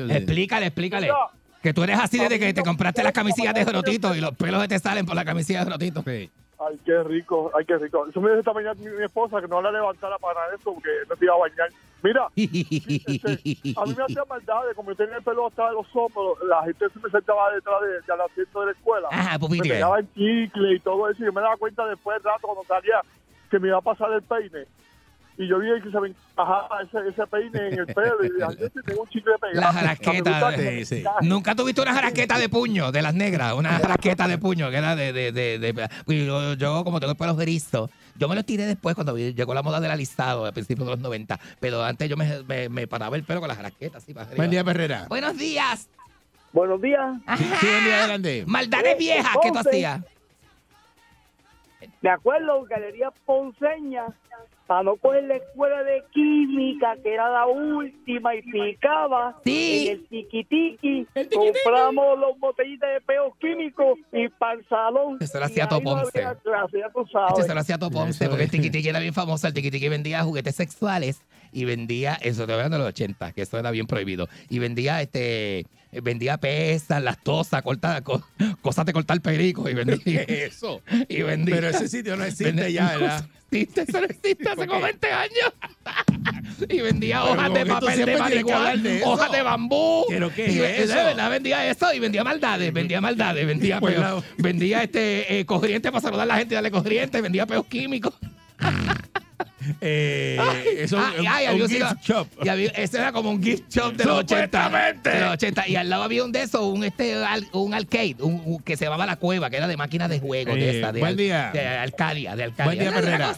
[0.09, 1.09] Explícale, explícale.
[1.61, 4.61] Que tú eres así desde que te compraste las camisillas de Grotito y los pelos
[4.61, 6.03] que te salen por la camisilla de Grotito.
[6.05, 6.29] Sí.
[6.59, 8.07] Ay, qué rico, ay, qué rico.
[8.07, 10.89] Eso me dice esta mañana mi, mi esposa que no la levantara para eso porque
[11.09, 11.69] no te iba a bañar.
[12.03, 16.37] Mira, este, a mí me hacía maldades, como yo tenía el pelo hasta los hombros,
[16.47, 19.07] la gente se me sentaba detrás de, del asiento de la escuela.
[19.11, 19.69] Ajá, me pupitre.
[19.69, 22.63] pegaba en chicle y todo eso, y yo me daba cuenta después del rato cuando
[22.65, 23.01] salía
[23.49, 24.65] que me iba a pasar el peine.
[25.39, 28.43] Y yo vi que se me encajaba ese, ese peine en el pelo y dije,
[28.49, 29.61] ay, yo tengo un chicle pegado.
[29.61, 31.03] La jarasqueta, sí, sí.
[31.21, 34.95] Nunca tuviste una jarasqueta de puño de las negras, una jarasqueta de puño que era
[34.95, 35.13] de.
[35.13, 37.35] de, de, de- y yo, yo, como tengo el pelo
[38.19, 40.99] yo me lo tiré después cuando llegó la moda del alistado a principios de los
[41.01, 41.39] 90.
[41.59, 44.33] Pero antes yo me, me, me paraba el pelo con la jarasqueta así para.
[44.35, 45.05] Buen día, Perrera.
[45.07, 45.87] Buenos días.
[46.51, 47.15] Buenos días.
[47.37, 48.43] Sí, sí, buen día, adelante.
[48.47, 50.01] Maldades viejas que tú hacías.
[52.01, 54.05] Me acuerdo, Galería Ponceña,
[54.65, 59.87] para no coger la escuela de química, que era la última, y picaba Sí.
[59.87, 61.07] en el tiquitiqui.
[61.33, 65.17] Compramos los botellitas de peos químicos y para el salón.
[65.19, 66.11] Eso lo hacía Ponce.
[66.11, 69.47] se lo hacía Top Ponce, Eso porque el tiquitiqui era bien famoso.
[69.47, 73.57] El tiquitiqui vendía juguetes sexuales y vendía, eso te hablando de los 80, que eso
[73.57, 74.27] era bien prohibido.
[74.49, 78.23] Y vendía este vendía pesas, lactosa, corta, co-
[78.61, 80.81] cosas de cortar perico y vendía Eso.
[81.09, 81.55] y vendía.
[81.55, 83.25] Pero ese sitio no existe vendía- ya, no ¿verdad?
[83.51, 85.53] existe, eso no existe hace como 20 años.
[86.69, 90.05] y vendía Pero hojas de papel de marihuana, hojas de bambú.
[90.09, 90.95] ¿Pero qué y es eso?
[90.95, 95.89] de verdad vendía eso y vendía maldades, vendía maldades, vendía la- vendía este eh, corriente
[95.91, 98.13] para saludar a la gente y darle corriente, vendía peos químicos.
[99.81, 100.35] Eh,
[100.79, 102.27] eso Ay, es un- ay, un había un gift cigarro- shop.
[102.43, 104.63] y había- ese era como un gift shop de los 80.
[104.63, 105.09] Supuestamente.
[105.09, 105.67] De los 80.
[105.67, 107.15] Y al lado había un de esos, un, este,
[107.53, 110.53] un arcade, un, un- que se llamaba La Cueva, que era de máquinas de juego,
[110.55, 111.49] de Eh, esa, de, buen al- día.
[111.53, 112.65] de Alcalia, de Alcalia.
[112.65, 113.35] Buen día, Perrera.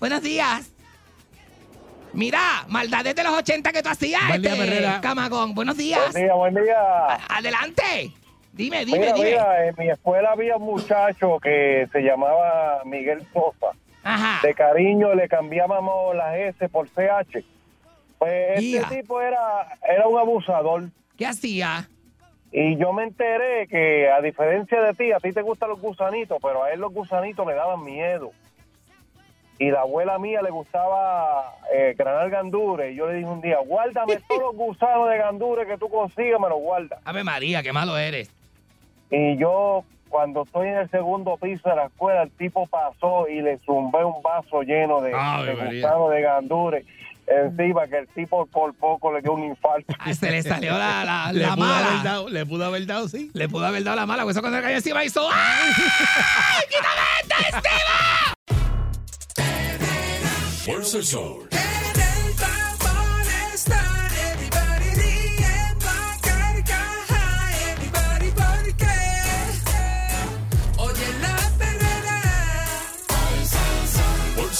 [0.00, 0.72] Buenos días.
[2.14, 5.54] Mira, maldades de los 80 que tú hacías, Buen día, este, camagón.
[5.54, 6.12] Buenos días.
[6.12, 6.76] Buen día, buen día.
[6.78, 8.12] A- Adelante.
[8.52, 9.28] Dime, dime, Mira, dime.
[9.30, 13.74] mira, en mi escuela había un muchacho que se llamaba Miguel Sosa.
[14.02, 14.46] Ajá.
[14.46, 17.44] De cariño le cambiábamos las S por CH.
[18.18, 20.84] Pues este tipo era, era un abusador.
[21.16, 21.88] ¿Qué hacía?
[22.52, 26.38] Y yo me enteré que, a diferencia de ti, a ti te gustan los gusanitos,
[26.42, 28.30] pero a él los gusanitos le daban miedo.
[29.58, 32.92] Y la abuela mía le gustaba eh, granar gandures.
[32.92, 36.38] Y yo le dije un día, guárdame todos los gusanos de gandures que tú consigas,
[36.40, 37.00] me los guardas.
[37.04, 38.30] Ave María, qué malo eres.
[39.10, 43.40] Y yo, cuando estoy en el segundo piso de la escuela, el tipo pasó y
[43.40, 45.88] le zumbé un vaso lleno de, Ave de María.
[45.88, 46.84] gusanos de gandures
[47.26, 49.94] encima, que el tipo por poco le dio un infarto.
[49.98, 52.02] Ay, se le salió la, la, Le la pudo, haber mala.
[52.04, 53.30] dado, le pudo haber dado, sí.
[53.32, 55.26] Le pudo haber dado la mala, porque eso cuando le cayó encima hizo.
[55.32, 55.72] ¡Ay!
[56.68, 58.32] ¡Quítame esta!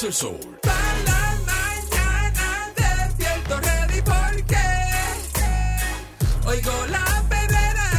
[0.04, 0.36] El sol.
[0.62, 4.64] para la mañana despierto ready porque
[6.48, 7.90] oigo la perrera.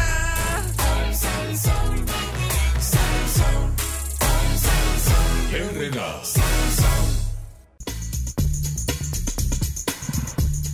[5.54, 6.22] Herrera.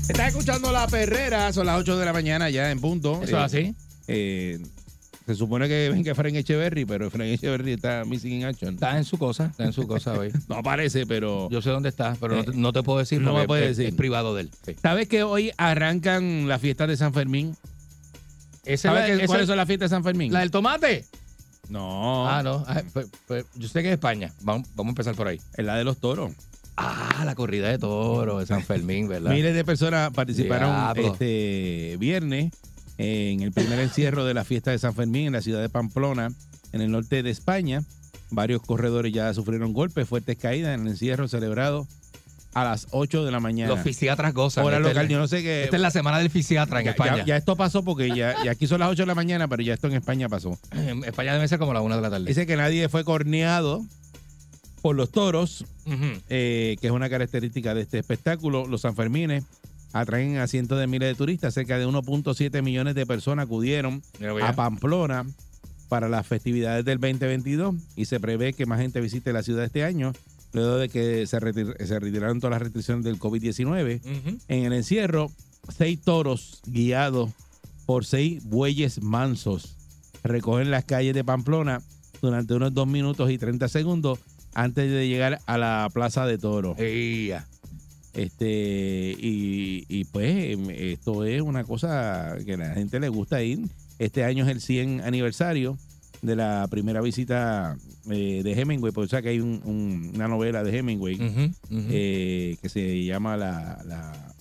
[0.09, 3.21] Estás escuchando La Perrera, son las 8 de la mañana ya en punto.
[3.23, 3.75] Eso es Eh, así.
[4.07, 4.59] eh,
[5.33, 8.73] se supone que venga Frank Echeverry, pero Frank Echeverry está missing in action.
[8.75, 10.31] Está en su cosa, está en su cosa hoy.
[10.47, 11.49] No aparece, pero...
[11.49, 13.21] Yo sé dónde está, pero no, te, no te puedo decir.
[13.21, 13.89] no me puede es- decir.
[13.91, 14.51] Es privado de él.
[14.65, 14.75] Sí.
[14.81, 17.55] ¿Sabes que hoy arrancan las fiestas de San Fermín?
[18.65, 20.31] Esa ¿Sabes la- cuáles es son las fiestas de San Fermín?
[20.33, 21.05] ¿La del tomate?
[21.69, 22.63] No, Ah, no.
[22.67, 24.33] Ay, pues- pues, yo sé que es España.
[24.41, 25.39] Vamos, vamos a empezar por ahí.
[25.55, 26.31] es la de los toros.
[26.81, 29.31] Ah, la corrida de toros de San Fermín, ¿verdad?
[29.31, 31.11] Miles de personas participaron Diablo.
[31.13, 32.53] este viernes
[33.01, 36.31] en el primer encierro de la fiesta de San Fermín en la ciudad de Pamplona,
[36.73, 37.81] en el norte de España.
[38.29, 41.87] Varios corredores ya sufrieron golpes, fuertes caídas en el encierro celebrado
[42.53, 43.69] a las 8 de la mañana.
[43.73, 44.65] Los fisiatras gozan.
[44.65, 45.63] Hora Esta es local, yo no sé qué.
[45.63, 47.17] Esta es la semana del fisiatra en ya, España.
[47.19, 49.63] ya- ya esto pasó porque ya, ya aquí son las 8 de la mañana, pero
[49.63, 50.59] ya esto en España pasó.
[50.71, 52.25] En España debe ser como la una de la tarde.
[52.27, 53.85] Dice que nadie fue corneado
[54.81, 55.65] por los toros,
[56.29, 58.67] eh, que es una característica de este espectáculo.
[58.67, 59.43] Los Sanfermines
[59.93, 61.53] atraen a cientos de miles de turistas.
[61.53, 64.01] Cerca de 1.7 millones de personas acudieron
[64.49, 65.25] a Pamplona
[65.87, 69.83] para las festividades del 2022 y se prevé que más gente visite la ciudad este
[69.83, 70.13] año
[70.53, 74.01] luego de que se, retir- se retiraron todas las restricciones del COVID-19.
[74.03, 74.37] Ujú.
[74.47, 75.31] En el encierro,
[75.75, 77.29] seis toros guiados
[77.85, 79.75] por seis bueyes mansos
[80.23, 81.81] recogen las calles de Pamplona
[82.21, 84.19] durante unos 2 minutos y 30 segundos
[84.53, 86.75] antes de llegar a la Plaza de Toro.
[86.77, 87.47] Ea.
[88.13, 93.41] Este, y, y pues em, esto es una cosa que a la gente le gusta
[93.43, 93.59] ir.
[93.99, 95.77] Este año es el 100 aniversario
[96.21, 97.77] de la primera visita
[98.09, 101.17] eh, de Hemingway, porque o sea que hay un- un- una novela de Hemingway
[101.91, 104.33] eh, que se llama la, la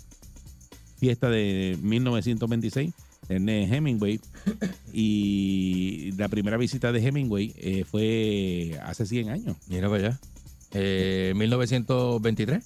[0.98, 2.92] fiesta de 1926
[3.28, 4.20] de Ernest Hemingway
[4.92, 9.56] y la primera visita de Hemingway eh, fue hace 100 años.
[9.68, 10.20] Mira para allá.
[10.72, 12.64] Eh, 1923.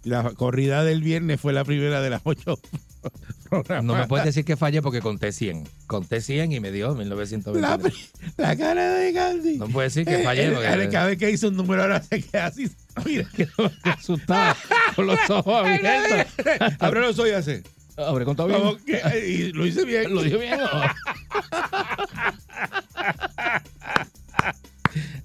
[0.04, 2.58] La corrida del viernes fue la primera de las ocho
[3.48, 3.84] programadas.
[3.84, 5.66] No me puedes decir que fallé porque conté 100.
[5.86, 8.10] Conté 100 y me dio 1923.
[8.36, 9.56] La, la cara de Candy.
[9.58, 10.44] No puede decir que fallé.
[10.46, 12.70] Él- porque- cada vez que hizo un número ahora se queda así.
[13.04, 13.26] Mira,
[13.82, 14.54] asustado
[14.96, 16.26] con los ojos abiertos.
[16.78, 17.62] Abre los ojos y hace.
[17.96, 18.78] Abre con todo bien.
[18.86, 20.14] Que- y lo hice bien.
[20.14, 20.58] Lo dije bien.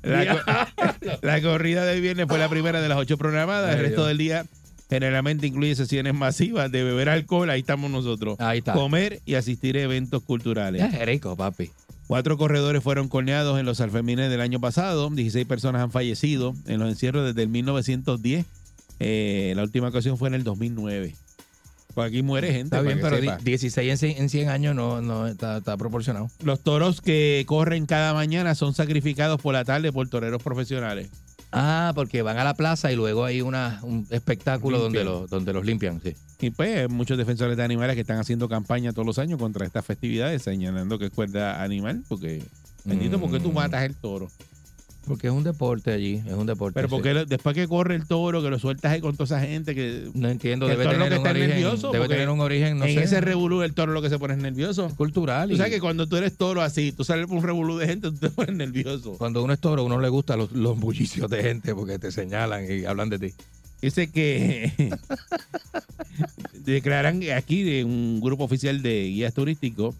[0.04, 3.74] La, co- la corrida del viernes fue la primera de las ocho programadas.
[3.76, 4.46] El resto del día
[4.90, 7.50] generalmente incluye sesiones masivas de beber alcohol.
[7.50, 8.40] Ahí estamos nosotros.
[8.40, 8.74] Ahí está.
[8.74, 10.82] Comer y asistir a eventos culturales.
[10.84, 11.72] Es rico, papi.
[12.08, 15.10] Cuatro corredores fueron corneados en los Alfemines del año pasado.
[15.10, 18.46] 16 personas han fallecido en los encierros desde el 1910.
[19.00, 21.16] Eh, la última ocasión fue en el 2009.
[21.96, 22.76] Pues aquí muere gente.
[22.76, 23.42] Está bien, pero que di- sepa.
[23.42, 26.30] 16 en 100, en 100 años no, no está, está proporcionado.
[26.44, 31.10] Los toros que corren cada mañana son sacrificados por la tarde por toreros profesionales.
[31.58, 35.54] Ah, porque van a la plaza y luego hay una, un espectáculo donde los, donde
[35.54, 36.02] los limpian.
[36.02, 36.14] Sí.
[36.42, 39.66] Y pues hay muchos defensores de animales que están haciendo campaña todos los años contra
[39.66, 42.44] estas festividades, señalando que es cuerda animal, porque,
[42.84, 43.56] bendito, porque tú Mm.
[43.56, 44.28] matas el toro.
[45.08, 46.74] Porque es un deporte allí, es un deporte.
[46.76, 49.48] Pero porque lo- después que corre el toro, que lo sueltas ahí con toda esa
[49.48, 50.10] gente que...
[50.14, 52.96] No entiendo, que debe tener, que un origen, nervioso, debe tener un origen, no en
[52.96, 54.90] sé, ese revolú el toro lo que se pone es nervioso.
[54.96, 55.48] cultural.
[55.50, 57.88] Tú y sabes que cuando tú eres toro así, tú sales por un revolú de
[57.88, 59.14] gente, tú te pones nervioso.
[59.18, 62.66] Cuando uno es toro, uno le gustan los, los bullicios de gente porque te señalan
[62.70, 63.34] y hablan de ti.
[63.82, 64.72] Dice que
[66.66, 69.96] declaran aquí de un grupo oficial de guías turísticos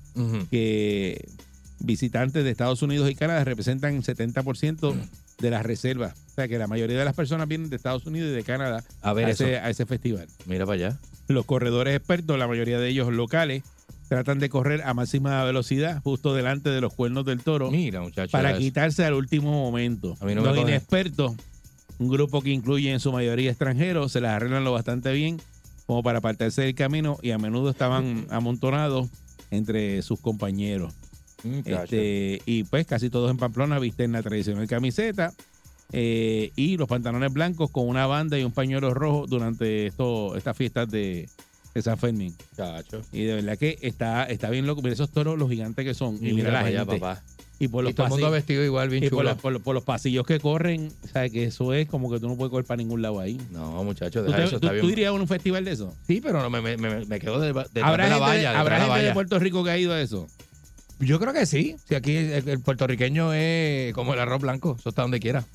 [0.50, 1.28] que
[1.80, 4.96] visitantes de Estados Unidos y Canadá representan 70%
[5.40, 6.14] de las reservas.
[6.32, 8.84] O sea que la mayoría de las personas vienen de Estados Unidos y de Canadá
[9.02, 10.28] A ver a ese, a ese festival.
[10.46, 11.00] Mira para allá.
[11.28, 13.64] Los corredores expertos, la mayoría de ellos locales,
[14.08, 18.32] tratan de correr a máxima velocidad justo delante de los cuernos del toro Mira, muchachos.
[18.32, 20.16] para quitarse al último momento.
[20.20, 21.34] A mí no me los inexpertos,
[21.98, 25.42] un grupo que incluye en su mayoría extranjeros, se las arreglan lo bastante bien
[25.86, 29.08] como para apartarse del camino y a menudo estaban amontonados
[29.52, 30.94] entre sus compañeros.
[31.46, 31.84] Muchacho.
[31.84, 35.34] Este, y pues casi todos en Pamplona visten la tradicional camiseta
[35.92, 40.58] eh, y los pantalones blancos con una banda y un pañuelo rojo durante esto, estas
[40.58, 41.30] fiestas de,
[41.74, 42.36] de San Fermín.
[43.12, 44.82] Y de verdad que está, está bien loco.
[44.82, 46.18] Mira esos toros, los gigantes que son.
[46.22, 47.00] Y, Y mira, la allá, gente.
[47.00, 47.24] papá.
[47.58, 49.54] Y por Y los todo el mundo pasillos- vestido igual, bien y por, la- por
[49.54, 52.36] los- por los pasillos que corren, o sea, que eso es como que tú no
[52.36, 53.40] puedes correr para ningún lado ahí.
[53.52, 55.94] No, muchachos, ¿Tú, deja te- eso, tú- está tú irías a un festival de eso?
[56.06, 58.60] Sí, pero no, me, me, me, quedo de, ¿Habrá de la gente, valla.
[58.60, 59.14] ¿habrá de la gente de valla.
[59.14, 60.28] Puerto Rico que ha ido a eso?
[61.00, 61.76] Yo creo que sí.
[61.88, 65.46] Si aquí el, el puertorriqueño es como el arroz blanco, eso está donde quiera.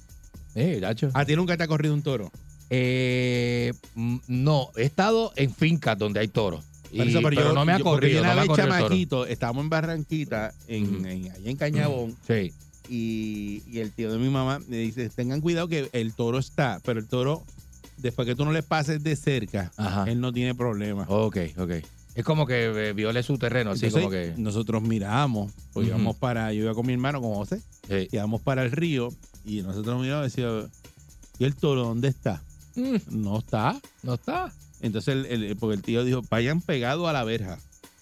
[0.55, 1.11] Eh, gacho.
[1.14, 2.30] ¿A ti nunca te ha corrido un toro?
[2.70, 6.64] Eh, mm, no, he estado en fincas donde hay toros.
[6.93, 8.20] Eso, pero, yo- no me ha yo- corrido.
[8.20, 12.53] Una no me ha corrido chamaquito, estábamos en Barranquita, en, en- allá en Cañabón, Sí.
[12.88, 16.80] y, y el tío de mi mamá me dice, tengan cuidado que el toro está,
[16.84, 17.45] pero el toro,
[17.97, 20.05] después que tú no le pases de cerca, Ajá.
[20.11, 21.05] él no tiene problema.
[21.09, 21.72] Ok, ok.
[22.21, 24.35] Es como que eh, viole su terreno, así Entonces, como que.
[24.37, 28.09] nosotros miramos, pues íbamos para, yo iba con mi hermano, con José, Sí.
[28.12, 29.09] íbamos para el río,
[29.45, 30.66] y nosotros miramos y decíamos,
[31.39, 32.43] ¿y el toro dónde está?
[32.77, 33.81] Mm, No está.
[34.03, 34.53] no está.
[34.83, 37.59] Entonces, el, el- porque el tío dijo, vayan pegados a la verja.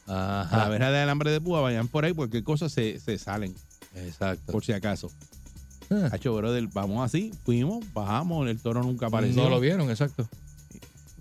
[0.07, 0.69] A la Ajá.
[0.69, 3.55] verja de alambre de púa, vayan por ahí, porque cosas se, se salen,
[3.95, 4.53] Exacto.
[4.53, 5.11] por si acaso.
[5.91, 6.09] Ah.
[6.12, 9.43] Hacho, brother, vamos así, fuimos, bajamos, el toro nunca apareció.
[9.43, 10.29] No lo vieron, exacto.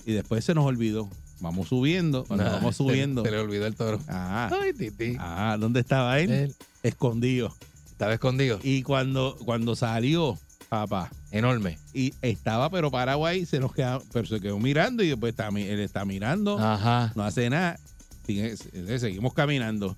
[0.05, 1.09] Y después se nos olvidó.
[1.39, 3.23] Vamos subiendo, Nah, vamos subiendo.
[3.23, 3.99] Se, le olvidó el toro.
[4.07, 5.15] Ah, Ay, titi.
[5.19, 6.31] ah, ¿dónde estaba él?
[6.31, 7.55] Él Escondido.
[7.91, 8.59] estaba escondido.
[8.63, 10.37] Y cuando, cuando salió,
[10.69, 11.77] papá, Enorme.
[11.93, 15.49] y estaba pero parado ahí, se nos quedó, pero se quedó mirando y después está,
[15.49, 17.11] él está mirando, Ajá.
[17.15, 17.79] no hace nada.
[18.27, 18.55] Eh,
[18.99, 19.95] Seguimos caminando.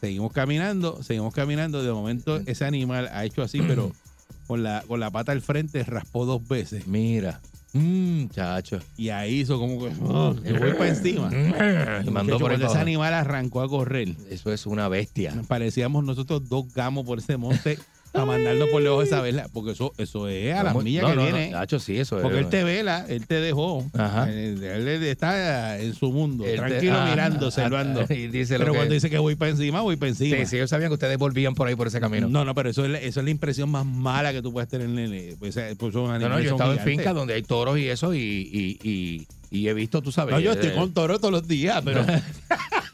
[0.00, 1.82] Seguimos caminando, seguimos caminando.
[1.82, 3.92] De momento ese animal ha hecho así, pero
[4.46, 6.86] con la, con la pata al frente raspó dos veces.
[6.86, 7.40] Mira.
[7.76, 8.80] Mm, chacho.
[8.96, 11.30] Y ahí hizo como que oh, voy para encima.
[12.06, 14.14] Y mandó por cuando ese animal arrancó a correr.
[14.30, 15.34] Eso es una bestia.
[15.48, 17.78] Parecíamos nosotros dos gamos por ese monte
[18.16, 21.16] Para mandarnos por lejos esa vela, porque eso, eso es a las millas No, que
[21.16, 21.50] no, viene.
[21.50, 22.22] Nacho, sí, eso es.
[22.22, 23.84] Porque él te vela, él te dejó.
[23.96, 24.26] Ajá.
[24.30, 28.04] Eh, Él está en su mundo, Él te- tranquilo, mirando, observando.
[28.08, 30.36] y dice lo pero cuando dice que voy para encima, voy para encima.
[30.38, 32.28] Sí, sí, ellos sabían que ustedes volvían por ahí por ese camino.
[32.28, 34.68] No, no, pero eso es, la- eso es la impresión más mala que tú puedes
[34.68, 34.88] tener.
[34.88, 35.34] nene.
[35.38, 37.88] Pues, eh, pues son No, no, yo he estado en fincas donde hay toros y
[37.88, 40.34] eso y, y, y, y he visto, tú sabes.
[40.34, 42.04] No, yo estoy eh, con toro todos los días, pero.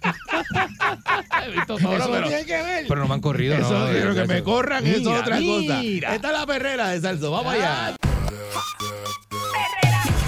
[1.46, 2.84] he visto toros, eso pero, tiene que ver.
[2.88, 3.54] pero no me han corrido.
[3.54, 5.78] Eso, no, pero que eso- me corran eso es Mira, otra cosa.
[5.80, 6.14] mira.
[6.14, 7.30] Esta es la perrera de Salso.
[7.30, 7.94] Vamos allá.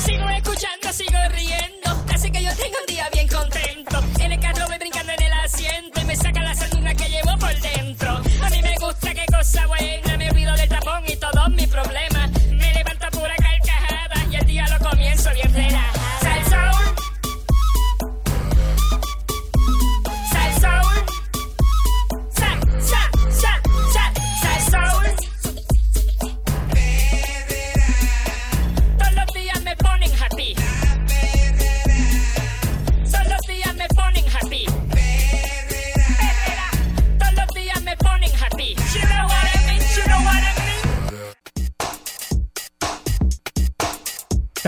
[0.04, 2.04] Sigo escuchando, sigo riendo.
[2.14, 4.02] Así que yo tengo un día bien contento.
[4.20, 7.36] En el carro voy brincando en el asiento y me saca la sanduna que llevo
[7.38, 8.10] por dentro.
[8.42, 10.03] A mí me gusta qué cosa buena.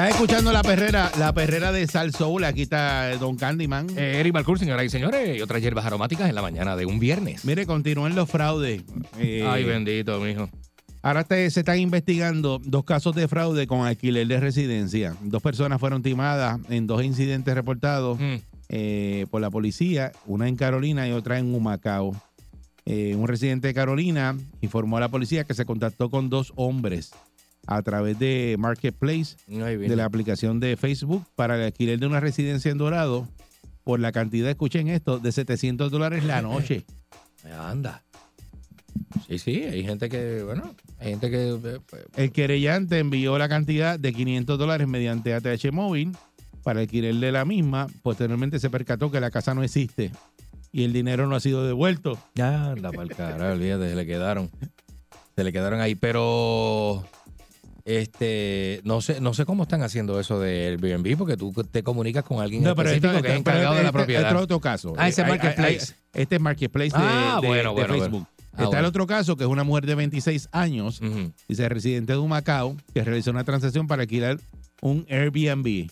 [0.07, 2.45] Estás escuchando la perrera, la perrera de Sal Soul.
[2.45, 3.89] Aquí está Don Candyman.
[3.99, 7.01] Eh, Eric Balcour, señoras y señores, y otras hierbas aromáticas en la mañana de un
[7.01, 7.45] viernes.
[7.45, 8.85] Mire, continúen los fraudes.
[9.19, 10.49] Eh, Ay, bendito, mijo.
[11.03, 15.17] Ahora te- se están investigando dos casos de fraude con alquiler de residencia.
[15.23, 18.35] Dos personas fueron timadas en dos incidentes reportados Mm.
[18.69, 22.15] eh, por la policía, una en Carolina y otra en Humacao.
[22.85, 27.11] Eh, un residente de Carolina informó a la policía que se contactó con dos hombres
[27.67, 32.71] a través de Marketplace, de la aplicación de Facebook, para el alquiler de una residencia
[32.71, 33.29] en Dorado
[33.85, 36.85] por la cantidad, escuchen esto, de 700 dólares la noche.
[37.59, 38.03] Anda.
[39.29, 41.51] Sí, sí, hay gente que, bueno, hay gente que...
[41.51, 46.17] eh, pues, El querellante envió la cantidad de 500 dólares mediante ATH móvil
[46.63, 47.87] para alquilerle la misma.
[48.03, 50.11] Posteriormente se percató que la casa no existe
[50.73, 52.19] y el dinero no ha sido devuelto.
[52.35, 54.51] Ya anda para el carajo, olvídate, se le quedaron.
[55.37, 57.05] Se le quedaron ahí, pero
[57.87, 62.25] este no sé no sé cómo están haciendo eso de Airbnb porque tú te comunicas
[62.25, 64.23] con alguien No, pero específico esto- que es encargado de la este- propiedad.
[64.25, 64.93] Este es otro caso.
[64.99, 65.95] Ah, ese hay- Marketplace.
[66.13, 68.11] este es Marketplace de, Ah, de- bueno, de bueno, Facebook.
[68.11, 68.29] bueno.
[68.59, 72.13] Ah, Está el otro caso, que es una mujer de 26 años, Ujú, dice residente
[72.15, 74.39] de Humacao, que realizó una transacción para alquilar
[74.81, 75.89] un Airbnb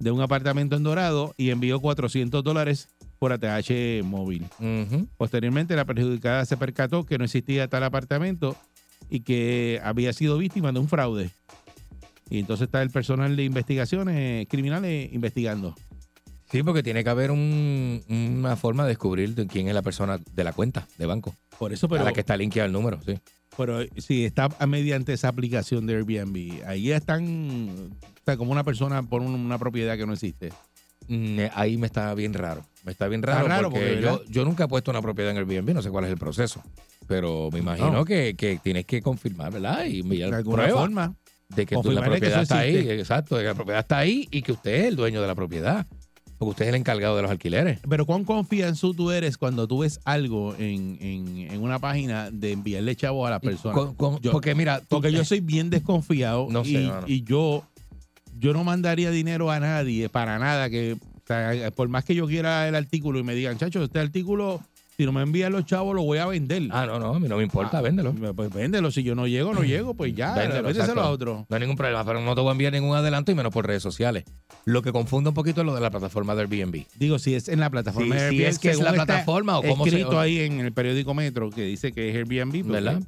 [0.00, 4.44] de un apartamento en Dorado y envió 400 dólares por ATH móvil.
[5.16, 8.56] Posteriormente, la perjudicada se percató que no existía tal apartamento
[9.10, 11.30] y que había sido víctima de un fraude.
[12.30, 15.74] Y entonces está el personal de investigaciones criminales investigando.
[16.50, 20.18] Sí, porque tiene que haber un- una forma de descubrir de quién es la persona
[20.34, 21.34] de la cuenta de banco.
[21.58, 23.14] Por eso, a pero, la que está linkeado el número, sí.
[23.56, 29.02] pero si está mediante esa aplicación de Airbnb, ahí están o sea, como una persona
[29.02, 30.50] por un- una propiedad que no existe.
[31.08, 32.64] Mm, eh, Ahí me está bien raro.
[32.84, 35.72] Me está bien raro, raro porque, yo, yo nunca he puesto una propiedad en Airbnb,
[35.74, 36.62] no sé cuál es el proceso.
[37.06, 38.04] Pero me imagino No.
[38.04, 39.84] que, que tienes que confirmar, ¿verdad?
[39.86, 41.14] Y enviar De alguna prueba forma.
[41.48, 42.76] de que tú, la que propiedad está ahí.
[42.76, 45.34] Exacto, de que la propiedad está ahí y que usted es el dueño de la
[45.34, 45.86] propiedad.
[46.36, 47.78] Porque usted es el encargado de los alquileres.
[47.88, 52.52] Pero cuán confianzudo tú eres cuando tú ves algo en, en- en una página de
[52.52, 53.72] enviarle chavo a la persona.
[53.74, 57.22] con- con- Yo- porque mira, tú- Porque yo soy bien desconfiado No sé, y, y
[57.22, 57.64] yo,
[58.38, 60.68] yo no mandaría dinero a nadie para nada.
[60.68, 60.96] que
[61.26, 64.60] sea, Por más que yo quiera el artículo y me digan, chacho, este artículo,
[64.96, 66.62] si no me envían los chavos, lo voy a vender.
[66.70, 68.12] Ah, no, no, a mí no me importa, Ah, véndelo.
[68.34, 68.90] Pues véndelo.
[68.90, 69.94] Si yo no llego, no llego.
[69.94, 71.46] Pues ya, Véndelo, véndeselo a otro.
[71.48, 73.66] No hay ningún problema, pero no te voy a enviar ningún adelanto y menos por
[73.66, 74.24] redes sociales.
[74.66, 76.84] Lo que confunde un poquito es lo de la plataforma de Airbnb.
[76.96, 79.58] Digo, si es en la plataforma Sí, de si Airbnb, es que es la plataforma
[79.58, 82.52] o cómo se- escrito ahí en el periódico Metro que dice que es Airbnb.
[82.64, 83.00] porque, ¿Verdad?
[83.02, 83.06] eh,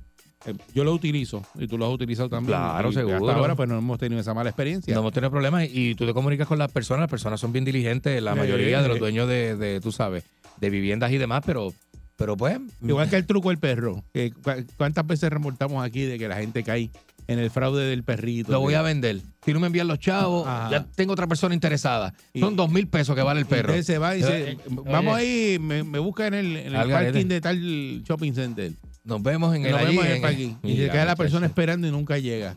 [0.74, 2.56] Yo lo utilizo y tú lo has utilizado también.
[2.58, 3.16] Claro, Y seguro.
[3.16, 4.94] Hasta ahora pues no hemos tenido esa mala experiencia.
[4.94, 7.64] No hemos tenido problemas y tú te comunicas con las personas, las personas son bien
[7.64, 8.38] diligentes, la Sí.
[8.38, 10.24] mayoría de los dueños de, de, tú sabes,
[10.60, 11.72] de viviendas y demás, pero,
[12.16, 12.58] pero pues...
[12.80, 14.04] Igual que el truco del perro.
[14.14, 14.32] que
[14.76, 16.90] ¿Cuántas veces reportamos aquí de que la gente cae
[17.26, 18.52] en el fraude del perrito?
[18.52, 19.20] Lo voy a vender.
[19.44, 20.70] Si no me envían los chavos, Ajá.
[20.70, 22.14] ya tengo otra persona interesada.
[22.32, 23.82] Y- Son dos mil pesos que vale el perro.
[23.82, 25.24] se va y dice, Eh, vamos oye,
[25.54, 28.72] ahí, me, me busca en el, en parking de tal shopping center.
[29.06, 30.54] Nos vemos en el allí, vemos en el en- parking.
[30.62, 32.56] Y se queda la persona esperando y nunca llega.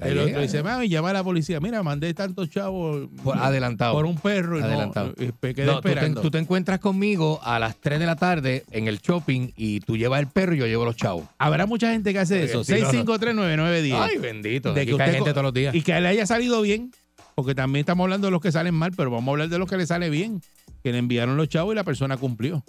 [0.00, 1.60] El llega, otro dice, mami, llama a la policía.
[1.60, 3.92] Mira, mandé tantos chavos Por adelantado.
[3.92, 5.08] por un perro y Adelantado.
[5.18, 6.20] no, me quedé No, tú, te, esperando.
[6.22, 9.98] tú te encuentras conmigo a las 3 de la tarde en el shopping y tú
[9.98, 11.24] llevas el perro y yo llevo los chavos.
[11.36, 12.64] Habrá mucha gente que hace eso.
[12.64, 13.14] Sí, no, no.
[13.14, 13.98] 6539910.
[14.00, 14.72] Ay, bendito.
[14.72, 15.74] De que usted gente todos los días.
[15.74, 16.92] Y que le haya salido bien.
[17.34, 19.68] Porque también estamos hablando de los que salen mal, pero vamos a hablar de los
[19.68, 20.40] que le sale bien.
[20.82, 22.64] Que le enviaron los chavos y la persona cumplió.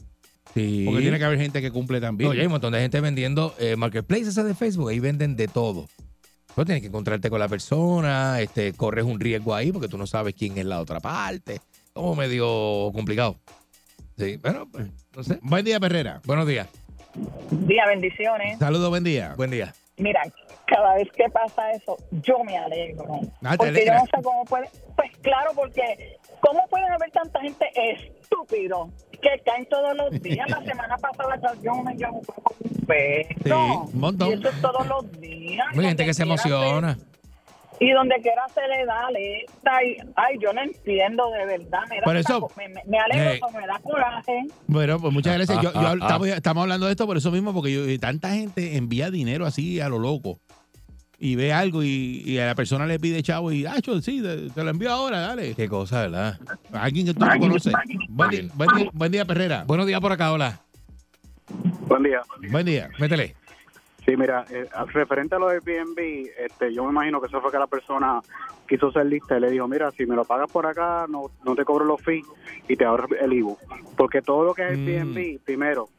[0.54, 0.84] Sí.
[0.86, 2.30] Porque tiene que haber gente que cumple también.
[2.30, 5.48] Oye, hay un montón de gente vendiendo eh, marketplace ese de Facebook, ahí venden de
[5.48, 5.88] todo.
[6.56, 10.06] Pero tienes que encontrarte con la persona, este, corres un riesgo ahí porque tú no
[10.06, 11.62] sabes quién es la otra parte.
[11.94, 13.38] Como medio complicado.
[14.18, 15.40] Sí, pero pues, no sé.
[15.42, 16.22] Buen día, Perrera.
[16.26, 16.68] Buenos días.
[17.52, 18.60] Día, bendiciones.
[18.60, 19.34] Saludos, buen día.
[19.38, 19.74] Buen día.
[19.98, 20.22] Mira,
[20.68, 23.20] cada vez que pasa eso, yo me alegro.
[23.44, 24.70] Ah, ¿te porque yo no sé cómo puede.
[24.96, 28.90] Pues claro, porque ¿cómo puede haber tanta gente estúpido
[29.22, 30.50] que caen todos los días?
[30.50, 32.22] La semana pasada yo me llamo
[32.60, 33.34] un peso.
[33.44, 33.52] Sí,
[33.94, 34.30] un montón.
[34.30, 35.66] Y eso es todos los días.
[35.74, 36.98] Hay gente que se emociona.
[37.80, 39.84] Y donde quiera se le da letra.
[39.84, 41.80] Y, ay, yo no entiendo de verdad.
[41.90, 43.40] Me, da Por eso- hasta- me, me- me alegro, Hey.
[43.44, 44.40] pero me da coraje.
[44.68, 45.58] Bueno, pues muchas gracias.
[45.64, 45.98] Yo- yo- Ah, ah, ah.
[46.00, 49.80] estamos, estamos hablando de esto por eso mismo, porque yo- tanta gente envía dinero así
[49.82, 50.38] a lo loco.
[51.24, 54.24] Y ve algo y, y a la persona le pide chavo y, ah, cho, sí,
[54.24, 55.54] te, te lo envío ahora, dale.
[55.54, 56.40] Qué cosa, ¿verdad?
[56.74, 57.72] Alguien que tú no conoces.
[58.10, 59.64] Buen día, buen día, buen día, Perrera.
[59.68, 60.60] Buenos días por acá, hola.
[61.88, 62.22] Buen día.
[62.50, 62.90] Buen día.
[62.98, 63.36] Métele.
[64.04, 66.00] Sí, mira, eh, referente a lo de Airbnb,
[66.40, 68.20] este, yo me imagino que eso fue que la persona
[68.68, 71.56] quiso ser lista y le dijo, mira, si me lo pagas por acá, no, no
[71.56, 72.26] te cobro los fees
[72.68, 73.58] y te ahorro el IBU.
[73.96, 75.90] Porque todo lo que es Airbnb, primero,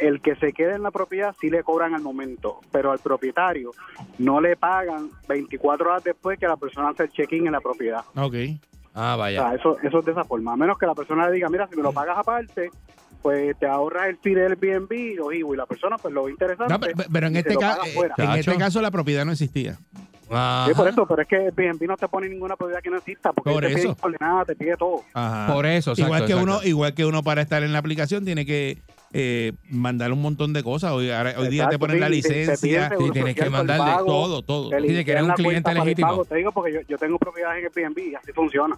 [0.00, 3.70] el que se quede en la propiedad sí le cobran al momento, pero al propietario
[4.18, 8.02] no le pagan 24 horas después que la persona hace el check-in en la propiedad.
[8.16, 8.34] Ok.
[8.94, 9.40] Ah, O vaya.
[9.40, 10.52] sea, eso, eso es de esa forma.
[10.52, 12.70] A menos que la persona le diga, mira, si me lo pagas aparte,
[13.22, 15.32] pues te ahorras el fee del Airbnb y los.
[15.34, 16.72] Y la persona, pues lo interesante.
[16.72, 18.14] No, pero, pero en este paga fuera.
[18.18, 19.78] en este caso la propiedad no existía.
[20.30, 23.32] Sí, por eso, pero es que Airbnb no te pone ninguna propiedad que no exista,
[23.32, 25.02] porque Por te pide coordenadas, te pide todo.
[25.12, 25.52] Ajá.
[25.52, 26.52] Por eso, exacto, igual que exacto.
[26.52, 28.78] uno, igual que uno para estar en la aplicación tiene que
[29.12, 30.92] eh, mandar un montón de cosas.
[30.92, 32.56] Hoy, ahora- hoy día te ponen la sí, licencia,
[32.96, 34.70] Sí, tienes que mandarle pago, todo, todo.
[34.70, 36.08] de que eres un cliente legítimo.
[36.08, 36.24] pago.
[36.24, 38.76] Te digo porque yo, yo tengo propiedad en Airbnb y así funciona.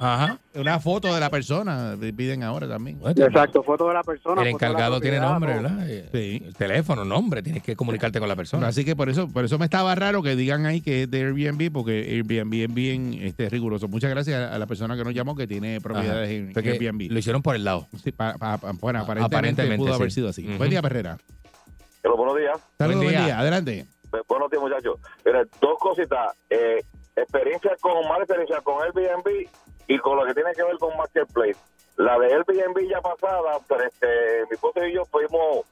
[0.00, 0.38] Ajá.
[0.54, 2.98] Una foto de la persona te piden ahora también.
[3.16, 4.42] Exacto, foto de la persona.
[4.42, 5.54] El encargado tiene nombre.
[5.54, 5.88] ¿verdad?
[5.90, 6.42] Eh, Sí.
[6.46, 8.68] El teléfono, nombre, tienes que comunicarte con la persona.
[8.68, 11.18] Así que por eso, por eso me estaba raro que digan ahí que es de
[11.24, 13.88] Airbnb, porque Airbnb es bien este, riguroso.
[13.88, 16.60] Muchas gracias a, la persona que nos llamó que tiene propiedades Ajá.
[16.60, 17.10] en Airbnb.
[17.12, 17.88] Lo hicieron por el lado.
[18.02, 20.46] Sí, pa- pa- pa- bueno, aparentemente, pudo haber sido así.
[20.56, 21.18] Buen día, Perrera.
[22.02, 22.60] Pero buenos días.
[22.78, 23.38] Saludos, Buen buen día.
[23.38, 23.86] Adelante.
[24.28, 25.00] Buenos días, muchachos.
[25.24, 26.36] Mira, dos cositas.
[26.50, 26.82] Eh,
[27.16, 29.48] experiencia con, mala experiencia con Airbnb
[29.88, 31.58] y con lo que tiene que ver con Marketplace.
[31.96, 34.06] La de Airbnb ya pasada, pero este,
[34.48, 35.64] mi esposo y yo fuimos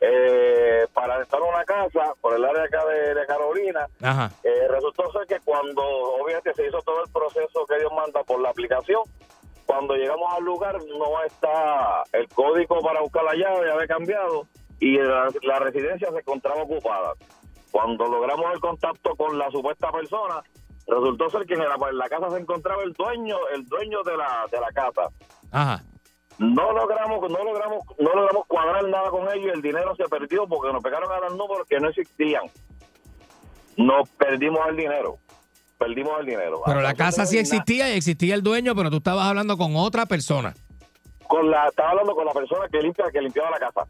[0.00, 3.86] eh, para rentar una casa por el área acá de, de Carolina.
[4.02, 4.30] Ajá.
[4.42, 8.40] Eh, resultó ser que cuando obviamente se hizo todo el proceso que Dios manda por
[8.40, 9.02] la aplicación,
[9.72, 14.46] cuando llegamos al lugar no está el código para buscar la llave, había cambiado
[14.78, 17.14] y la, la residencia se encontraba ocupada.
[17.70, 20.42] Cuando logramos el contacto con la supuesta persona,
[20.86, 24.14] resultó ser que en la, en la casa se encontraba el dueño, el dueño de
[24.14, 25.08] la, de la casa.
[25.50, 25.82] Ajá.
[26.38, 30.46] No logramos, no logramos, no logramos cuadrar nada con ellos y el dinero se perdió
[30.46, 32.42] porque nos pegaron a los números que no existían.
[33.78, 35.16] Nos perdimos el dinero.
[35.86, 36.62] Perdimos el dinero.
[36.64, 40.06] Pero la casa sí existía y existía el dueño, pero tú estabas hablando con otra
[40.06, 40.54] persona.
[41.26, 43.86] Con la, estaba hablando con la persona que limpia, que limpiaba la casa.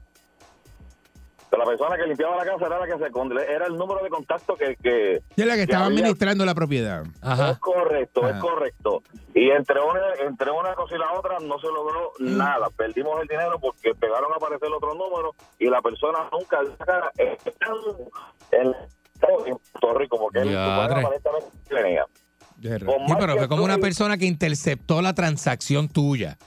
[1.59, 4.55] La persona que limpiaba la casa era la que se era el número de contacto
[4.57, 7.03] que, que Y es la que estaba había- administrando la propiedad.
[7.05, 8.41] Es correcto, es Ajá.
[8.41, 9.03] correcto.
[9.35, 12.39] Y entre una, entre una cosa y la otra no se logró Mm.
[12.39, 12.71] nada.
[12.75, 16.61] Perdimos el dinero porque pegaron a aparecer otro número y la persona nunca
[17.19, 17.37] en,
[18.53, 18.75] en
[19.23, 22.07] Puerto Rico porque él aparentemente tenía.
[22.61, 26.39] Sí, pero fue como una persona que interceptó la transacción tuya.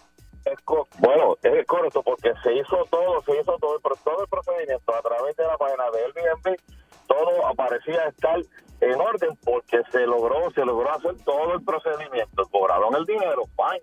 [0.46, 0.60] Es
[1.00, 5.02] bueno, es correcto porque se hizo todo, se hizo todo el, todo el procedimiento a
[5.02, 6.60] través de la página de Airbnb,
[7.08, 8.40] todo aparecía estar
[8.82, 13.82] en orden porque se logró, se logró hacer todo el procedimiento, cobraron el dinero, fine.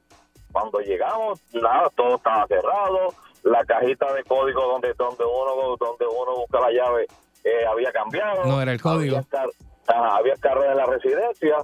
[0.53, 3.09] Cuando llegamos, nada, todo estaba cerrado,
[3.43, 7.07] la cajita de código donde donde uno donde uno busca la llave
[7.45, 8.45] eh, había cambiado.
[8.45, 9.17] No era el código.
[9.17, 9.49] Había, car-
[9.87, 11.57] ajá, había carro en la residencia.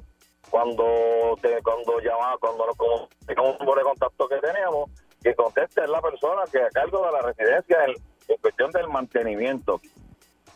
[0.51, 2.76] Cuando te, cuando llamaba, cuando nos
[3.59, 4.91] número de contacto que teníamos,
[5.22, 7.91] que conteste es la persona que a cargo de la residencia en,
[8.29, 9.81] en cuestión del mantenimiento.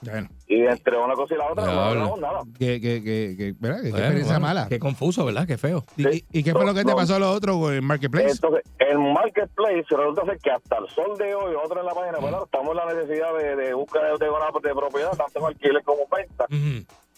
[0.05, 2.41] Bueno, Y entre una cosa y la otra no logramos nada.
[2.59, 3.83] que, que, que, que- ¿verdad?
[3.83, 4.69] Qué Bueno, experiencia bueno, mala.
[4.69, 5.47] Qué confuso, ¿verdad?
[5.47, 5.85] Qué feo.
[5.97, 7.83] ¿Y, y- y qué fue lo que te No, pasó a lo otro con el
[7.83, 8.31] Marketplace?
[8.33, 12.19] Entonces, el marketplace resulta ser que hasta el sol de hoy, nosotros en la página,
[12.19, 12.41] ¿verdad?
[12.45, 16.03] estamos en la necesidad de, de búsqueda de, de, de propiedad, tanto en alquiler como
[16.15, 16.47] venta.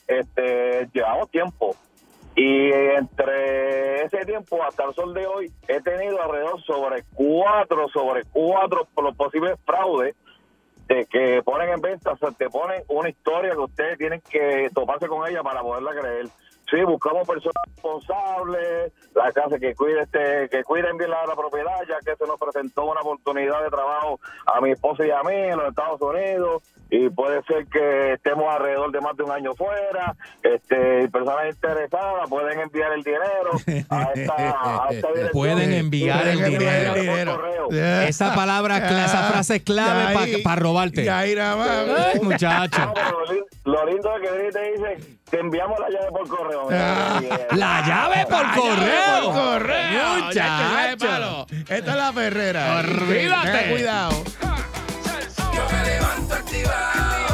[0.07, 1.75] este, llevamos tiempo.
[2.37, 8.25] Y entre ese tiempo hasta el sol de hoy he tenido alrededor sobre cuatro, sobre
[8.25, 10.17] cuatro los posibles fraudes
[10.87, 14.69] de que ponen en venta, o sea, te ponen una historia que ustedes tienen que
[14.75, 16.27] toparse con ella para poderla creer.
[16.71, 21.75] Sí, buscamos personas responsables, la casa que cuide este, que cuiden bien la, la propiedad,
[21.89, 25.35] ya que se nos presentó una oportunidad de trabajo a mi esposa y a mí
[25.35, 29.55] en los Estados Unidos y puede ser que estemos alrededor de más de un año
[29.55, 30.15] fuera.
[30.43, 33.51] Este, personas interesadas pueden enviar el dinero
[33.91, 35.31] a esta, a esta dirección.
[35.33, 37.33] Pueden enviar el Pueden enviar dinero.
[37.33, 37.69] por correo.
[38.07, 41.11] Esa palabra, esa frase es clave para robarte.
[41.11, 41.69] ahí nada más.
[42.15, 42.81] Ay, muchacho.
[42.87, 46.29] No, pero lo, li- lo lindo es que te dice te enviamos la llave por
[46.29, 46.71] correo.
[46.71, 48.77] La llave por La correo.
[48.77, 50.25] llave por correo.
[50.25, 51.47] Muchacho.
[51.69, 52.79] Esta es la perrera.
[52.79, 53.51] Olvídate.
[53.51, 54.25] Tenga cuidado.
[55.55, 57.27] Yo me levanto activado,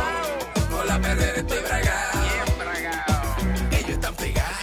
[0.71, 2.21] con la perrera estoy bragado.
[3.71, 4.57] Ellos están pegados,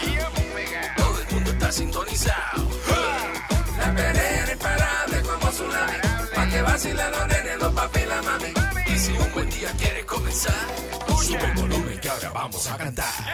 [0.97, 2.67] todo el mundo está sintonizado.
[3.77, 5.97] La perrera imparable como tsunami,
[6.33, 8.53] pa' que vacilen los nenes, los papi y la mami.
[8.87, 10.53] Y si un buen día quieres comenzar,
[11.21, 11.86] sube el volumen
[12.37, 13.27] vamos a cantar.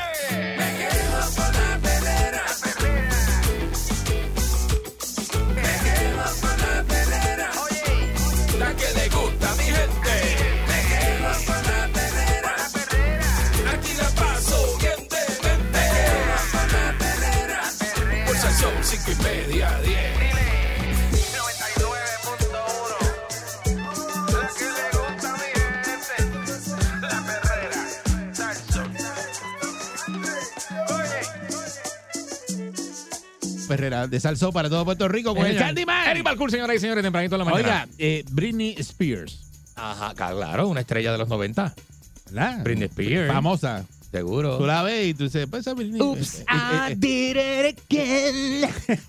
[33.77, 35.57] De Salsó para todo Puerto Rico con el.
[35.57, 36.09] Candyman.
[36.09, 37.63] Eric Balcour, señoras y señores, tempranito en la mañana.
[37.63, 39.39] Oiga, eh, Britney Spears.
[39.75, 41.73] Ajá, claro, una estrella de los 90.
[42.25, 42.63] ¿Verdad?
[42.63, 43.31] Britney Spears.
[43.33, 43.85] Famosa.
[44.11, 44.59] Seguro.
[44.59, 45.99] Tú la ves y tú dices, pues esa Britney.
[45.99, 48.71] Oops, eh, I eh, did it again.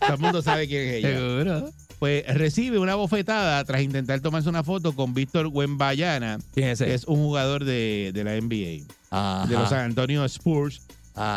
[0.00, 1.16] todo el mundo sabe quién es ella.
[1.16, 1.70] Seguro.
[2.00, 6.84] Pues recibe una bofetada tras intentar tomarse una foto con Víctor Wembayana, ¿Quién es que
[6.86, 6.94] ese?
[6.94, 9.46] es un jugador de, de la NBA, Ajá.
[9.46, 10.82] de los San Antonio Spurs.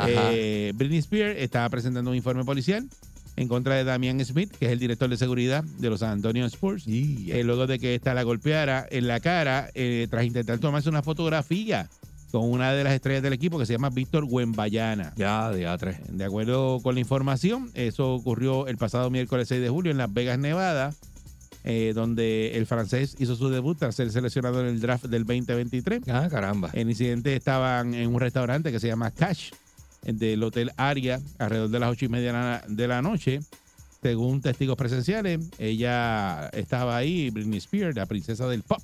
[0.08, 2.88] Eh, Britney Spears estaba presentando un informe policial
[3.36, 6.46] en contra de Damian Smith, que es el director de seguridad de los San Antonio
[6.46, 6.86] Spurs.
[6.88, 11.02] Eh, luego de que esta la golpeara en la cara eh, tras intentar tomarse una
[11.02, 11.90] fotografía
[12.32, 15.14] con una de las estrellas del equipo que se llama Víctor Wembayana.
[15.16, 16.00] Ya, diatre.
[16.10, 20.14] De acuerdo con la información, eso ocurrió el pasado miércoles 6 de julio en Las
[20.14, 20.94] Vegas, Nevada,
[21.64, 26.02] eh, donde el francés hizo su debut tras ser seleccionado en el draft del 2023.
[26.10, 26.70] Ah, caramba.
[26.74, 29.52] El incidente estaban en un restaurante que se llama Cash,
[30.04, 33.40] del Hotel Aria, alrededor de las ocho y media de la, noche.
[34.02, 38.80] Según testigos presenciales, ella estaba ahí, Britney Spears, la princesa del pop,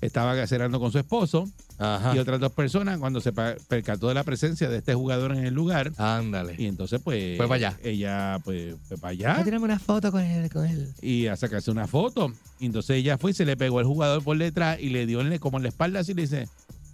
[0.00, 1.48] estaba cenando con su esposo
[1.78, 2.16] Ajá.
[2.16, 5.54] y otras dos personas cuando se percató de la presencia de este jugador en el
[5.54, 5.92] lugar.
[5.98, 6.56] Ándale.
[6.58, 7.36] Y entonces, pues.
[7.36, 7.78] Fue para allá.
[7.84, 9.44] Ella, pues, fue para allá.
[9.44, 10.92] Tirame una foto con él, con él.
[11.00, 12.32] Y a sacarse una foto.
[12.58, 15.20] Y entonces ella fue y se le pegó al jugador por detrás y le dio
[15.20, 16.48] en le- como en la espalda así le dice.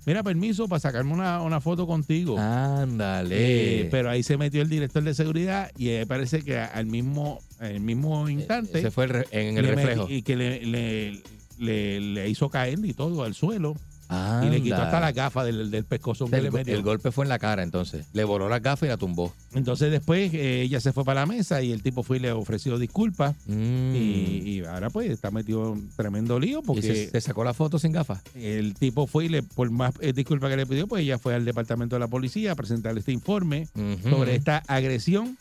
[0.04, 2.38] Mira, permiso para sacarme una, una foto contigo.
[2.38, 3.36] Ándale.
[3.82, 7.38] Eh, pero ahí se metió el director de seguridad y eh, parece que al mismo,
[7.60, 8.80] al mismo instante.
[8.80, 10.06] Ese fue el en el reflejo.
[10.10, 11.20] Y que le, le,
[11.58, 13.76] le- le hizo caer y todo al suelo.
[14.42, 16.74] Y le quitó hasta la gafa del, del pescozón que El, le metió.
[16.74, 18.06] el golpe fue en la cara, entonces.
[18.12, 19.32] Le voló las gafas y la tumbó.
[19.54, 22.32] Entonces después eh, ella se fue para la mesa y el tipo fue y le
[22.32, 23.34] ofreció disculpas.
[23.46, 23.94] Mm.
[23.96, 23.98] Y,
[24.44, 27.78] y ahora pues está metido en tremendo lío ¿Y porque se, se sacó la foto
[27.78, 28.20] sin gafas?
[28.34, 31.34] el tipo fue y le, por más eh, disculpas que le pidió, pues ella fue
[31.34, 33.68] al departamento de la policía a presentar este informe
[34.08, 35.36] sobre esta agresión.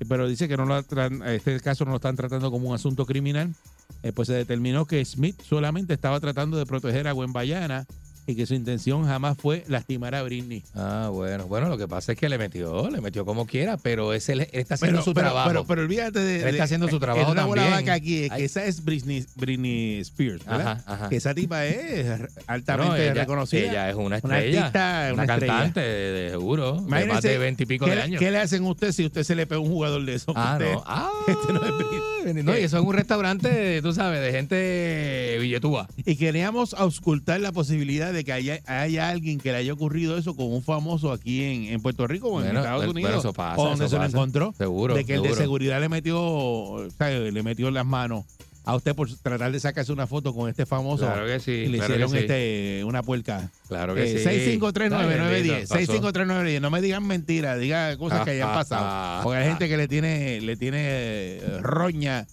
[0.00, 3.06] eh, Pero dice que no lo este caso no lo están tratando como un asunto
[3.06, 3.54] criminal.
[4.02, 7.86] Eh, pues se determinó que Smith solamente estaba tratando de proteger a Bayana
[8.26, 10.62] y que su intención jamás fue lastimar a Britney.
[10.74, 11.46] Ah, bueno.
[11.46, 14.48] Bueno, lo que pasa es que le metió, le metió como quiera, pero ese, él
[14.52, 15.48] está haciendo Pero, su pero, trabajo.
[15.48, 16.40] pero, pero olvídate de.
[16.42, 17.70] Él está haciendo su eh, trabajo una también.
[17.70, 18.44] vaca aquí, es que Ay.
[18.44, 20.82] esa es Britney, Britney Spears, ¿verdad?
[20.86, 21.08] Ajá, ajá.
[21.08, 22.06] Que esa tipa es
[22.46, 23.60] altamente No, ella, reconocida.
[23.70, 24.60] Ella es una Una estrella.
[24.66, 26.72] artista, una, cantante, de, de seguro.
[26.74, 28.18] de más Imagínense de veintipico ¿qué, de años.
[28.18, 30.32] ¿Qué le hacen a usted si usted se le pega un jugador de eso?
[30.36, 30.82] Ah, Usted- no.
[30.86, 31.72] Ah, este no es
[32.24, 32.42] Britney.
[32.42, 35.88] no, y eso es un restaurante, tú sabes, de gente billetúa.
[36.04, 40.34] Y queríamos auscultar la posibilidad de que haya, haya alguien que le haya ocurrido eso
[40.36, 43.02] con un famoso aquí en, en Puerto Rico o en Bueno, Estados Unidos.
[43.02, 44.54] bueno, eso pasa, o donde eso se lo encontró.
[44.56, 48.24] Seguro, De que el de seguridad le metió, o sea, le metió las manos
[48.64, 51.06] a usted por tratar de sacarse una foto con este famoso.
[51.06, 52.24] Claro que sí, Y le claro hicieron que sí.
[52.24, 53.48] este, una puerca.
[53.68, 54.58] Claro que Eh, sí.
[54.58, 54.92] 6539910.
[55.20, 56.60] Ay, bendito, 6539910.
[56.60, 59.22] No me digan mentiras, digan cosas que hayan pasado.
[59.22, 62.26] Porque hay gente que le tiene, le tiene eh, roña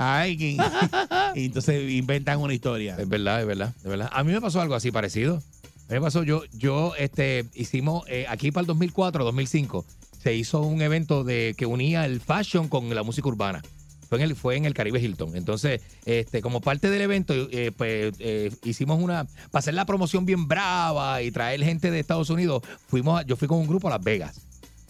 [0.00, 0.56] a alguien
[1.34, 2.96] y entonces inventan una historia.
[2.98, 4.08] Es verdad, es verdad, es verdad.
[4.12, 5.36] A mí me pasó algo así parecido.
[5.36, 9.84] A mí me pasó, yo, yo, este, hicimos, eh, aquí para el 2004, 2005,
[10.22, 13.62] se hizo un evento de que unía el fashion con la música urbana.
[14.08, 15.36] Fue en el, fue en el Caribe Hilton.
[15.36, 20.24] Entonces, este, como parte del evento, eh, pues eh, hicimos una, para hacer la promoción
[20.24, 23.86] bien brava y traer gente de Estados Unidos, fuimos, a- yo fui con un grupo
[23.88, 24.40] a Las Vegas.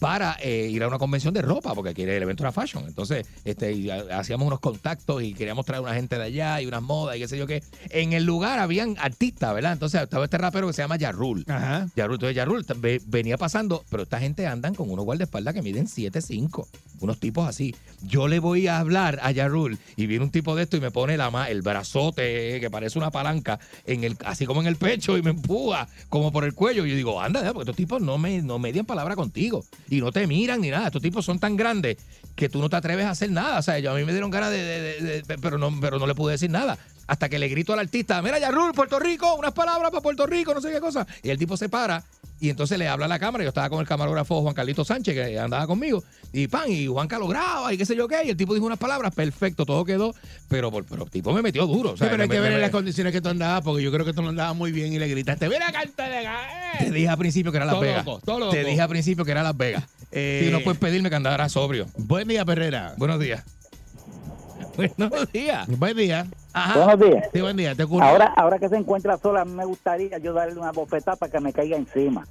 [0.00, 2.84] Para eh, ir a una convención de ropa, porque quiere el evento era fashion.
[2.88, 6.66] Entonces, este, y ha- hacíamos unos contactos y queríamos traer una gente de allá y
[6.66, 7.62] unas modas y qué sé yo qué.
[7.90, 9.72] En el lugar habían artistas, ¿verdad?
[9.74, 11.44] Entonces estaba este rapero que se llama Yarrul.
[11.48, 11.86] Ajá.
[11.94, 16.66] Yarrul, entonces ve- venía pasando, pero esta gente andan con unos guardaespaldas que miden 7'5",
[17.00, 17.74] unos tipos así.
[18.02, 20.90] Yo le voy a hablar a Yarrul y viene un tipo de esto y me
[20.90, 25.16] pone la el brazote que parece una palanca, en el, así como en el pecho
[25.18, 26.86] y me empuja como por el cuello.
[26.86, 30.12] Y yo digo, anda, porque estos tipos no, me, no median palabra contigo y no
[30.12, 30.86] te miran ni nada.
[30.86, 31.98] Estos tipos son tan grandes
[32.36, 33.58] que tú no te atreves a hacer nada.
[33.58, 36.32] O sea, yo, a mí me dieron ganas de, pero, no, pero no le pude
[36.32, 36.78] decir nada.
[37.06, 40.54] Hasta que le grito al artista, mira, Yarrul, Puerto Rico, unas palabras para Puerto Rico,
[40.54, 41.06] no sé qué cosa.
[41.24, 42.04] Y el tipo se para
[42.40, 43.44] y entonces le habla a la cámara.
[43.44, 46.02] Yo estaba con el camarógrafo Juan Carlito Sánchez, que andaba conmigo.
[46.32, 48.22] Y pan, y Juanca lo graba y qué sé yo qué.
[48.24, 50.14] Y el tipo dijo unas palabras, perfecto, todo quedó.
[50.48, 51.90] Pero, pero el tipo me metió duro.
[51.92, 53.62] o sea, Sí, pero hay me- que me- ver en las condiciones que tú andabas,
[53.62, 56.26] porque yo creo que tú no andabas muy bien y le gritaste, mira, canta de
[56.78, 58.06] Te dije al principio que era Las Todo Vegas.
[58.06, 58.52] loco, todo loco.
[58.52, 59.84] Te dije al principio que era Las Vegas.
[60.12, 61.86] Eh, y no puedes pedirme que andara sobrio.
[61.96, 62.94] Buen día, Perrera.
[62.96, 63.44] Buenos días.
[64.76, 65.66] Buenos días.
[65.68, 66.26] Buen día.
[66.52, 67.28] Buenos días.
[67.32, 67.74] Sí, buen día.
[67.74, 68.04] Te ocurre.
[68.04, 71.52] Ahora, ahora que se encuentra sola, me gustaría yo darle una bofetada para que me
[71.52, 72.26] caiga encima.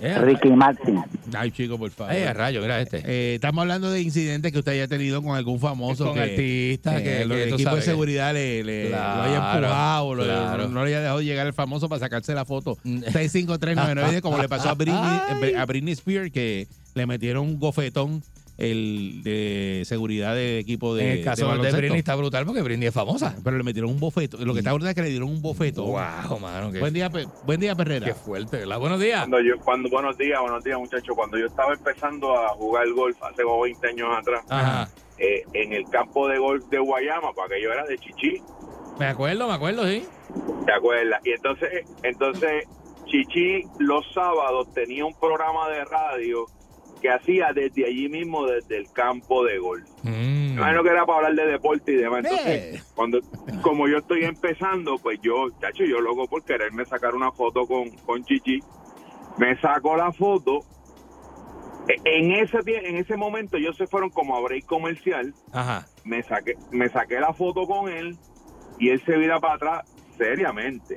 [0.00, 1.02] Eh, Ricky Martin.
[1.36, 2.12] Ay, chico, por favor.
[2.12, 2.98] Ay, a rayo, mira este.
[3.06, 7.02] Eh, estamos hablando de incidentes que usted haya tenido con algún famoso Con que, artista,
[7.02, 10.68] que- el que equipo de seguridad le, le- Claro, lo haya empujado, lo- claro.
[10.68, 12.76] no, le haya dejado llegar el famoso para sacarse la foto.
[12.84, 18.22] 65399, como le pasó a Britney, a Britney Spears, que le metieron un gofetón
[18.56, 21.78] el de seguridad del equipo de en el caso de, baloncesto.
[21.78, 23.34] Britney está brutal porque Britney es famosa.
[23.42, 24.36] Pero le metieron un bofeto.
[24.44, 25.82] Lo que está brutal es que le dieron un bofeto.
[25.84, 26.70] Wow, mano.
[26.70, 28.06] qué- Buen día, Pe- buen día, Perrera.
[28.06, 28.78] Qué fuerte, ¿verdad?
[28.78, 29.20] Buenos días.
[29.20, 31.14] Cuando yo, cuando, buenos días, buenos días, muchachos.
[31.16, 34.88] Cuando yo estaba empezando a jugar golf hace como 20 años atrás, Ajá.
[35.18, 38.40] eh, en el campo de golf de Guayama, para que yo era de Chichi,
[38.98, 40.04] Me acuerdo, me acuerdo, sí.
[40.64, 41.20] ¿te acuerdas?
[41.24, 41.68] Y entonces,
[42.04, 42.64] entonces
[43.06, 46.46] Chichi los sábados tenía un programa de radio
[47.04, 49.86] que hacía desde allí mismo, desde el campo de golf.
[50.04, 50.54] Mm.
[50.56, 52.20] Imagino que era para hablar de deporte y demás.
[52.24, 52.82] Entonces, Eh.
[52.94, 53.20] cuando,
[53.60, 57.90] como yo estoy empezando, pues yo, chacho, yo loco por quererme sacar una foto con,
[58.06, 58.62] con Chichi,
[59.36, 60.60] me saco la foto.
[61.88, 65.86] E- En ese en ese momento ellos se fueron como a break comercial, Ajá.
[66.04, 68.16] me saqué, me saqué la foto con él
[68.78, 69.84] y él se vira para atrás
[70.16, 70.96] seriamente.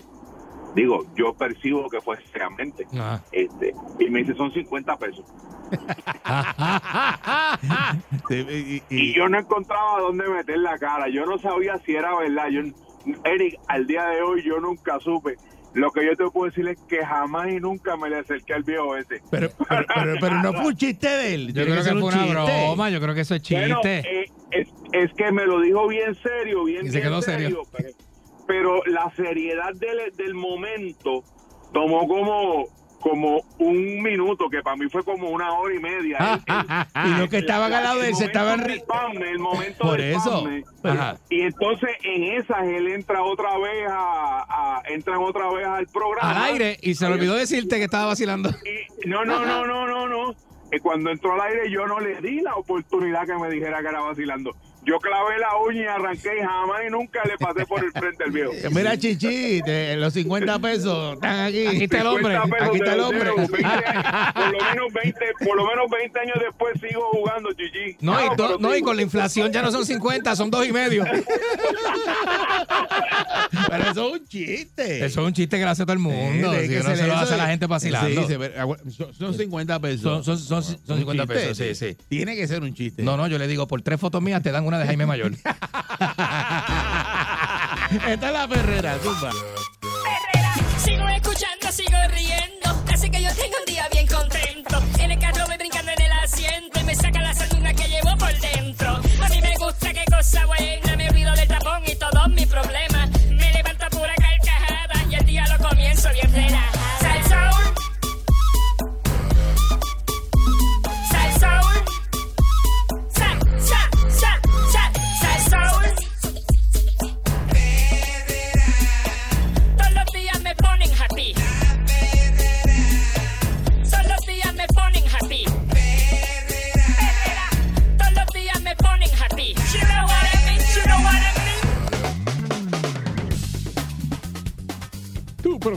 [0.76, 2.86] Digo, yo percibo que fue seriamente.
[2.94, 3.24] Ajá.
[3.32, 5.26] Este, y me dice, son 50 pesos.
[8.30, 11.10] Y- y yo no encontraba dónde meter la cara.
[11.10, 12.48] Yo no sabía si era verdad.
[12.50, 12.62] Yo,
[13.26, 15.36] Eric, al día de hoy yo nunca supe.
[15.74, 18.64] Lo que yo te puedo decir es que jamás y nunca me le acerqué al
[18.64, 19.22] viejo ese.
[19.30, 21.54] Pero, pero, pero, pero no fue un chiste de él.
[21.54, 23.60] Yo creo que fue un una broma, yo creo que eso es chiste.
[23.62, 27.22] Bueno, eh, es, es que me lo dijo bien serio, bien, Y se bien quedó
[27.22, 27.62] serio.
[27.72, 27.90] Pero,
[28.48, 31.24] pero la seriedad del, del momento
[31.74, 32.66] tomó como
[33.00, 36.18] como un minuto, que para mí fue como una hora y media.
[36.48, 39.78] El- el- Y los que estaban al lado de él se estaban Palme, el momento
[39.84, 40.44] Por del eso.
[40.84, 41.16] Ajá.
[41.30, 46.32] Y entonces en esas él entra otra vez a, a- entran otra vez al programa.
[46.32, 48.50] Al aire y se le olvidó decirte que estaba vacilando.
[48.50, 50.32] Y- no, no, no, no, no, no.
[50.72, 53.88] Eh, cuando entró al aire yo no le di la oportunidad que me dijera que
[53.90, 54.56] era vacilando.
[54.88, 58.24] Yo clavé la uña y arranqué y jamás y nunca le pasé por el frente
[58.24, 58.52] al viejo.
[58.72, 61.68] Mira, Chichi, te- los 50 pesos están aquí.
[61.68, 62.34] Aquí está el hombre.
[62.36, 63.30] 50 pesos Aquí está el hombre.
[63.36, 67.50] cero, 20 años, por lo menos 20, por lo menos 20 años después sigo jugando,
[67.58, 67.98] Gigi.
[68.00, 68.84] No, y, pero do- no, y sí.
[68.84, 71.04] con la inflación ya no son 50, son dos y medio.
[73.70, 75.06] Pero eso es un chiste.
[75.06, 76.54] Eso es un chiste que le hace todo el mundo.
[76.54, 78.22] Sí, que no se lo hace a la gente vacilando.
[78.22, 80.02] Sí, se agua- son, son 50 pesos.
[80.02, 81.98] Son, son, son, son Un 50 chiste, pesos, sí, sí.
[82.08, 83.04] Tiene que ser un chiste.
[83.04, 85.32] No, no, yo le digo, por tres fotos mías te dan una de Jaime Mayor.
[88.08, 89.32] Esta es la perrera, zumba.
[90.78, 92.84] Sigo escuchando, sigo riendo.
[92.94, 94.82] Así que yo tengo un día bien contento.
[95.00, 98.16] En el carro voy brincando en el asiento y me saca la sanduna que llevo
[98.18, 98.90] por dentro.
[99.22, 100.87] A mí me gusta qué cosa buena.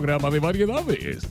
[0.01, 1.28] Programa de variedades.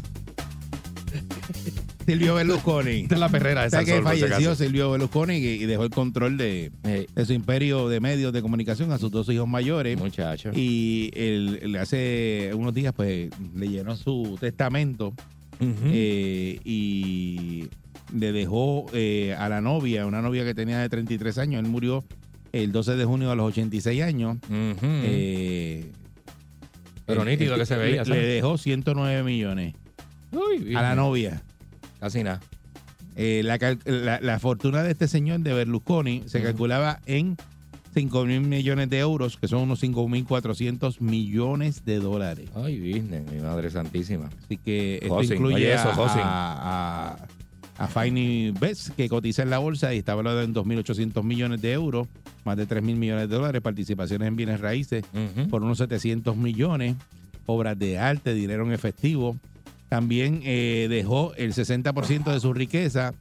[2.05, 2.91] Silvio Berlusconi.
[3.01, 4.55] Esta es la perrera de O sea que falleció.
[4.55, 8.91] Silvio Berlusconi y, y dejó el control de, de su imperio de medios de comunicación
[8.91, 9.97] a sus dos hijos mayores.
[9.97, 10.49] Muchacho.
[10.55, 15.13] Y él, él hace unos días, pues, le llenó su testamento.
[15.59, 17.67] eh, y
[18.15, 21.63] le dejó eh, a la novia, una novia que tenía de 33 años.
[21.63, 22.03] Él murió
[22.53, 24.37] el 12 de junio a los 86 años.
[24.49, 25.91] Eh,
[27.09, 29.75] Pero nítido que se veía, Le, le dejó 109 millones
[30.77, 31.41] a la novia.
[31.99, 32.39] Casi nada.
[33.15, 37.35] Eh, la, la- la fortuna de este señor de Berlusconi se calculaba en
[37.93, 42.49] 5 mil millones de euros, que son unos 5 mil 400 millones de dólares.
[42.55, 44.29] Ay, business, mi madre santísima.
[44.45, 47.17] Así que esto Hosing, incluye oye eso, a, a,
[47.79, 51.71] a, Finey Best, que cotiza en la bolsa y está valorado en 2.800 millones de
[51.71, 52.07] euros,
[52.45, 55.03] más de 3 mil millones de dólares, participaciones en bienes raíces
[55.49, 56.95] por unos 700 millones,
[57.45, 59.37] obras de arte, dinero en efectivo.
[59.87, 63.13] También eh, dejó el 60% de su riqueza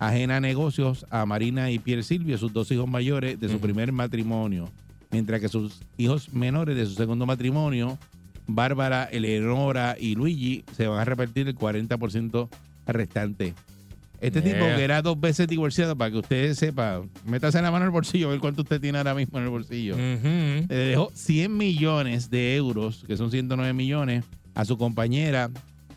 [0.00, 3.92] ajena a negocios a Marina y Pierre Silvio, sus dos hijos mayores de su primer
[3.92, 4.70] matrimonio,
[5.10, 7.98] mientras que sus hijos menores de su segundo matrimonio,
[8.46, 12.48] Bárbara, Eleonora y Luigi, se van a repartir el 40%
[12.86, 13.54] restante.
[14.20, 14.52] Este Yeah.
[14.52, 17.92] tipo que era dos veces divorciado, para que usted sepa, métase la mano en el
[17.92, 19.96] bolsillo, a ver cuánto usted tiene ahora mismo en el bolsillo.
[19.96, 25.50] Le dejó 100 millones de euros, que son 109 millones, a su compañera.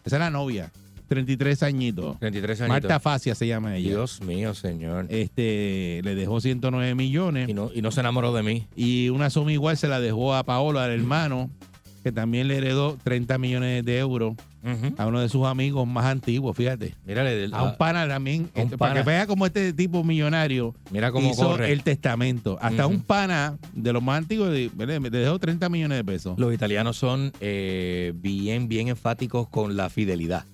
[0.06, 0.72] Esa es la novia,
[1.10, 2.18] 33 añitos.
[2.20, 2.82] 33 añitos.
[2.82, 3.90] Marta Facia se llama ella.
[3.90, 5.06] Dios mío, señor.
[5.10, 7.50] Este, le dejó 109 millones.
[7.50, 8.68] Y no, y no se enamoró de mí.
[8.76, 11.50] Y una suma igual se la dejó a Paolo, al hermano,
[12.04, 14.36] que también le heredó 30 millones de euros
[14.98, 16.96] a uno de sus amigos más antiguos, fíjate.
[17.06, 21.12] Mírale, A un pana también, un este, para que vea cómo este tipo millonario Mira
[21.12, 21.72] cómo hizo corre.
[21.72, 22.58] el testamento.
[22.62, 24.70] Hasta un pana de los más antiguos le
[25.10, 26.38] dejó 30 millones de pesos.
[26.40, 30.46] Los italianos son eh, bien, bien enfáticos con la fidelidad.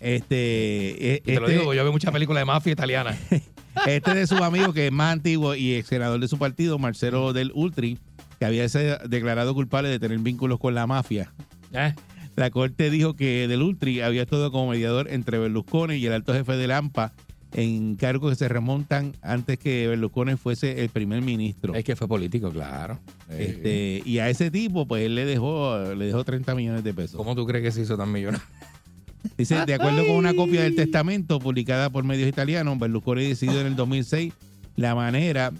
[0.00, 3.16] Este, eh, Y te lo este- digo, yo veo muchas películas de mafia italiana.
[3.86, 7.34] Este de sus amigos, que es más antiguo y ex senador de su partido, Marcelo
[7.34, 7.98] del Ultri,
[8.38, 11.32] que había sido declarado culpable de tener vínculos con la mafia.
[11.72, 11.94] Eh.
[12.36, 16.34] La corte dijo que del Ultri había estado como mediador entre Berlusconi y el alto
[16.34, 17.12] jefe de Lampa
[17.54, 21.74] en cargos que se remontan antes que Berlusconi fuese el primer ministro.
[21.74, 22.98] Es que fue político, claro.
[23.30, 27.16] Este, y a ese tipo, pues él le dejó, le dejó 30 millones de pesos.
[27.16, 28.46] ¿Cómo tú crees que se hizo tan millonario?
[29.38, 33.68] Dice, de acuerdo con una copia del testamento publicada por medios italianos, Berlusconi decidió en
[33.68, 34.32] el 2006
[34.76, 35.52] la manera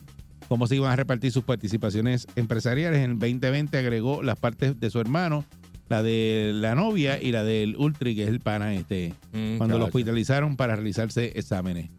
[0.49, 3.01] cómo se iban a repartir sus participaciones empresariales.
[3.05, 5.44] En el 2020 agregó las partes de su hermano,
[5.88, 9.78] la de la novia y la del Ultri, que es el pana este, Mm, cuando
[9.78, 11.90] lo hospitalizaron para realizarse exámenes.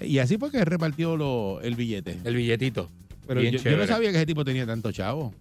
[0.00, 2.18] Y así fue que repartió lo- el billete.
[2.24, 2.88] El billetito.
[3.26, 5.34] Pero Bien yo, yo no sabía que ese tipo tenía tanto chavo.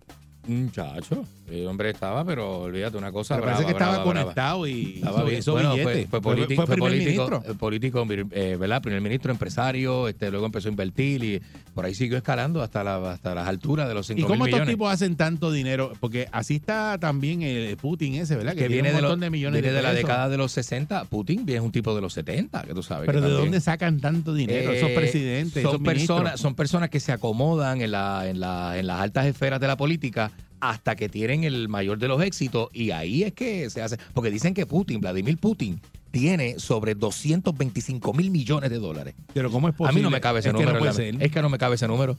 [0.48, 3.36] Muchacho, el hombre estaba, pero olvídate una cosa.
[3.36, 5.84] Pero parece brava, que estaba brava, conectado y Estaba hizo- Bueno, billete.
[5.84, 7.52] Fue, fue, Fue- político, fue fue primer político, ministro.
[7.52, 8.82] eh, político, eh, ¿verdad?
[8.82, 11.42] Primer ministro, empresario, este, luego empezó a invertir y
[11.74, 14.46] por ahí siguió escalando hasta, la, hasta las alturas de los 5 ¿Y mil cómo
[14.46, 14.74] estos millones.
[14.76, 15.92] tipos hacen tanto dinero?
[16.00, 18.54] Porque así está también el Putin ese, ¿verdad?
[18.54, 20.38] que tiene viene un de, montón los- de millones viene de de la década de
[20.38, 21.06] los 60.
[21.06, 23.06] Putin es un tipo de los 70, que tú sabes.
[23.06, 24.72] Pero que ¿de también- dónde sacan tanto dinero?
[24.72, 28.78] esos Eh, presidentes, son esos personas, son personas que se acomodan en, la, en, la,
[28.78, 32.70] en las altas esferas de la política hasta que tienen el mayor de los éxitos
[32.74, 33.98] y ahí es que se hace.
[34.14, 35.80] Porque dicen que Putin, Vladimir Putin,
[36.12, 39.14] tiene sobre 225 mil millones de dólares.
[39.34, 40.00] Pero ¿cómo es A posible?
[40.00, 40.74] mí no me cabe ese Es que número.
[40.74, 41.28] no puede en la- ser.
[41.28, 42.18] es que no me cabe ese número.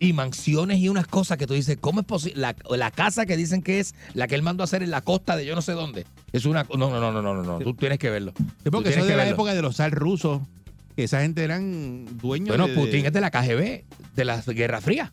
[0.00, 2.40] Y mansiones y unas cosas que tú dices, ¿cómo es posible?
[2.40, 5.00] La, la casa que dicen que es la que él mandó a hacer en la
[5.00, 6.04] costa de yo no sé dónde.
[6.32, 6.64] Es una.
[6.64, 7.42] No, no, no, no, no, no.
[7.42, 7.58] no.
[7.58, 8.32] Tú tienes que verlo.
[8.62, 9.32] Sí, porque eso es de la verlo.
[9.34, 10.40] época de los zar rusos,
[10.94, 12.74] que esa gente eran dueños Bueno, de...
[12.74, 15.12] Putin es de la KGB, de la Guerra Fría.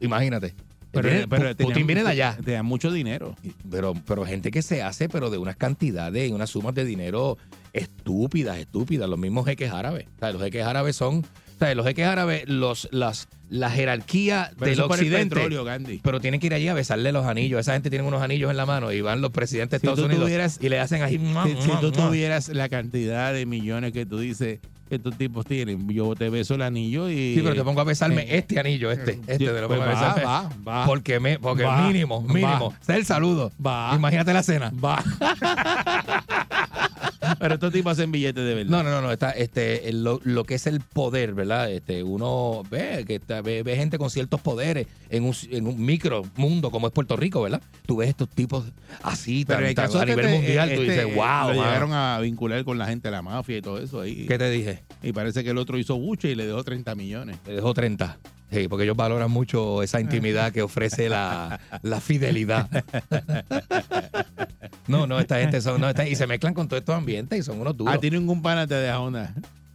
[0.00, 0.54] Imagínate.
[0.94, 2.36] Pero, tenían- Putin viene de allá.
[2.44, 3.34] Tenían mucho dinero.
[3.70, 7.36] Pero, pero gente que se hace, pero de unas cantidades y unas sumas de dinero
[7.72, 9.08] estúpidas, estúpidas.
[9.08, 10.06] Los mismos jeques árabes.
[10.16, 11.18] O sea, los jeques árabes son.
[11.18, 15.34] O sea, los jeques árabes, los, las, la jerarquía Pero del occidente.
[15.36, 16.00] petróleo, Gandhi.
[16.02, 17.60] Pero tienen que ir allí a besarle los anillos.
[17.60, 20.00] Esa gente tiene unos anillos en la mano y van los presidentes Si de tú
[20.00, 21.16] Estados Unidos tuvieras- y le hacen así.
[21.18, 24.58] Si, si tú tuvieras la cantidad de millones que tú dices
[24.94, 27.34] que estos tipos tienen, yo te beso el anillo y...
[27.34, 29.80] Sí, pero te pongo a besarme Eh, este anillo, este, este yo- de lo pues
[29.80, 30.24] pongo a va, besarme.
[30.24, 30.50] va,
[30.80, 30.86] va.
[30.86, 32.70] Porque, me, porque Va, mínimo, mínimo.
[32.70, 32.76] va.
[32.80, 33.50] Es el saludo.
[33.64, 33.92] Va.
[33.94, 34.72] Imagínate la cena.
[34.82, 35.02] Va.
[37.38, 38.70] pero estos tipos hacen billetes de verdad.
[38.70, 39.12] No, no, no, no.
[39.12, 41.70] Está, este, lo, lo que es el poder, ¿verdad?
[41.70, 45.84] Este, uno ve que está- ve, ve gente con ciertos poderes en un, en un
[45.84, 47.60] micro mundo como es Puerto Rico, ¿verdad?
[47.86, 48.64] Tú ves estos tipos
[49.02, 51.14] así, tan- tan- a nivel te- mundial, tú este, dices, eh, wow.
[51.14, 51.52] lo mano".
[51.64, 54.26] llegaron a vincular con la gente de la mafia y todo eso ahí.
[54.26, 54.84] ¿Qué te dije?
[55.02, 57.36] Y parece que el otro hizo buche y le dejó 30 millones.
[57.46, 58.18] Le dejó 30.
[58.50, 62.68] Sí, porque ellos valoran mucho esa intimidad que ofrece la, la fidelidad.
[64.86, 65.80] No, no, esta gente son.
[65.80, 67.94] No, esta- y se mezclan con todos estos ambientes y son unos duros.
[67.94, 69.34] A ti ningún pana te deja una.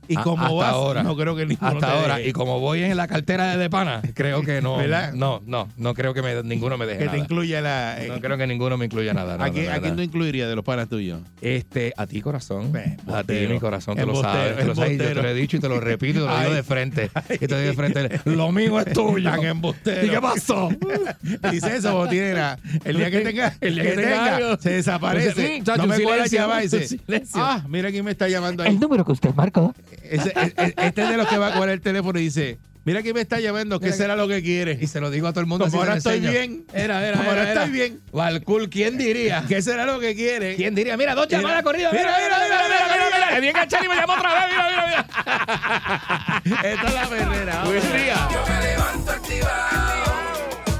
[0.09, 1.03] Y A- como hasta vas, ahora.
[1.03, 2.17] no creo que ninguno Hasta te ahora.
[2.17, 2.29] deje.
[2.29, 4.75] Y como voy en la cartera de pana, creo que no.
[4.77, 5.13] ¿Verdad?
[5.13, 8.03] No, no, no creo que me- ninguno me deje Que te incluya la.
[8.03, 9.37] eh, No creo que ninguno me incluya nada.
[9.37, 9.97] no, ¿A, quién, no, ¿A quién no.
[9.97, 11.21] tú incluirías de los panas tuyos?
[11.41, 12.73] Este, a ti, corazón.
[13.07, 14.57] a ti, mi corazón, tú lo sabes.
[14.59, 14.97] Tú lo sabes.
[14.97, 17.11] Yo te lo he dicho y te lo repito y te lo digo de frente.
[17.29, 18.21] Y te digo de frente.
[18.25, 19.29] Lo mío es tuyo.
[19.29, 20.05] Tan embustero.
[20.05, 20.69] ¿Y qué pasó?
[21.51, 25.61] Dice eso, la- El día que tenga, El día que tenga se desaparece.
[25.63, 26.99] Chacho, no me silencio, llamar y dice,
[27.35, 28.69] ah, mira quién me está llamando ahí.
[28.69, 29.73] El número que usted marcó.
[30.09, 32.57] Ese- e- e- este es de los que va a coger el teléfono y dice,
[32.85, 34.77] mira quién me está llamando, ¿qué Mira será lo que quiere?
[34.81, 35.65] Y se lo digo a todo el mundo.
[35.65, 36.31] Como así ahora lo estoy enseño.
[36.31, 36.65] bien.
[36.73, 37.63] Era, era, Como era, ahora era.
[37.63, 37.99] estoy bien.
[38.11, 39.43] Valcool, ¿quién diría?
[39.47, 40.55] ¿Qué será lo que quiere?
[40.55, 40.97] ¿Quién diría?
[40.97, 41.93] Mira, dos Mira, llamadas corridas.
[41.93, 43.29] mira, mira, mira, mira, mira, mira.
[43.35, 44.43] Que bien enganchado y me llamó otra vez.
[44.49, 46.69] Mira, mira, mira.
[46.69, 47.63] Esta es la perrera.
[47.63, 48.27] Buen día.
[48.31, 50.13] Yo me levanto activado,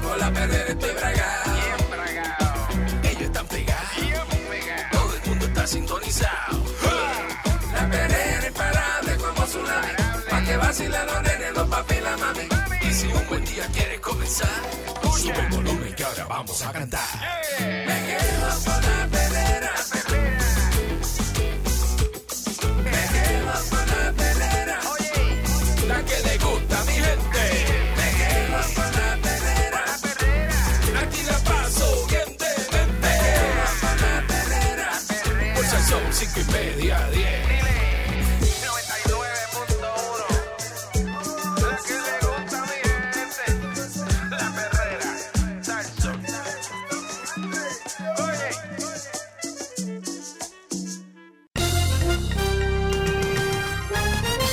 [0.02, 1.50] con la perrera estoy bragado.
[3.04, 3.90] Ellos están pegados,
[4.92, 6.59] todo el mundo está sintonizado.
[10.50, 12.48] Que vacilen los nenes, los papi y la mami.
[12.82, 14.60] Y si un buen día quieres comenzar,
[15.16, 17.08] sube el volumen que ahora vamos a cantar.
[17.60, 19.72] Me quedo con la perrera,
[22.84, 24.78] me quedo con la perrera,
[25.90, 27.44] la que le gusta a mi gente.
[27.98, 29.82] Me quedo con la perrera,
[31.02, 32.86] aquí la paso bien de mente.
[33.04, 34.88] Me quedo con la perrera,
[35.54, 36.79] por si son cinco y media,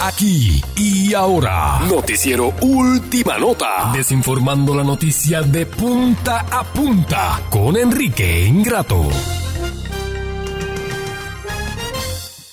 [0.07, 8.45] Aquí y ahora, Noticiero Última Nota, desinformando la noticia de punta a punta con Enrique
[8.45, 9.09] Ingrato.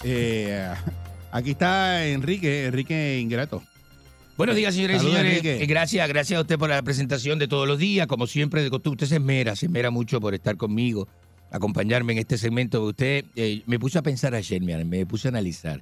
[0.02, 0.68] Eh,
[1.30, 3.62] aquí está Enrique, Enrique Ingrato.
[4.36, 5.30] Buenos días, señores y señores.
[5.30, 5.62] Enrique.
[5.62, 8.08] Eh, Gracias, gracias a usted por la presentación de todos los días.
[8.08, 11.06] Como siempre, de costumbre, usted se esmera, se esmera mucho por estar conmigo,
[11.52, 12.82] acompañarme en este segmento.
[12.82, 15.80] Usted eh, me puse a pensar ayer, me, me puse a analizar.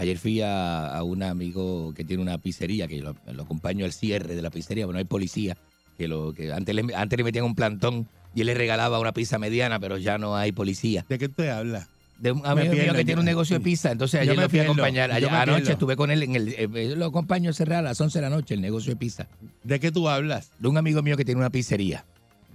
[0.00, 3.92] Ayer fui a, a un amigo que tiene una pizzería, que lo, lo acompaño al
[3.92, 5.58] cierre de la pizzería, bueno, hay policía,
[5.98, 9.12] que, lo, que antes, le, antes le metían un plantón y él le regalaba una
[9.12, 11.04] pizza mediana, pero ya no hay policía.
[11.06, 11.86] ¿De qué usted habla?
[12.18, 14.58] De un amigo mío que tiene un negocio de pizza, entonces ayer me lo fui
[14.60, 15.10] a acompañar.
[15.12, 15.72] Ayer- anoche pierdo.
[15.72, 16.48] estuve con él en el.
[16.48, 18.96] eh, eh, lo acompaño a cerrar a las 11 de la noche el negocio de
[18.96, 19.26] pizza.
[19.64, 20.50] ¿De qué tú hablas?
[20.58, 22.04] De un amigo mío que tiene una pizzería.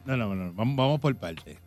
[0.05, 1.57] No, no, no, vamos, vamos por parte.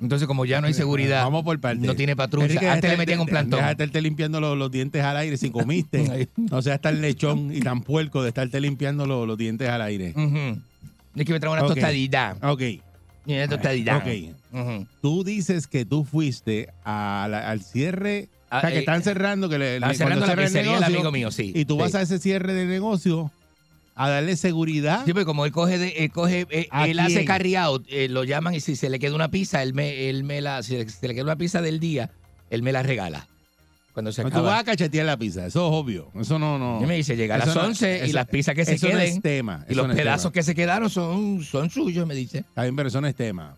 [0.00, 1.84] Entonces, como ya no hay seguridad, Vamos por parte.
[1.86, 2.46] no tiene patrulla.
[2.46, 3.58] Enrique, Antes le metían un plantón.
[3.58, 6.28] Déjate estarte limpiando los, los dientes al aire si comiste.
[6.36, 10.12] no seas tan lechón y tan puerco de estarte limpiando los, los dientes al aire.
[10.16, 10.58] Ujú.
[11.16, 11.68] Es que me trae una Ok.
[11.74, 12.36] tostadita.
[12.42, 12.62] Ok.
[13.26, 13.96] Una tostadita.
[13.98, 14.06] Ok.
[14.52, 14.86] Ujú.
[15.02, 18.28] Tú dices que tú fuiste a la- al cierre.
[18.50, 19.48] Ah, o sea, que eh, están cerrando.
[19.48, 21.80] Que le, cerrando la cierra el pizzería el negocio, amigo mío, sí, Y tú sí.
[21.80, 23.30] vas a ese cierre de negocio
[23.98, 25.04] a darle seguridad.
[25.04, 28.08] Sí, pues como él coge, de, él, coge eh, ¿A él hace carry out, eh,
[28.08, 30.82] lo llaman y si se le queda una pizza, él me, él me la, si
[30.88, 32.10] se le queda una pizza del día,
[32.50, 33.26] él me la regala.
[33.92, 34.50] Cuando se tú acaba.
[34.50, 35.44] vas a cachetear la pizza.
[35.46, 36.08] Eso es obvio.
[36.20, 36.56] Eso no.
[36.56, 38.86] no Y me dice, llega a las no- 11 y las pizzas que se eso
[38.86, 39.08] no queden.
[39.16, 39.64] es tema.
[39.68, 40.32] Y los no pedazos tema.
[40.34, 42.44] que se quedaron son, son suyos, me dice.
[42.56, 43.56] Bien, pero eso no es tema.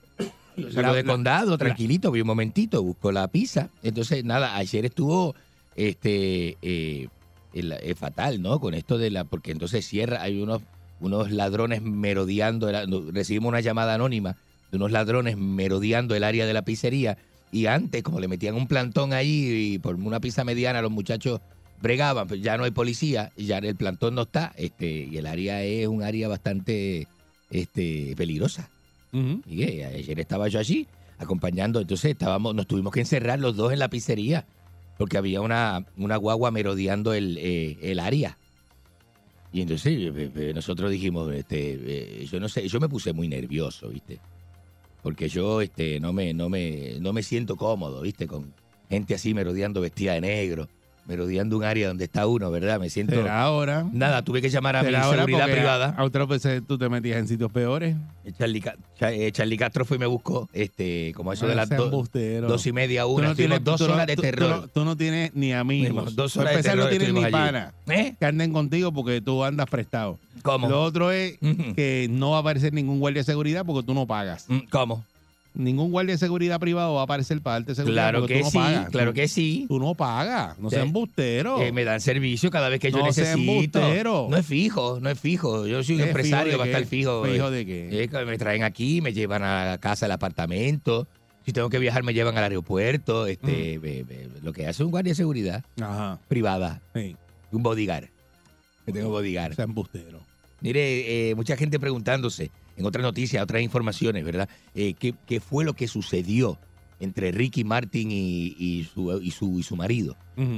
[0.56, 3.68] Yo salgo de condado, tranquilito, voy un momentito, busco la pizza.
[3.82, 5.34] Entonces, nada, ayer estuvo
[5.76, 7.08] este eh,
[7.52, 8.60] eh, fatal, ¿no?
[8.60, 9.24] Con esto de la.
[9.24, 10.62] Porque entonces cierra, hay unos,
[11.00, 12.70] unos ladrones merodeando.
[13.12, 14.36] recibimos una llamada anónima
[14.70, 17.18] de unos ladrones merodeando el área de la pizzería.
[17.52, 21.40] Y antes, como le metían un plantón ahí y por una pizza mediana, los muchachos
[21.82, 25.26] bregaban, pues ya no hay policía, y ya el plantón no está, este, y el
[25.26, 27.08] área es un área bastante
[27.50, 28.68] este, peligrosa.
[29.12, 30.86] Y que ayer estaba yo allí
[31.18, 34.46] acompañando, entonces estábamos, nos tuvimos que encerrar los dos en la pizzería
[35.00, 38.36] porque había una, una guagua merodeando el, eh, el área.
[39.50, 43.88] Y entonces eh, eh, nosotros dijimos, este, yo no sé, yo me puse muy nervioso,
[43.88, 44.20] ¿viste?
[45.02, 48.26] Porque yo este, no, me, no, me, no me siento cómodo, ¿viste?
[48.26, 48.52] Con
[48.90, 50.68] gente así merodeando vestida de negro,
[51.06, 52.78] merodeando un área donde está uno, ¿verdad?
[52.78, 53.14] Me siento...
[53.14, 53.84] Será ahora.
[53.92, 55.94] Nada, tuve que llamar a mi seguridad privada.
[55.96, 57.96] A, a otras veces tú te metías en sitios peores.
[58.38, 61.56] Charlie, Ca- Cha- eh, Charlie Castro fue y me buscó, este, como eso de Ah,
[61.56, 61.90] las do-
[62.46, 63.28] dos y media, una.
[63.28, 64.70] no tienes- dos no- horas de tú- tú terror.
[64.72, 66.14] Tú no tienes ni amigos.
[66.14, 68.14] Dos Para horas de terror no tienes ni pana ¿Eh?
[68.18, 70.18] que anden contigo porque tú andas prestado.
[70.42, 70.68] ¿Cómo?
[70.68, 71.38] Lo otro es
[71.74, 74.44] que no va a aparecer ningún guardia de seguridad porque tú no pagas.
[74.48, 75.04] Mm, ¿Cómo?
[75.52, 78.50] Ningún guardia de seguridad privado va a aparecer para darte seguridad Claro que tú no
[78.52, 78.88] sí, pagas.
[78.90, 79.64] claro Tú- que sí.
[79.68, 80.58] Tú no pagas.
[80.60, 81.60] No seas embustero.
[81.60, 83.80] Eh, me dan servicio cada vez que yo No necesito.
[84.28, 85.66] No es fijo, no es fijo.
[85.66, 87.24] Yo soy un ¿Qué empresario, va a estar fijo.
[87.24, 88.04] ¿Fijo Eh, de qué?
[88.04, 91.08] eh, me traen aquí, me llevan a casa, al apartamento.
[91.44, 93.26] Si tengo que viajar, me llevan al aeropuerto.
[93.26, 93.82] Este, Mm.
[93.82, 96.20] be- be- lo que hace un guardia de seguridad Ajá.
[96.28, 96.80] privada.
[96.94, 97.16] Sí.
[97.50, 98.04] Un bodyguard.
[98.86, 99.54] Que tengo bodyguard.
[99.56, 100.20] Sea embustero.
[100.60, 102.50] Mire, eh, mucha gente preguntándose
[102.80, 104.48] en otras noticias, otras informaciones, ¿verdad?
[104.74, 106.58] Eh, ¿qué, qué fue lo que sucedió
[106.98, 110.16] entre Ricky Martin y, y su, y, su, y su marido?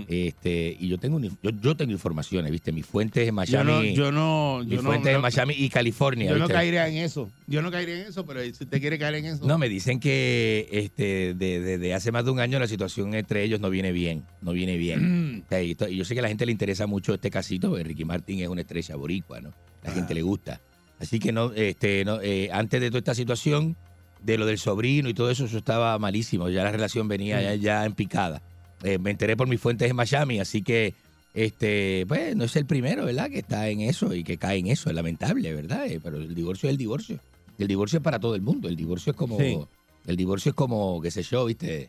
[0.09, 2.71] este Y yo tengo, yo, yo tengo informaciones, ¿viste?
[2.73, 3.71] Mis fuentes en Yo Miami.
[3.73, 6.31] no, yo no, mis yo fuentes en no- Miami y California.
[6.31, 7.31] yo no caería en eso.
[7.49, 9.45] Yo no caería en eso, pero si usted quiere caer en eso.
[9.47, 13.43] No, me dicen que este, de- desde hace más de un año la situación entre
[13.43, 15.43] ellos no viene bien, no viene bien.
[15.47, 17.85] O sea, y, yo sé que a la gente le interesa mucho este casito, porque
[17.85, 19.53] Ricky Martin es una estrella boricua, ¿no?
[19.83, 20.61] La gente le gusta.
[21.03, 23.77] Así que no, este, no, eh, antes de toda esta situación,
[24.23, 26.49] de lo del sobrino y todo eso, eso estaba malísimo.
[26.49, 28.41] Ya la relación venía ya, ya en picada.
[28.85, 30.95] Eh, me enteré por mis fuentes en Miami, así que
[31.35, 33.29] este, pues no es el primero, ¿verdad?
[33.31, 34.89] Que está en eso y que cae en eso.
[34.91, 35.87] Es lamentable, ¿verdad?
[35.87, 37.19] Eh, pero el divorcio es el divorcio.
[37.59, 38.69] El divorcio es para todo el mundo.
[38.69, 39.59] El divorcio es como, Sí.
[40.07, 41.89] el divorcio es como, qué sé yo, ¿viste?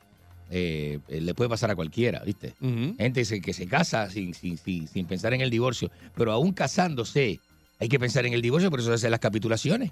[0.49, 2.53] Eh, le puede pasar a cualquiera, ¿viste?
[2.98, 6.52] Gente se- que se casa sin, sin, sin, sin pensar en el divorcio, pero aún
[6.53, 7.40] casándose
[7.84, 9.91] hay que pensar en el divorcio, por eso se hacen las capitulaciones.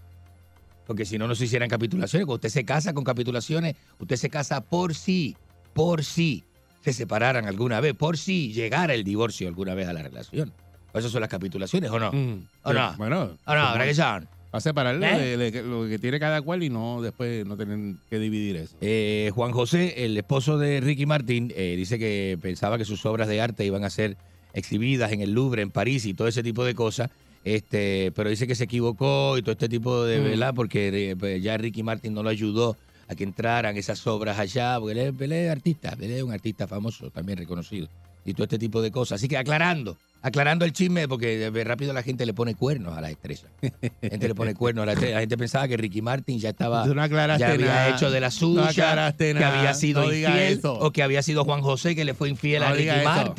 [0.88, 2.26] Porque si no, no se hicieran capitulaciones.
[2.26, 5.36] Cuando usted se casa con capitulaciones, usted se casa por sí,
[5.74, 6.44] por sí
[6.84, 10.52] se separaran alguna vez, por si llegara el divorcio alguna vez a la relación.
[10.92, 12.10] Por eso son las capitulaciones, ¿o no?
[12.10, 12.98] ¿O Sí, no?
[12.98, 13.72] Bueno, ¿O no?
[13.74, 14.28] ¿Verdad que son?
[14.54, 15.64] Va a separarlo ¿Eh?
[15.64, 18.76] lo que tiene cada cual y no después no tener que dividir eso.
[18.82, 23.28] Eh, Juan José, el esposo de Ricky Martin, eh, dice que pensaba que sus obras
[23.30, 24.18] de arte iban a ser
[24.54, 27.10] exhibidas en el Louvre, en París y todo ese tipo de cosas.
[27.44, 30.24] Este, pero dice que se equivocó y todo este tipo de, Mm.
[30.24, 30.54] ¿verdad?
[30.56, 32.78] Porque eh, pues, ya Ricky Martin no lo ayudó
[33.08, 36.32] a que entraran esas obras allá, porque él es, él es artista, él es un
[36.32, 37.90] artista famoso, también reconocido,
[38.24, 39.20] y todo este tipo de cosas.
[39.20, 43.02] Así que aclarando, aclarando el chisme, porque eh, rápido la gente le pone cuernos a
[43.02, 43.48] las estrellas.
[44.02, 45.16] La gente le pone cuernos a las estrellas.
[45.16, 46.94] La gente pensaba que Ricky Martin ya estaba, no
[47.38, 47.90] ya había nada.
[47.90, 51.44] hecho de la No suya, aclaraste que había sido No infiel, o que había sido
[51.44, 53.34] Juan José que le fue infiel a No Ricky eso.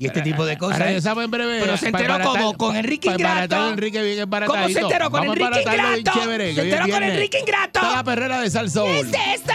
[0.00, 0.74] Y este tipo de cosas.
[0.74, 1.58] Ahora regresamos en breve.
[1.60, 3.56] Pero se enteró como con Enrique Ingrato.
[3.56, 6.20] a Enrique bien ¿Cómo se enteró con Vamos Enrique Ingrato?
[6.20, 7.02] chévere, Se enteró con.
[7.02, 7.80] Enrique Ingrato.
[7.82, 8.92] La perrera de Sal Soul.
[8.92, 9.52] ¿Qué es esto?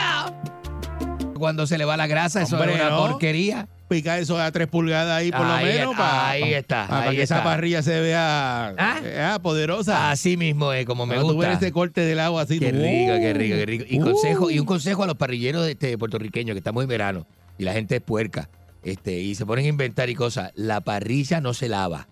[1.37, 2.97] Cuando se le va la grasa, eso es una ¿no?
[2.97, 3.67] porquería.
[3.87, 5.95] Pica eso a tres pulgadas ahí por Ahí lo menos.
[5.95, 10.09] pa- ahí está, Para ahí que esa parrilla se vea eh, poderosa.
[10.09, 11.65] Así mismo es, como me Cuando tú ves gusta.
[11.65, 12.59] ese corte del agua así.
[12.59, 13.85] Qué rico, qué uh, rico, qué rico.
[13.87, 14.03] Y, uh.
[14.03, 17.73] consejo, y un consejo a los parrilleros este puertorriqueños que estamos en verano y la
[17.73, 18.49] gente es puerca
[18.83, 20.51] este, y se ponen a inventar y cosas.
[20.55, 22.07] La parrilla no se lava.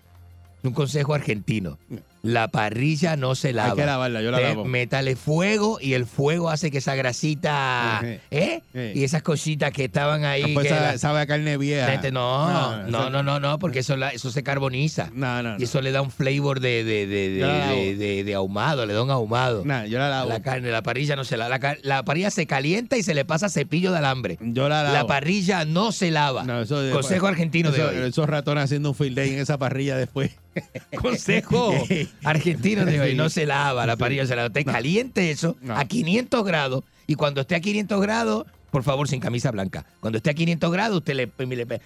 [0.63, 1.77] Un consejo argentino.
[2.23, 3.75] La parrilla no se lava.
[3.75, 4.63] que lavarla, yo la lavo.
[4.65, 7.99] Métale fuego y el fuego hace que esa grasita,
[8.29, 8.61] Ejé.
[8.73, 8.91] ¿eh?
[8.95, 10.43] Y esas cositas que estaban ahí.
[10.43, 11.87] Después que sabe, la- sabe a carne vieja.
[11.87, 15.09] Gente, no, no, no, no, no, porque eso, la- eso se carboniza.
[15.13, 19.01] No, no, Y eso le da un flavor de, de, de, de, ahumado, le da
[19.03, 19.63] un ahumado.
[19.65, 20.29] Nah, yo la lavo.
[20.29, 21.57] La carne, la parrilla no se lava.
[21.83, 24.37] La, parrilla se calienta y se le pasa cepillo de alambre.
[24.41, 24.95] Yo la lavo.
[24.95, 26.43] La parrilla no se lava.
[26.43, 28.09] No, eso Consejo argentino eso- de hoy.
[28.09, 30.31] Esos ratones haciendo un field day en esa parrilla después.
[31.01, 31.73] Consejo
[32.23, 33.15] argentino de hoy.
[33.15, 34.47] No se lava, la parrilla se lava.
[34.47, 39.19] Usted caliente eso a 500 grados y cuando esté a 500 grados, por favor, sin
[39.19, 39.85] camisa blanca.
[39.99, 41.81] Cuando esté a 500 grados, usted le, le,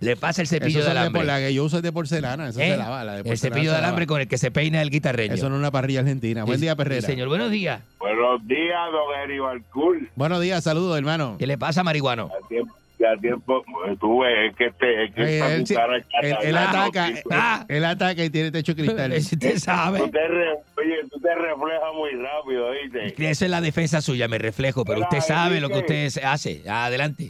[0.00, 1.20] le pasa el cepillo Eso de alambre.
[1.20, 2.48] por- la que yo uso es de porcelana.
[2.50, 2.72] Eso ¿Eh?
[2.72, 3.04] se lava.
[3.04, 5.34] La de el cepillo de alambre con el que se peina el guitarreño.
[5.34, 6.44] Eso no es una parrilla argentina.
[6.44, 7.06] Buen día, sí, Perrera.
[7.06, 7.80] señor, buenos días.
[7.98, 9.98] Buenos días, don Eri Balcour.
[10.14, 11.36] Buenos días, saludos, hermano.
[11.38, 12.30] ¿Qué le pasa, marihuano?
[12.50, 13.62] Tiempo, ya tiempo
[14.00, 15.86] tú ves, es que, este, es que esta
[16.22, 17.22] él, él- ataca, eh,
[17.68, 19.12] él ataca y tiene techo cristal.
[19.16, 19.98] Usted sabe.
[19.98, 23.30] Tú te re- oye, tú te reflejas muy rápido, ¿viste?
[23.30, 26.62] Esa es la defensa suya, me reflejo, pero Hola, usted sabe lo que usted hace.
[26.68, 27.28] Adelante.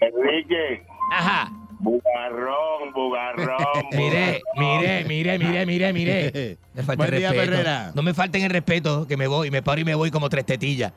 [0.00, 0.82] Enrique.
[1.12, 1.50] Ajá.
[1.78, 3.56] Bugarrón, bugarrón.
[3.92, 6.56] Mire, mire, mire, mire, mire, mire.
[6.74, 7.50] Me falta Buen el día, respeto.
[7.52, 7.92] Perrera.
[7.94, 10.44] No me falten el respeto, que me voy, me paro y me voy como tres
[10.46, 10.92] tetillas.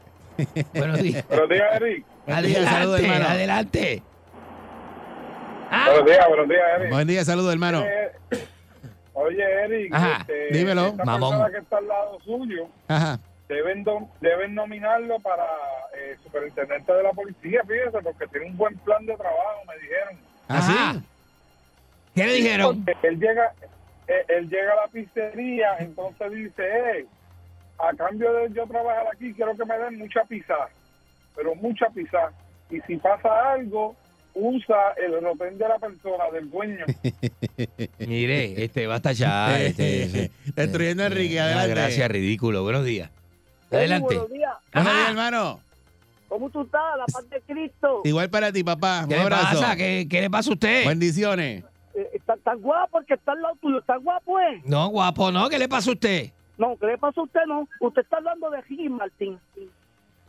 [0.74, 1.28] Buenos días.
[1.28, 2.06] Buenos días, Eric.
[2.44, 3.30] Día, saludos, Adelante, hermano.
[3.30, 4.04] adelante.
[5.70, 6.90] Buenos días, buenos días, Eric.
[6.92, 7.84] Buen día, saludos, hermano.
[7.86, 8.12] Eh,
[9.14, 10.88] Oye, Eric, Ajá, este, dímelo.
[10.88, 11.52] esta Mamón.
[11.52, 13.20] que está al lado suyo Ajá.
[13.50, 15.44] deben do- deben nominarlo para
[15.94, 20.18] eh, superintendente de la policía, fíjese, porque tiene un buen plan de trabajo, me dijeron.
[20.48, 20.96] ¿Ah,
[22.16, 22.86] ¿Qué le dijeron?
[22.86, 23.52] Porque Él llega,
[24.08, 26.64] eh, él llega a la pizzería, entonces dice,
[26.94, 27.06] hey,
[27.80, 30.56] a cambio de yo trabajar aquí, quiero que me den mucha pizza,
[31.36, 32.32] pero mucha pizza.
[32.70, 33.96] Y si pasa algo,
[34.34, 36.86] usa el rotén de la persona, del dueño.
[38.00, 39.60] Mire, este, basta ya.
[39.60, 41.70] Este, este, Destruyendo a Enrique, adelante.
[41.70, 42.64] Gracias, ridículo.
[42.64, 43.10] Buenos días.
[43.72, 44.06] Adelante.
[44.16, 44.54] Buenos días.
[44.74, 45.60] Buenos días, hermano.
[46.28, 46.98] ¿Cómo tú estás?
[46.98, 48.02] La paz de Cristo.
[48.04, 49.02] Igual para ti, papá.
[49.04, 49.60] Un ¿Qué le abrazo.
[49.62, 49.76] pasa?
[49.76, 50.88] ¿Qué, qué le pasa a usted?
[50.88, 51.64] Bendiciones.
[51.96, 53.80] Eh, está guapo porque está al lado tuyo.
[53.80, 54.62] ¿Está guapo, eh?
[54.64, 55.50] No, guapo, no.
[55.50, 56.32] ¿Qué le pasa a usted?
[56.60, 57.40] No, ¿qué le pasa a usted?
[57.48, 57.68] No.
[57.80, 59.40] Usted está hablando de Ricky Martín.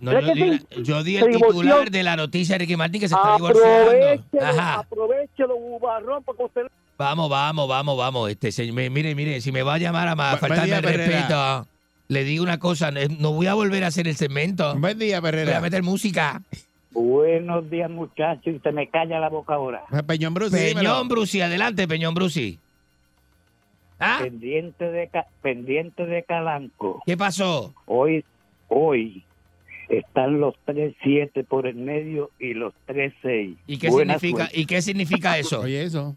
[0.00, 0.66] No, ¿Crees yo, di, sí?
[0.82, 3.90] yo di Se el titular de la noticia de Ricky Martin que se está divorciando.
[3.90, 4.74] Aprovechelo, Ajá.
[4.78, 6.62] aprovechelo, bubarrón, porque usted
[6.96, 8.30] Vamos, vamos, vamos, vamos.
[8.30, 11.06] Este, señor, me- mire, mire, si me va a llamar a, buen faltarme el Perrera.
[11.06, 11.66] respeto,
[12.08, 14.74] le digo una cosa, no- voy a volver a hacer el segmento.
[14.76, 15.60] Buen día, Voy a Perrera.
[15.60, 16.42] meter música.
[16.92, 19.82] Buenos días, muchachos, y se me calla la boca ahora.
[20.06, 22.58] Peñón Bruce, Peñón Brusi, adelante, Peñón Brusi.
[24.00, 24.18] ¿Ah?
[24.22, 25.10] Pendiente de,
[25.42, 27.02] pendiente de Calanco.
[27.06, 27.74] ¿Qué pasó?
[27.86, 28.24] Hoy,
[28.68, 29.24] hoy
[29.88, 33.56] están los 3-7 por el medio y los 3-6.
[33.66, 34.60] ¿Y qué Buena significa, suerte.
[34.60, 35.60] ¿y qué significa eso?
[35.60, 36.16] Oye, eso.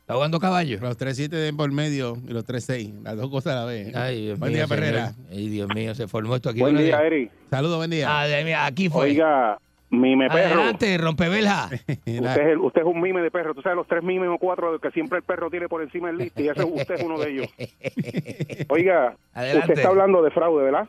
[0.00, 0.78] ¿Está jugando caballo?
[0.80, 3.02] Los 3-7 de por medio y los 3-6.
[3.02, 3.94] Las dos cosas a la vez.
[3.94, 4.80] Ay, Dios buen mío, día, señor.
[4.80, 5.12] Perrera.
[5.30, 6.60] Ay, Dios mío, se formó esto aquí.
[6.60, 7.00] Buen día, días.
[7.02, 7.30] Eri.
[7.50, 8.06] Saludos, buen día.
[8.20, 9.06] Ah, de- mira, aquí fue.
[9.10, 9.58] Oiga,
[9.90, 10.60] mime perro.
[10.60, 11.66] Adelante, rompebelja.
[11.88, 13.54] Usted es, el- usted es un mime de perro.
[13.54, 16.18] Tú sabes los tres mimes o cuatro que siempre el perro tiene por encima del
[16.18, 17.46] list y ese, usted es uno de ellos.
[18.68, 19.60] Oiga, Adelante.
[19.72, 20.88] usted está hablando de fraude, ¿verdad?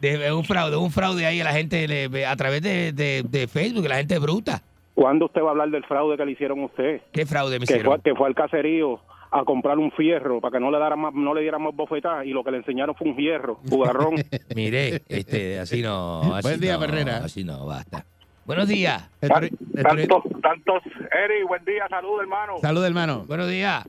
[0.00, 3.48] De un fraude, un fraude ahí a la gente le- a través de, de- de
[3.48, 4.62] Facebook, la gente es bruta.
[4.94, 7.00] ¿Cuándo usted va a hablar del fraude que le hicieron a usted?
[7.12, 7.94] ¿Qué fraude me Que hicieron?
[7.94, 9.00] fue, que fue al caserío
[9.30, 12.24] a comprar un fierro para que no le dieran más, no le dieran más bofetadas
[12.24, 14.14] y lo que le enseñaron fue un fierro, bugarrón.
[14.54, 16.34] Mire, este, así no.
[16.34, 17.10] Así Buen día, no.
[17.24, 18.04] Así no, basta.
[18.46, 19.02] Buenos días.
[19.20, 20.82] Tantos, tantos,
[21.24, 22.54] Eri, buen día, salud, hermano.
[22.60, 23.24] Salud, hermano.
[23.26, 23.84] Buenos días.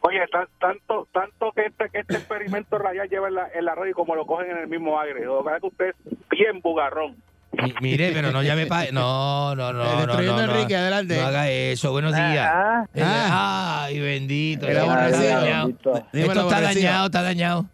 [0.00, 3.74] Oye, tan- tanto, tanto que este, que este experimento radial lleva en la, en la
[3.74, 5.24] red y como lo cogen en el mismo aire.
[5.24, 7.16] Lo que que usted es bien bugarrón.
[7.52, 8.92] Mi- mire, pero no llame para.
[8.92, 9.82] No, no, no.
[9.84, 11.20] no, Destruyendo no, Enrique, no, adelante.
[11.20, 11.90] No haga eso.
[11.90, 12.48] Buenos días.
[12.48, 12.84] Ah.
[12.94, 14.66] Eh, Ay, bendito.
[14.66, 15.72] Dañado.
[16.12, 17.66] Dímelo, Esto está dañado, está dañado.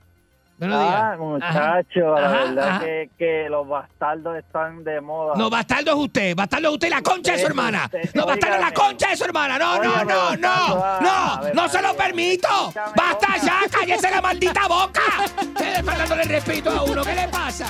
[0.63, 1.19] Buenos Ah, días.
[1.19, 2.79] muchachos, la Ajá, verdad ajá.
[2.79, 5.35] Que, que los bastardos están de moda.
[5.37, 7.91] No, bastardo es usted, bastardo es usted y la concha de su hermana.
[8.15, 9.59] No, bastardo es la concha de su hermana.
[9.59, 12.49] No, no, no, no, bastardo, no, ah, no se lo permito.
[12.97, 15.03] Basta ya, cállese la maldita boca.
[15.43, 17.67] Ustedes faltándole el respeto a uno, ¿qué le pasa?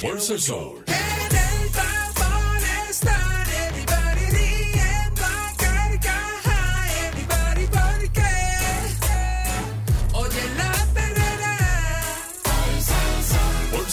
[0.00, 0.84] Fuerza el sol.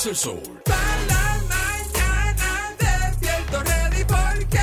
[0.07, 0.39] El sol.
[0.65, 0.77] para
[1.07, 4.59] la mañana despierto ready porque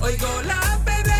[0.00, 1.18] oigo la perrera.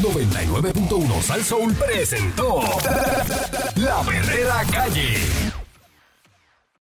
[0.00, 2.60] 99.1 Sal Soul presentó
[3.74, 5.49] La Verdadera Calle.